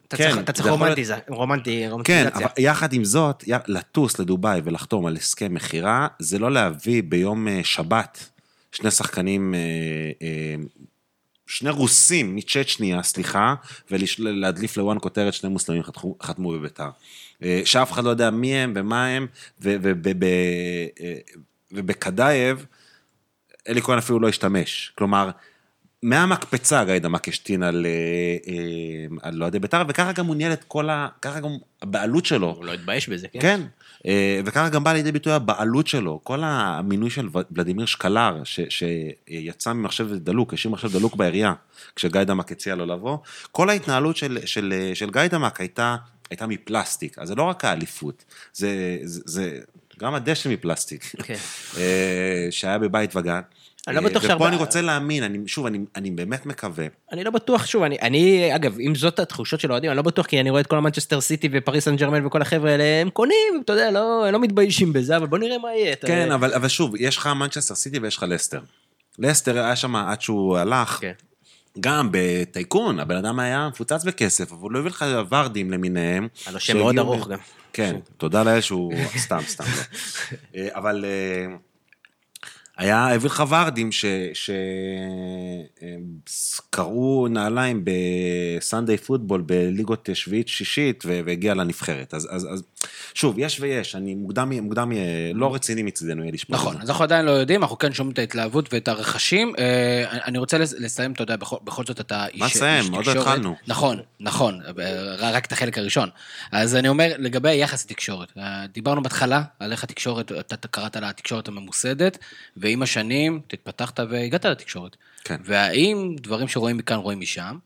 [0.07, 1.03] אתה כן, צריך, רומנטי,
[1.85, 2.29] כן, רומנטיזציה.
[2.35, 7.59] אבל יחד עם זאת, לטוס לדובאי ולחתום על הסכם מכירה, זה לא להביא ביום אה,
[7.63, 8.29] שבת
[8.75, 9.59] שני שחקנים, אה,
[10.21, 10.55] אה,
[11.47, 13.55] שני רוסים מצ'צ'ניה, סליחה,
[13.91, 16.89] ולהדליף לוואן כותרת שני מוסלמים חתמו, חתמו בביתר.
[17.43, 19.27] אה, שאף אחד לא יודע מי הם ומה הם,
[19.61, 20.87] ו- ו- ב- ב-
[21.71, 22.65] ובקדאייב,
[23.67, 24.91] אלי כהן אפילו לא השתמש.
[24.97, 25.29] כלומר,
[26.03, 27.85] מהמקפצה גיידמק השתין על,
[29.21, 31.07] על אוהדי בית"ר, וככה גם הוא ניהל את כל ה...
[31.21, 31.49] ככה גם
[31.81, 32.47] הבעלות שלו.
[32.47, 33.39] הוא לא התבייש בזה, כן?
[33.39, 33.61] כן.
[34.07, 36.19] אה, וככה גם בא לידי ביטוי הבעלות שלו.
[36.23, 41.53] כל המינוי של ולדימיר שקלר, ש, שיצא ממחשב דלוק, השאיר מחשב דלוק בעירייה,
[41.95, 43.17] כשגיידמק הציע לו לבוא,
[43.51, 45.95] כל ההתנהלות של, של, של גיידמק הייתה,
[46.29, 47.19] הייתה מפלסטיק.
[47.19, 49.59] אז זה לא רק האליפות, זה, זה, זה
[49.99, 51.35] גם הדשא מפלסטיק, כן.
[51.77, 53.41] אה, שהיה בבית וגן.
[53.87, 56.85] אני לא בטוח ופה שהרבה- אני רוצה להאמין, אני, שוב, אני, אני באמת מקווה.
[57.11, 60.25] אני לא בטוח, שוב, אני, אני, אגב, אם זאת התחושות של האוהדים, אני לא בטוח,
[60.25, 63.61] כי אני רואה את כל המנצ'סטר סיטי ופריס סן ג'רמן וכל החבר'ה האלה, הם קונים,
[63.65, 65.93] אתה יודע, לא, הם לא מתביישים בזה, אבל בוא נראה מה יהיה.
[65.93, 68.59] אתה- כן, אבל, אבל שוב, יש לך מנצ'סטר סיטי ויש לך לסטר.
[69.19, 71.11] לסטר היה שם עד שהוא הלך, כן.
[71.79, 76.27] גם בטייקון, הבן אדם היה מפוצץ בכסף, אבל הוא לא הביא לך ורדים למיניהם.
[76.45, 77.37] היה לו שם מאוד ארוך גם.
[77.73, 78.93] כן, תודה לאל שהוא...
[79.17, 79.69] סתם, סתם, לא.
[80.55, 81.55] אה, אבל אה,
[82.77, 83.89] היה, הביא לך ורדים
[86.25, 92.13] שקראו נעליים בסנדיי פוטבול בליגות שביעית שישית ו- והגיע לנבחרת.
[92.13, 92.63] אז, אז, אז
[93.13, 96.55] שוב, יש ויש, אני מוקדם, מוקדם יהיה, לא רציני מצדנו יהיה לשפוט.
[96.55, 96.77] נכון.
[96.81, 99.53] אז אנחנו עדיין לא יודעים, אנחנו כן שומעים את ההתלהבות ואת הרכשים.
[99.59, 102.93] אה, אני רוצה לס- לסיים, אתה יודע, בכל, בכל זאת אתה איש מה לסיים?
[102.93, 103.11] עוד לא.
[103.11, 103.55] התחלנו.
[103.67, 106.09] נכון, נכון, אה, רק את החלק הראשון.
[106.51, 111.09] אז אני אומר, לגבי היחס לתקשורת, אה, דיברנו בהתחלה על איך התקשורת, אתה קראת לה
[111.09, 112.17] התקשורת הממוסדת,
[112.65, 114.95] ועם השנים התפתחת והגעת לתקשורת.
[115.23, 115.35] כן.
[115.43, 117.57] והאם דברים שרואים מכאן רואים משם,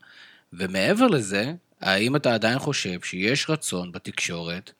[0.52, 4.72] ומעבר לזה, האם אתה עדיין חושב שיש רצון בתקשורת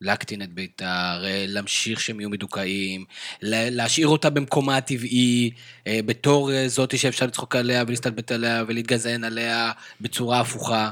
[0.00, 3.04] להקטין את בית"ר, להמשיך שהם יהיו מדוכאים,
[3.42, 5.50] לה- להשאיר אותה במקומה הטבעי,
[5.86, 10.90] אה, בתור אה, זאתי שאפשר לצחוק עליה ולהסתלבט עליה ולהתגזען עליה בצורה הפוכה.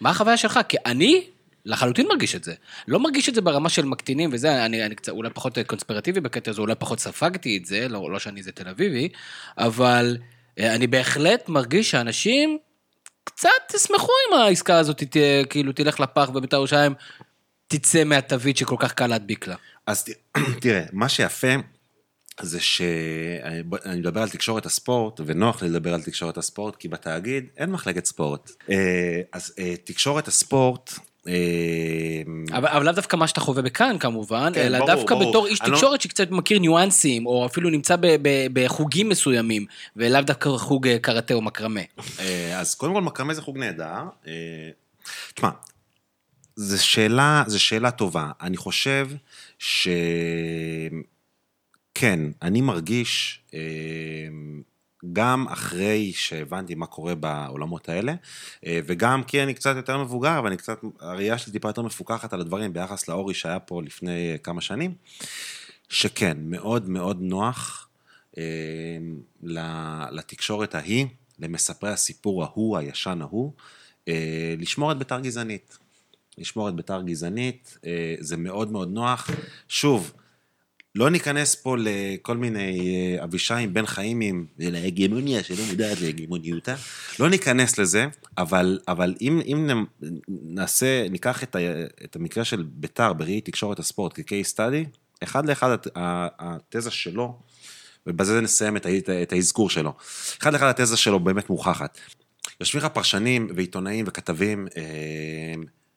[0.00, 0.60] מה החוויה שלך?
[0.68, 1.24] כי אני,
[1.64, 2.54] לחלוטין מרגיש את זה.
[2.88, 6.50] לא מרגיש את זה ברמה של מקטינים וזה, אני, אני קצת אולי פחות קונספירטיבי בקטע
[6.50, 9.08] הזה, אולי פחות ספגתי את זה, לא, לא שאני איזה תל אביבי,
[9.58, 10.16] אבל
[10.58, 12.58] אה, אני בהחלט מרגיש שאנשים
[13.24, 15.16] קצת תשמחו אם העסקה הזאת ת,
[15.50, 16.94] כאילו תלך לפח ובית"ר ירושלים
[17.68, 19.56] תצא מהתווית שכל כך קל להדביק לה.
[19.86, 20.04] אז
[20.60, 21.54] תראה, מה שיפה
[22.40, 23.62] זה שאני
[23.96, 28.50] מדבר על תקשורת הספורט, ונוח לי לדבר על תקשורת הספורט, כי בתאגיד אין מחלקת ספורט.
[28.70, 30.92] אה, אז אה, תקשורת הספורט,
[32.52, 35.30] אבל, אבל לאו דווקא מה שאתה חווה בכאן כמובן, כן, אלא ברור, דווקא ברור.
[35.30, 39.66] בתור איש לא- תקשורת שקצת מכיר ניואנסים, או אפילו נמצא ב, ב, בחוגים מסוימים,
[39.96, 41.80] ולאו דווקא חוג אה, קראטה או מקרמה.
[42.20, 44.02] אה, אז קודם כל מקרמה זה חוג נהדר.
[44.26, 44.32] אה,
[45.34, 45.50] תשמע,
[46.56, 48.30] זו שאלה, זו שאלה טובה.
[48.40, 49.08] אני חושב
[49.58, 49.88] ש...
[51.94, 53.40] כן, אני מרגיש,
[55.12, 58.14] גם אחרי שהבנתי מה קורה בעולמות האלה,
[58.66, 62.40] אה, וגם כי אני קצת יותר מבוגר, ואני קצת, הראייה שלי טיפה יותר מפוקחת על
[62.40, 64.94] הדברים ביחס לאורי שהיה פה לפני אה, כמה שנים,
[65.88, 67.88] שכן, מאוד מאוד נוח
[68.38, 68.42] אה,
[70.10, 71.06] לתקשורת ההיא,
[71.38, 73.52] למספרי הסיפור ההוא, הישן ההוא,
[74.58, 75.78] לשמור את בית"ר גזענית.
[76.38, 77.78] לשמור את בית"ר גזענית,
[78.20, 79.30] זה מאוד מאוד נוח.
[79.68, 80.12] שוב,
[80.96, 82.78] לא ניכנס פה לכל מיני
[83.18, 86.74] אה, אבישיים בן חיימים, להגמוניה שלא מודעת להגמוניותה.
[87.20, 88.06] לא ניכנס לזה,
[88.38, 89.84] אבל, אבל אם, אם
[90.28, 91.58] נעשה, ניקח את, ה,
[92.04, 97.38] את המקרה של ביתר בראי תקשורת הספורט כ-case study, אחד לאחד התזה שלו,
[98.06, 99.92] ובזה נסיים את, ה- את האזכור שלו.
[100.40, 101.98] אחד לאחד התזה שלו באמת מוכחת.
[102.60, 104.82] יושבים לך פרשנים ועיתונאים וכתבים, אה,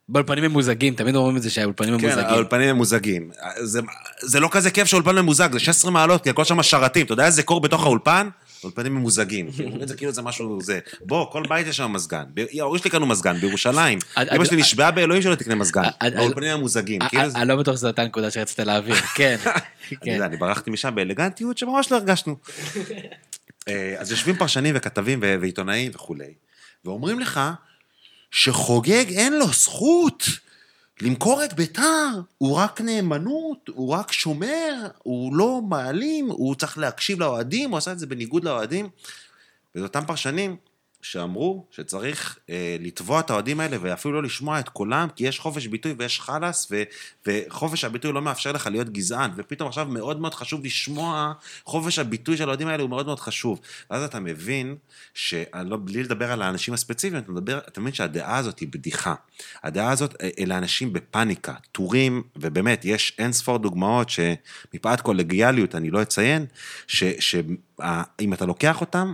[0.09, 2.25] באולפנים ממוזגים, תמיד אומרים את זה שהאולפנים כן, ממוזגים.
[2.29, 3.31] האולפנים ממוזגים.
[3.59, 3.79] זה,
[4.21, 7.05] זה לא כזה כיף שהאולפן ממוזג, זה 16 מעלות, כי הכל שם שרתים.
[7.05, 8.29] אתה יודע איזה קור בתוך האולפן?
[8.63, 9.47] אולפנים ממוזגים.
[9.83, 10.79] את זה כאילו זה משהו, זה...
[11.01, 12.23] בוא, כל בית יש שם מזגן.
[12.59, 13.99] ההורים שלי קנו מזגן, בירושלים.
[14.15, 15.83] עד- אמא עד- שלי נשבעה באלוהים שלא תקנה מזגן.
[16.51, 17.01] הממוזגים.
[17.01, 19.37] אה, כאילו אה, אני לא בטוח שזו אותה נקודה שרצית להעביר, כן.
[19.45, 20.21] אני כן.
[20.21, 22.35] אני ברחתי משם באלגנטיות שממש לא הרגשנו.
[23.67, 26.33] אה, אז יושבים פרשנים וכתבים ועיתונאים וכולי,
[26.85, 27.39] ואומרים לך
[28.31, 30.23] שחוגג אין לו זכות
[31.01, 37.19] למכור את ביתר, הוא רק נאמנות, הוא רק שומר, הוא לא מעלים, הוא צריך להקשיב
[37.19, 38.89] לאוהדים, הוא עשה את זה בניגוד לאוהדים.
[39.75, 40.55] וזה אותם פרשנים
[41.11, 45.67] שאמרו שצריך אה, לתבוע את האוהדים האלה ואפילו לא לשמוע את קולם, כי יש חופש
[45.67, 46.83] ביטוי ויש חלאס, ו,
[47.25, 51.33] וחופש הביטוי לא מאפשר לך להיות גזען, ופתאום עכשיו מאוד מאוד חשוב לשמוע,
[51.63, 53.59] חופש הביטוי של האוהדים האלה הוא מאוד מאוד חשוב.
[53.89, 54.75] ואז אתה מבין,
[55.13, 59.15] שלא, בלי לדבר על האנשים הספציפיים, אתה, מדבר, אתה מבין שהדעה הזאת היא בדיחה.
[59.63, 65.89] הדעה הזאת, אה, אלה אנשים בפאניקה, טורים, ובאמת, יש אין ספור דוגמאות שמפאת קולגיאליות אני
[65.89, 66.45] לא אציין,
[66.87, 69.13] שאם אתה לוקח אותם,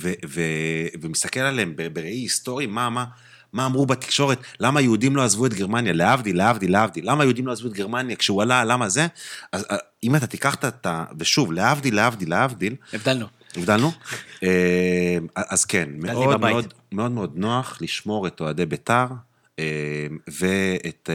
[0.00, 3.04] ו- ו- ומסתכל עליהם בראי היסטורי, מה, מה,
[3.52, 7.52] מה אמרו בתקשורת, למה יהודים לא עזבו את גרמניה, להבדיל, להבדיל, להבדיל, למה יהודים לא
[7.52, 9.06] עזבו את גרמניה כשהוא עלה, למה זה?
[9.52, 11.04] אז אה, אם אתה תיקח את ה...
[11.18, 13.26] ושוב, להבדיל, להבדיל, להבדיל, הבדלנו.
[13.56, 13.92] הבדלנו?
[14.42, 16.40] אה, אז כן, מאוד.
[16.40, 19.06] מאוד, מאוד מאוד נוח לשמור את אוהדי בית"ר.
[19.58, 21.10] אה, ואת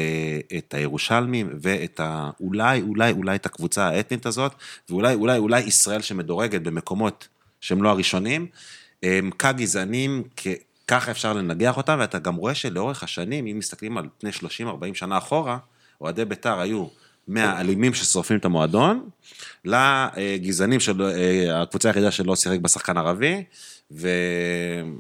[0.58, 2.30] את הירושלמים, ואת ה...
[2.40, 4.52] אולי, אולי, אולי את הקבוצה האתנית הזאת,
[4.90, 7.28] ואולי, אולי, אולי ישראל שמדורגת במקומות
[7.62, 8.48] שהם לא הראשונים,
[9.04, 10.48] הם כגזענים, כ-
[10.88, 14.34] ככה אפשר לנגח אותם, ואתה גם רואה שלאורך השנים, אם מסתכלים על פני 30-40
[14.94, 15.58] שנה אחורה,
[16.02, 16.86] אוהדי בית"ר היו
[17.28, 19.10] מהאלימים ששורפים את המועדון,
[19.66, 23.44] לגזענים של אה, הקבוצה היחידה שלא שיחק בשחקן ערבי,
[23.92, 24.96] ואלוהים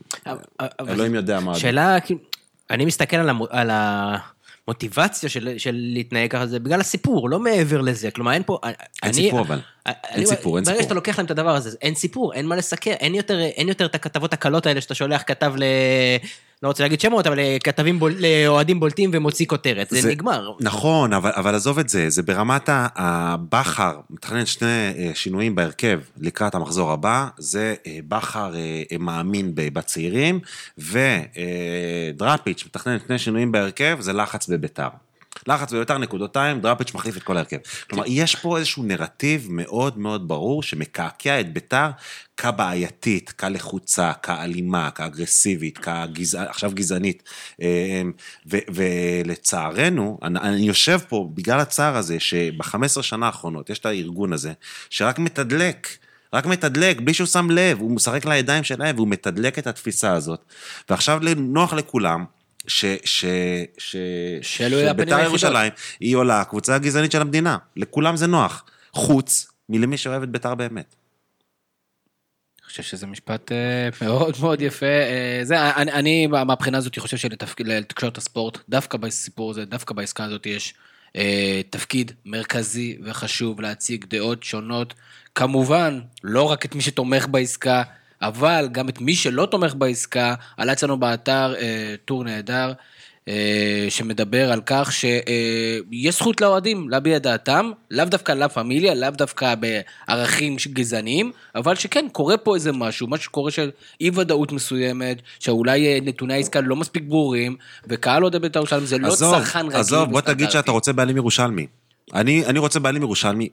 [1.15, 1.55] יודע מה.
[1.55, 2.19] שאלה, כאילו,
[2.69, 3.69] אני מסתכל על, המו, על
[4.67, 8.11] המוטיבציה של, של להתנהג ככה, זה בגלל הסיפור, לא מעבר לזה.
[8.11, 8.59] כלומר, אין פה...
[9.03, 9.59] אין סיפור, אבל.
[9.85, 10.83] אני- אין סיפור, אין ברגע סיפור.
[10.83, 13.85] שאתה לוקח להם את הדבר הזה, אין סיפור, אין מה לסקר, אין יותר, אין יותר
[13.85, 15.63] את הכתבות הקלות האלה שאתה שולח כתב ל...
[16.63, 19.87] לא רוצה להגיד שמות, אבל לכתבים, בול, לאוהדים בולטים ומוציא כותרת.
[19.89, 20.51] זה, זה- נגמר.
[20.59, 26.55] נכון, אבל, אבל עזוב את זה, זה ברמת הבכר, מתכנן שני אה, שינויים בהרכב לקראת
[26.55, 28.59] המחזור הבא, זה אה, בכר אה,
[28.91, 30.39] אה, מאמין בצעירים,
[30.77, 34.87] ודראפיץ' מתכנן שני שינויים בהרכב, זה לחץ בביתר.
[35.47, 37.57] לחץ בביתר נקודותיים, דראפיץ' מחליף את כל ההרכב.
[37.89, 41.89] כלומר, יש פה איזשהו נרטיב מאוד מאוד ברור שמקעקע את ביתר
[42.37, 46.43] כבעייתית, כלחוצה, כאלימה, כאגרסיבית, כגזע...
[46.49, 47.23] עכשיו גזענית.
[47.61, 48.01] אה,
[48.51, 54.33] ו- ולצערנו, אני, אני יושב פה בגלל הצער הזה, שב-15 שנה האחרונות יש את הארגון
[54.33, 54.53] הזה,
[54.89, 55.87] שרק מתדלק.
[56.33, 60.39] רק מתדלק, בלי שהוא שם לב, הוא משחק לידיים שלהם והוא מתדלק את התפיסה הזאת.
[60.89, 62.25] ועכשיו נוח לכולם,
[62.67, 62.85] ש...
[63.05, 63.25] ש...
[63.77, 63.95] ש...
[64.41, 65.19] שבית"ר.
[65.19, 67.57] ירושלים היא עולה הקבוצה הגזענית של המדינה.
[67.75, 68.65] לכולם זה נוח.
[68.93, 70.95] חוץ מלמי שאוהב את בית"ר באמת.
[72.67, 74.85] אני חושב שזה משפט אה, מאוד מאוד יפה.
[74.85, 80.45] אה, זה, אני, אני מהבחינה הזאת חושב שלתקשורת הספורט, דווקא בסיפור הזה, דווקא בעסקה הזאת
[80.45, 80.73] יש
[81.15, 84.93] אה, תפקיד מרכזי וחשוב להציג דעות שונות.
[85.35, 87.83] כמובן, לא רק את מי שתומך בעסקה,
[88.21, 92.73] אבל גם את מי שלא תומך בעסקה, עלה אצלנו באתר אה, טור נהדר.
[93.27, 99.09] אה, שמדבר על כך שיש זכות לאוהדים להביע את דעתם, לאו דווקא לה פמיליה, לאו
[99.09, 105.21] דווקא בערכים גזעניים, אבל שכן, קורה פה איזה משהו, משהו שקורה של אי ודאות מסוימת,
[105.39, 107.55] שאולי אה, נתוני העסקה לא מספיק ברורים,
[107.87, 110.51] וקהל אוהדי בית"ר ירושלים זה לא עזוב, צרכן רגיל עזוב, בוא תגיד.
[110.51, 111.67] שאתה רוצה בעלים ירושלמי.
[112.13, 113.49] אני, אני רוצה בעלים ירושלמי,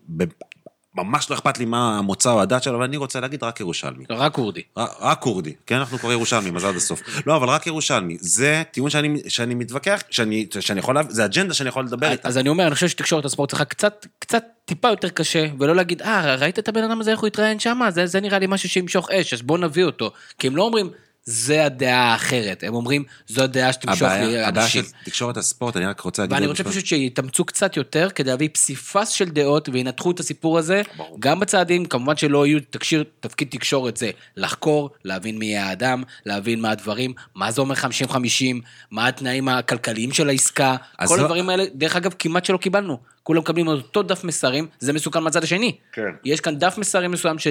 [0.97, 4.05] ממש לא אכפת לי מה המוצא או הדת שלו, אבל אני רוצה להגיד רק ירושלמי.
[4.11, 4.63] רק כורדי.
[5.01, 7.01] רק כורדי, כן, אנחנו קוראים ירושלמים, אז עד הסוף.
[7.27, 8.17] לא, אבל רק ירושלמי.
[8.21, 12.29] זה טיעון שאני, שאני מתווכח, שאני, שאני יכול, לה- זה אג'נדה שאני יכול לדבר איתה.
[12.29, 16.03] אז אני אומר, אני חושב שתקשורת הספורט צריכה קצת, קצת טיפה יותר קשה, ולא להגיד,
[16.03, 17.81] אה, ראית את הבן אדם הזה, איך הוא התראיין שם?
[17.89, 20.11] זה, זה נראה לי משהו שימשוך אש, אז בוא נביא אותו.
[20.39, 20.91] כי הם לא אומרים,
[21.27, 24.83] זה הדעה האחרת, הם אומרים, זו הדעה שתמשוך לי הבעיה, הבעיה של.
[25.05, 26.35] תקשורת הספורט, אני רק רוצה להגיד...
[26.35, 26.73] ואני רוצה משפט.
[26.73, 30.83] פשוט שיתאמצו קצת יותר כדי להביא פסיפס של דעות וינתחו את הסיפור הזה,
[31.19, 36.61] גם בצעדים, כמובן שלא יהיו, תקשיר, תפקיד תקשורת זה לחקור, להבין מי יהיה האדם, להבין
[36.61, 38.17] מה הדברים, מה זה אומר 50-50,
[38.91, 42.99] מה התנאים הכלכליים של העסקה, כל לא- הדברים האלה, דרך אגב, כמעט שלא קיבלנו.
[43.25, 45.77] כולם מקבלים אותו דף מסרים, זה מסוכן מהצד השני.
[45.93, 46.03] כן.
[46.25, 47.49] יש כאן דף מסרים מסוים ש...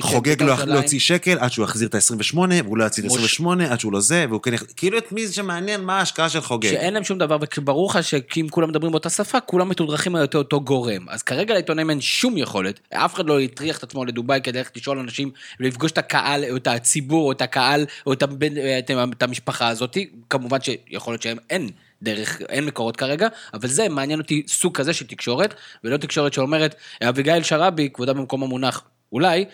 [0.00, 0.54] חוגג לא.
[0.64, 4.26] להוציא שקל עד שהוא יחזיר את ה-28, והוא לא מוש- ה-28, עד שהוא לא זה,
[4.28, 4.54] והוא כן...
[4.54, 6.70] יח- כאילו את מי זה שמעניין מה ההשקעה של חוגג.
[6.70, 10.38] שאין להם שום דבר, וברור לך שאם כולם מדברים באותה שפה, כולם מתודרכים על אותו,
[10.38, 11.08] אותו גורם.
[11.08, 14.76] אז כרגע לעיתונאים אין שום יכולת, אף אחד לא הטריח את עצמו לדובאי כדי ללכת
[14.76, 15.30] לשאול אנשים
[15.60, 19.68] ולפגוש את הקהל, או את הציבור, או את הקהל, או את, הבן, את, את המשפחה
[19.68, 19.96] הזאת.
[20.30, 21.68] כמובן שיכול להיות שהם אין.
[22.02, 26.74] דרך, אין מקורות כרגע, אבל זה מעניין אותי סוג כזה של תקשורת, ולא תקשורת שאומרת,
[27.08, 28.82] אביגיל שרעבי, כבודה במקום המונח,
[29.12, 29.44] אולי,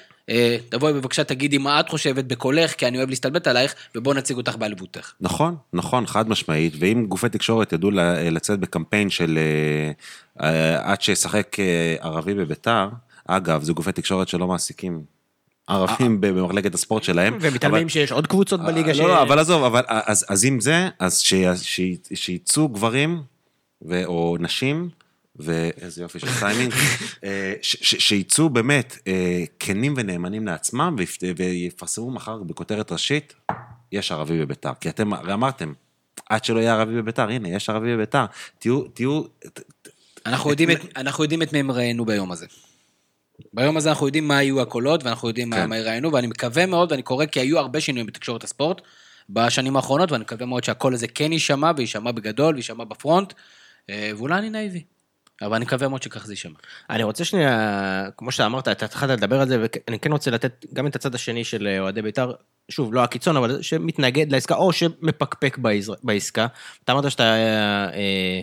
[0.68, 4.56] תבואי בבקשה תגידי מה את חושבת בקולך, כי אני אוהב להסתלבט עלייך, ובוא נציג אותך
[4.56, 5.12] בעליבותך.
[5.20, 8.00] נכון, נכון, חד משמעית, ואם גופי תקשורת ידעו ל-
[8.30, 9.92] לצאת בקמפיין של אה,
[10.48, 12.88] אה, עד שישחק אה, ערבי בביתר,
[13.26, 15.02] אגב, זה גופי תקשורת שלא מעסיקים
[15.66, 17.38] ערבים במחלקת הספורט שלהם.
[17.40, 18.98] ומתעלמים שיש עוד קבוצות בליגה ש...
[18.98, 21.80] לא, לא, אבל עזוב, אבל אז, אז אם זה, אז ש- ש-
[22.14, 23.22] שיצאו גברים
[23.88, 24.88] ו, או נשים,
[25.36, 26.72] ואיזה יופי של טיימינג,
[27.24, 33.34] אה, שיצאו באמת אה, כנים ונאמנים לעצמם ויפ- ויפרסמו מחר בכותרת ראשית,
[33.92, 34.72] יש ערבי בביתר.
[34.80, 35.72] כי אתם הרי אמרתם,
[36.28, 38.24] עד שלא יהיה ערבי בביתר, הנה, יש ערבי בביתר.
[38.58, 39.22] תהיו, תהיו,
[40.26, 42.46] אנחנו יודעים, את, אנחנו יודעים את מי הם ראיינו ביום הזה.
[43.52, 45.68] ביום הזה אנחנו יודעים מה היו הקולות, ואנחנו יודעים כן.
[45.68, 48.80] מה ראיינו, ואני מקווה מאוד, ואני קורא כי היו הרבה שינויים בתקשורת הספורט
[49.30, 53.32] בשנים האחרונות, ואני מקווה מאוד שהקול הזה כן יישמע, ויישמע בגדול, ויישמע בפרונט,
[53.90, 54.82] אה, ואולי אני נאיבי.
[55.42, 56.58] אבל אני מקווה מאוד שכך זה יישמע.
[56.90, 60.66] אני רוצה שנייה, כמו שאתה אמרת, אתה התחלת לדבר על זה, ואני כן רוצה לתת
[60.72, 62.32] גם את הצד השני של אה, אוהדי בית"ר,
[62.68, 65.58] שוב, לא הקיצון, אבל שמתנגד לעסקה, או שמפקפק
[66.02, 66.46] בעסקה.
[66.84, 67.24] אתה אמרת שאתה
[67.94, 68.40] אה,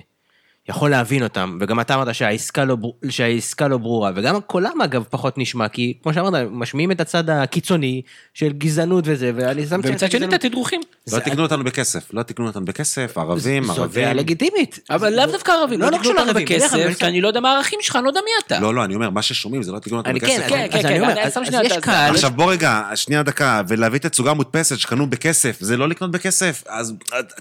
[0.70, 5.04] יכול להבין אותם, וגם אתה אמרת שהעסקה לא, בר- שהעסקה לא ברורה, וגם קולם אגב
[5.10, 8.02] פחות נשמע, כי כמו שאמרת, משמיעים את הצד הקיצוני
[8.34, 10.82] של גזענות וזה, ואני שם ומצד שני את התדרוכים.
[11.12, 14.04] לא תקנו אותנו בכסף, לא תקנו אותנו בכסף, ערבים, ערבים.
[14.04, 14.80] דעה לגיטימית.
[14.90, 17.52] אבל לאו דווקא ערבים, לא, לא לא תקנו אותנו בכסף, כי אני לא יודע מה
[17.54, 18.60] הערכים שלך, אני לא יודע מי אתה.
[18.60, 20.50] לא, לא, אני אומר, מה ששומעים זה לא תקנו אותנו אני בכסף.
[20.50, 20.88] כן, כן,
[21.24, 21.38] אז
[21.84, 26.64] כן, עכשיו בוא רגע, שנייה דקה, ולהביא תצוגה מודפסת שקנו בכסף, זה לא לקנות בכסף,
[26.68, 26.94] אז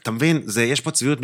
[0.02, 1.18] אתה מבין, יש פה צביעות.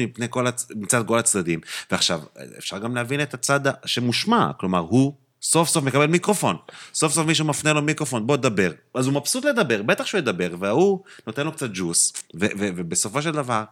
[0.76, 1.60] מצד כל הצדדים.
[1.94, 2.20] ועכשיו,
[2.58, 6.56] אפשר גם להבין את הצד שמושמע, כלומר, הוא סוף סוף מקבל מיקרופון,
[6.94, 8.70] סוף סוף מישהו מפנה לו מיקרופון, בוא דבר.
[8.94, 13.64] אז הוא מבסוט לדבר, בטח שהוא ידבר, וההוא נותן לו קצת ג'וס, ובסופו של דבר,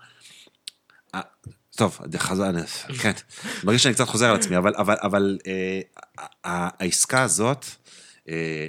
[1.77, 1.99] טוב,
[2.89, 3.13] אני- כן,
[3.65, 5.81] מרגיש שאני קצת חוזר על עצמי, אבל, אבל, אבל אה,
[6.45, 7.67] העסקה הזאת,
[8.29, 8.69] אה,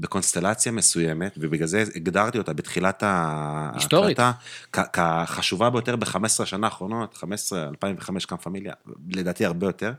[0.00, 3.02] בקונסטלציה מסוימת, ובגלל זה הגדרתי אותה בתחילת.
[3.02, 4.32] ההקלטה,
[4.72, 8.72] כחשובה ביותר ב-15 השנה האחרונות, 15, 2005 קם פמיליה,
[9.08, 9.92] לדעתי הרבה יותר,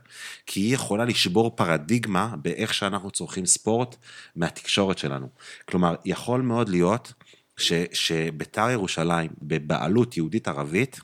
[0.46, 3.96] כי היא יכולה לשבור פרדיגמה באיך שאנחנו צורכים ספורט
[4.36, 5.28] מהתקשורת שלנו.
[5.64, 7.12] כלומר, יכול מאוד להיות
[7.56, 11.00] ש, שביתר ירושלים, בבעלות יהודית-ערבית,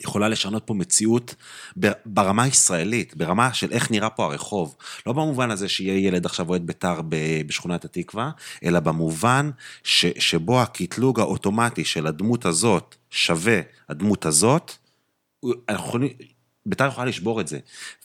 [0.00, 1.34] יכולה לשנות פה מציאות
[2.06, 4.76] ברמה הישראלית, ברמה של איך נראה פה הרחוב.
[5.06, 7.00] לא במובן הזה שיהיה ילד עכשיו אוהד בית"ר
[7.46, 8.30] בשכונת התקווה,
[8.64, 9.50] אלא במובן
[9.84, 14.72] ש, שבו הקטלוג האוטומטי של הדמות הזאת שווה הדמות הזאת,
[15.40, 16.10] הוא- אנחנו יכולים...
[16.66, 17.58] בית"ר יכולה לשבור את זה,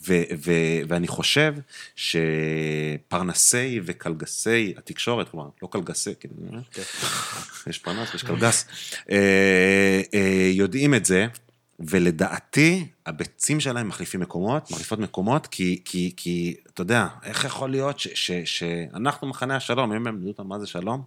[0.07, 1.53] ו- ו- ואני חושב
[1.95, 6.29] שפרנסי וקלגסי התקשורת, כלומר, לא קלגסי, כן,
[7.67, 8.65] יש פרנס ויש קלגס,
[9.11, 11.27] אה, אה, יודעים את זה,
[11.79, 17.99] ולדעתי, הביצים שלהם מחליפים מקומות, מחליפות מקומות, כי, כי, כי אתה יודע, איך יכול להיות
[17.99, 21.01] ש, ש, שאנחנו מחנה השלום, אם הם ידעו אותם מה זה שלום,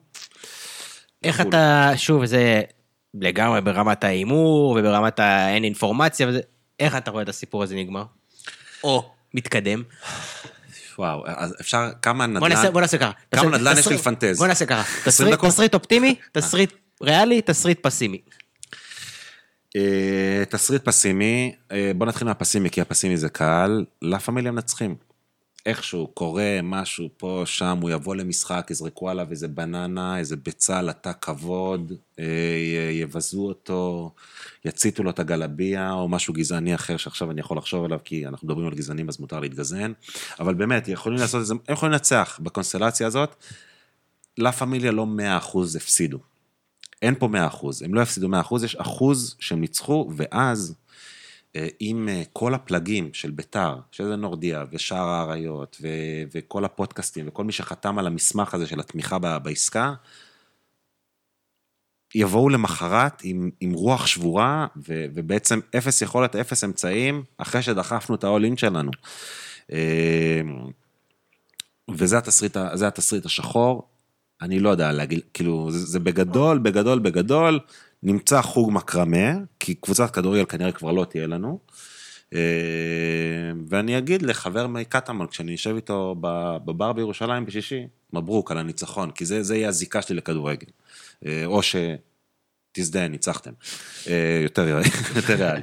[1.24, 1.48] איך בחו"ל.
[1.48, 2.62] אתה, שוב, זה
[3.14, 6.40] לגמרי ברמת ההימור וברמת האין אינפורמציה וזה,
[6.80, 8.04] איך אתה רואה את הסיפור הזה נגמר?
[8.84, 9.82] או מתקדם.
[10.98, 12.40] וואו, אז אפשר, כמה נדל"ן...
[12.40, 13.10] בוא נעשה, בוא נעשה ככה.
[13.34, 14.38] כמה נדל"ן יש לי לפנטז?
[14.38, 14.80] בוא נעשה ככה.
[15.06, 15.50] 20 תסריט- דקות?
[15.50, 16.72] תסריט אופטימי, תסריט
[17.02, 18.20] ריאלי, תסריט פסימי.
[19.76, 23.84] אה, תסריט פסימי, אה, בוא נתחיל מהפסימי, כי הפסימי זה קל.
[24.02, 24.94] לה פמיליה מנצחים.
[25.66, 31.12] איכשהו קורה משהו פה, שם, הוא יבוא למשחק, יזרקו עליו איזה בננה, איזה ביצה, לטה
[31.12, 32.24] כבוד, אה,
[32.92, 34.10] יבזו אותו,
[34.64, 38.48] יציתו לו את הגלביה, או משהו גזעני אחר שעכשיו אני יכול לחשוב עליו, כי אנחנו
[38.48, 39.92] מדברים על גזענים אז מותר להתגזען.
[40.40, 43.36] אבל באמת, יכולים לעשות את זה, הם יכולים לנצח בקונסטלציה הזאת.
[44.38, 46.18] לה פמיליה לא 100% הפסידו.
[47.02, 50.74] אין פה 100%, הם לא הפסידו 100%, יש אחוז שהם ניצחו, ואז
[51.56, 57.44] אה, עם אה, כל הפלגים של ביתר, שזה נורדיה ושער האריות ו- וכל הפודקאסטים וכל
[57.44, 59.94] מי שחתם על המסמך הזה של התמיכה בעסקה,
[62.14, 68.24] יבואו למחרת עם, עם רוח שבורה ו- ובעצם אפס יכולת, אפס אמצעים, אחרי שדחפנו את
[68.24, 68.90] ה-all in שלנו.
[69.72, 70.40] אה,
[71.90, 72.56] וזה התסריט,
[72.86, 73.88] התסריט השחור.
[74.42, 77.60] אני לא יודע להגיד, כאילו, זה, זה בגדול, בגדול, בגדול,
[78.02, 81.58] נמצא חוג מקרמה, כי קבוצת כדורגל כנראה כבר לא תהיה לנו.
[82.34, 82.40] אה,
[83.68, 86.16] ואני אגיד לחבר מקטמון, כשאני אשב איתו
[86.64, 90.66] בבר בירושלים בשישי, מברוק על הניצחון, כי זה, זה יהיה הזיקה שלי לכדורגל.
[91.26, 93.52] אה, או שתזדהה, ניצחתם.
[94.08, 95.60] אה, יותר ריאלי.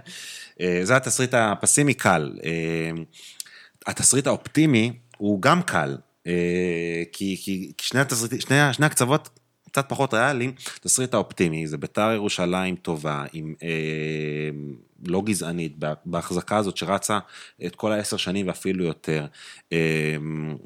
[0.83, 2.33] זה התסריט הפסימי קל.
[3.87, 5.97] התסריט האופטימי הוא גם קל,
[7.11, 9.29] כי, כי כי שני, התסריט, שני, שני הקצוות
[9.75, 13.69] קצת פחות ריאליים, התסריט האופטימי זה ביתר ירושלים טובה, עם אה,
[15.05, 17.19] לא גזענית, בה- בהחזקה הזאת שרצה
[17.65, 19.25] את כל העשר שנים ואפילו יותר.
[19.73, 20.15] אה,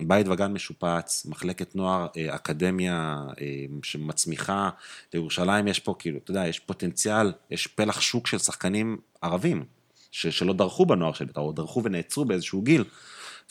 [0.07, 3.45] בית וגן משופץ, מחלקת נוער, אה, אקדמיה אה,
[3.83, 4.69] שמצמיחה,
[5.13, 9.63] לירושלים יש פה, כאילו, אתה יודע, יש פוטנציאל, יש פלח שוק של שחקנים ערבים,
[10.11, 12.83] ש, שלא דרכו בנוער של בית"ר, או דרכו ונעצרו באיזשהו גיל,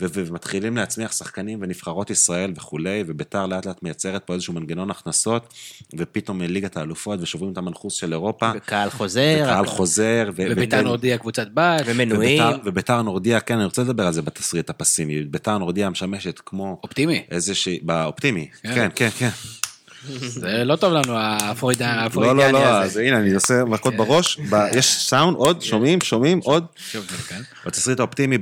[0.03, 5.55] ומתחילים להצמיח שחקנים ונבחרות ישראל וכולי, וביתר לאט לאט מייצרת פה איזשהו מנגנון הכנסות,
[5.99, 9.41] ופתאום ליגת האלופות ושוברים את המנחוס של אירופה, וקהל חוזר.
[9.45, 9.67] וקהל.
[9.67, 11.83] חוזר, וביתר נורדיה קבוצת בת.
[11.87, 12.43] ומנויים.
[12.45, 16.81] וביתר- וביתר נורדיה, כן, אני רוצה לדבר על זה בתסריט הפסימי, ביתר נורדיה משמשת כמו
[16.85, 17.23] אופטימי.
[17.31, 18.75] איזושהי, באופטימי, כן.
[18.75, 19.29] כן, כן, כן.
[20.07, 22.79] זה לא טוב לנו, הפרוידני לא, לא, הפרוידיאני לא, הזה.
[22.85, 26.67] אז הנה, אני עושה מכות בראש, ב- יש סאונד, עוד, שומעים, שומעים, עוד.
[27.29, 27.41] כאן.
[27.67, 28.39] בתסריט האופטימי,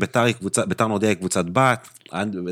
[0.67, 1.89] ביתר נורדיה היא קבוצת בת,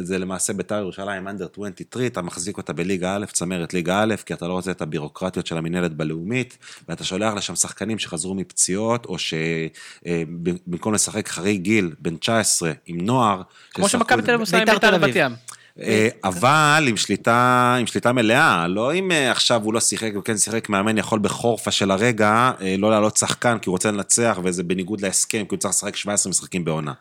[0.03, 4.35] זה למעשה ביתר ירושלים אנדר 23, אתה מחזיק אותה בליגה א', צמרת ליגה א', כי
[4.35, 6.59] אתה לא רוצה את הבירוקרטיות של המינהלת בלאומית,
[6.89, 13.43] ואתה שולח לשם שחקנים שחזרו מפציעות, או שבמקום לשחק חריג גיל, בן 19, עם נוער,
[13.75, 14.99] כמו שמכבי תל אביב עושה עם ביתר.
[14.99, 15.33] בת ים.
[15.81, 20.23] אה, אבל עם שליטה, עם שליטה מלאה, לא אם אה, עכשיו הוא לא שיחק, הוא
[20.23, 24.39] כן שיחק, מאמן יכול בחורפה של הרגע אה, לא לעלות שחקן כי הוא רוצה לנצח
[24.45, 26.93] וזה בניגוד להסכם, כי הוא צריך לשחק 17 משחקים בעונה.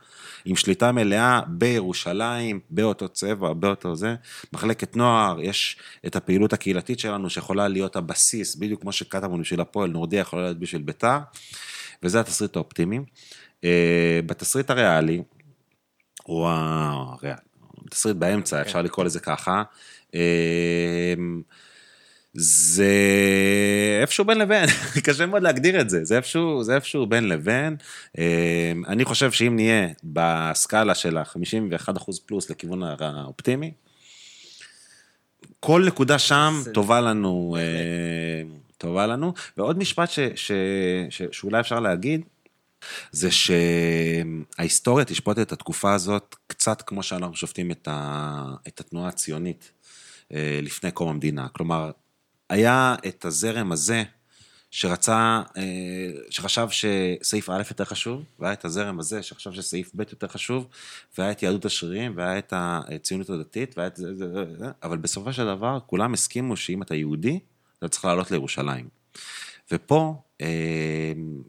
[0.46, 4.16] עם שליטה מלאה בירושלים, באותו צבע, באותו זה,
[4.54, 9.90] מחלקת נוער, יש את הפעילות הקהילתית שלנו שיכולה להיות הבסיס, בדיוק כמו שקטמון בשביל הפועל,
[9.90, 11.18] נורדיה יכולה להיות בשביל ביתר,
[12.04, 13.00] וזה התסריט האופטימי.
[14.26, 15.22] בתסריט הריאלי,
[16.24, 17.53] הוא הריאלי,
[17.94, 19.64] תסריט באמצע, אפשר לקרוא לזה ככה.
[20.14, 21.42] אמ,
[22.34, 22.94] זה
[24.02, 24.70] איפשהו בין לבין,
[25.06, 27.76] קשה מאוד להגדיר את זה, זה איפשהו, זה איפשהו בין לבין.
[28.18, 33.72] אמ, אני חושב שאם נהיה בסקאלה של ה-51% פלוס לכיוון האופטימי,
[35.60, 38.44] כל נקודה שם טובה לנו, אה,
[38.78, 39.34] טובה לנו.
[39.58, 40.52] ועוד משפט ש, ש,
[41.10, 42.22] ש, שאולי אפשר להגיד,
[43.12, 49.72] זה שההיסטוריה תשפוט את התקופה הזאת קצת כמו שאנחנו שופטים את, ה, את התנועה הציונית
[50.34, 51.48] אה, לפני קום המדינה.
[51.48, 51.92] כלומר,
[52.50, 54.04] היה את הזרם הזה
[54.72, 55.64] שרצה, אה,
[56.30, 60.68] שחשב שסעיף א' יותר חשוב, והיה את הזרם הזה שחשב שסעיף ב' יותר חשוב,
[61.18, 64.98] והיה את יהדות השרירים, והיה את הציונות הדתית, והיה את זה, זה, זה, זה, אבל
[64.98, 67.40] בסופו של דבר כולם הסכימו שאם אתה יהודי,
[67.80, 68.88] אתה צריך לעלות לירושלים.
[69.72, 70.22] ופה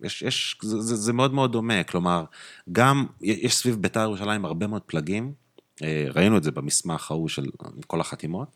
[0.02, 2.24] יש, יש, זה, זה, מאוד מאוד דומה, כלומר,
[2.72, 5.32] גם יש סביב בית"ר ירושלים הרבה מאוד פלגים,
[5.82, 7.44] אה, ראינו את זה במסמך ההוא של
[7.86, 8.48] כל החתימות,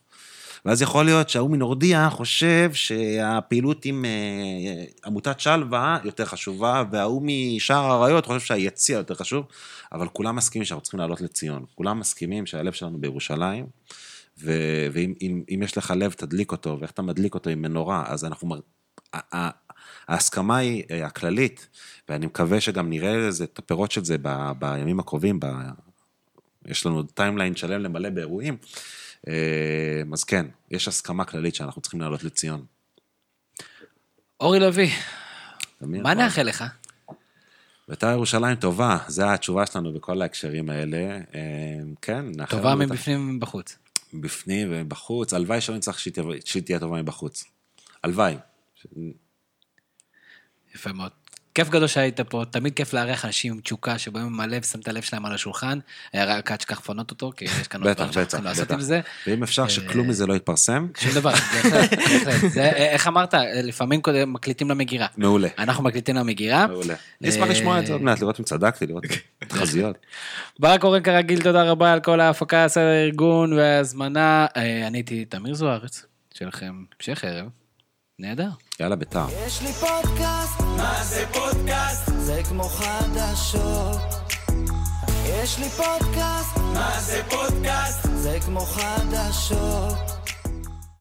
[0.64, 7.84] ואז יכול להיות שההוא מנורדיה חושב שהפעילות עם אה, עמותת שלווה יותר חשובה, וההוא משער
[7.84, 9.46] האריות חושב שהיציע יותר חשוב,
[9.92, 11.64] אבל כולם מסכימים שאנחנו צריכים לעלות לציון.
[11.74, 13.66] כולם מסכימים שהלב שלנו בירושלים,
[14.38, 18.24] ואם אם, אם יש לך לב, תדליק אותו, ואיך אתה מדליק אותו עם מנורה, אז
[18.24, 18.56] אנחנו...
[20.08, 21.68] ההסכמה היא אה, הכללית,
[22.08, 25.46] ואני מקווה שגם נראה לזה, את הפירות של זה ב, בימים הקרובים, ב,
[26.66, 28.56] יש לנו timeline שלם למלא באירועים,
[29.28, 32.64] אה, אז כן, יש הסכמה כללית שאנחנו צריכים לעלות לציון.
[34.40, 34.90] אורי לביא,
[35.78, 36.14] תמיר, מה.
[36.14, 36.64] נאחל לך?
[37.88, 41.18] בית"ר ירושלים טובה, זו התשובה שלנו בכל ההקשרים האלה.
[41.34, 41.40] אה,
[42.02, 43.76] כן, נאחל טובה מבפנים ומבחוץ.
[44.12, 45.32] מבפנים ובחוץ.
[45.32, 47.44] הלוואי שלא נצטרך שהיא תהיה טובה מבחוץ.
[48.04, 48.36] הלוואי.
[50.78, 51.10] יפה מאוד.
[51.54, 54.88] כיף גדול שהיית פה, תמיד כיף לארח אנשים עם תשוקה שבאים עם הלב, שם את
[54.88, 55.78] הלב שלהם על השולחן.
[56.14, 58.70] אה, רק עד שכח לפנות אותו, כי יש כאן עוד דברים שאנחנו צריכים לעשות.
[58.70, 59.00] עם זה.
[59.26, 61.92] ואם אפשר שכלום מזה לא יתפרסם, שום דבר, בהחלט,
[62.58, 63.34] אה, איך אמרת?
[63.62, 65.06] לפעמים מקליטים למגירה.
[65.16, 65.48] מעולה.
[65.58, 66.66] אנחנו מקליטים למגירה.
[66.66, 66.94] מעולה.
[67.20, 69.04] אני אשמח לשמוע את זה עוד מעט, לראות אם צדקתי, לראות
[69.38, 69.96] תחזיות.
[70.60, 74.46] ברק אורן כרגיל, תודה רבה על כל ההפקה, הסדר הארגון וההזמנה.
[74.56, 77.57] אה, אני הייתי תמיר זוארץ, שיהיה לכם המשך ערב.
[78.20, 78.48] נהדר.
[78.80, 79.26] יאללה, בית"ר.
[79.46, 82.02] יש לי פודקאסט, מה זה פודקאסט?
[82.18, 84.00] זה כמו חדשות.
[85.24, 88.08] יש לי פודקאסט, מה זה פודקאסט?
[88.14, 90.17] זה כמו חדשות.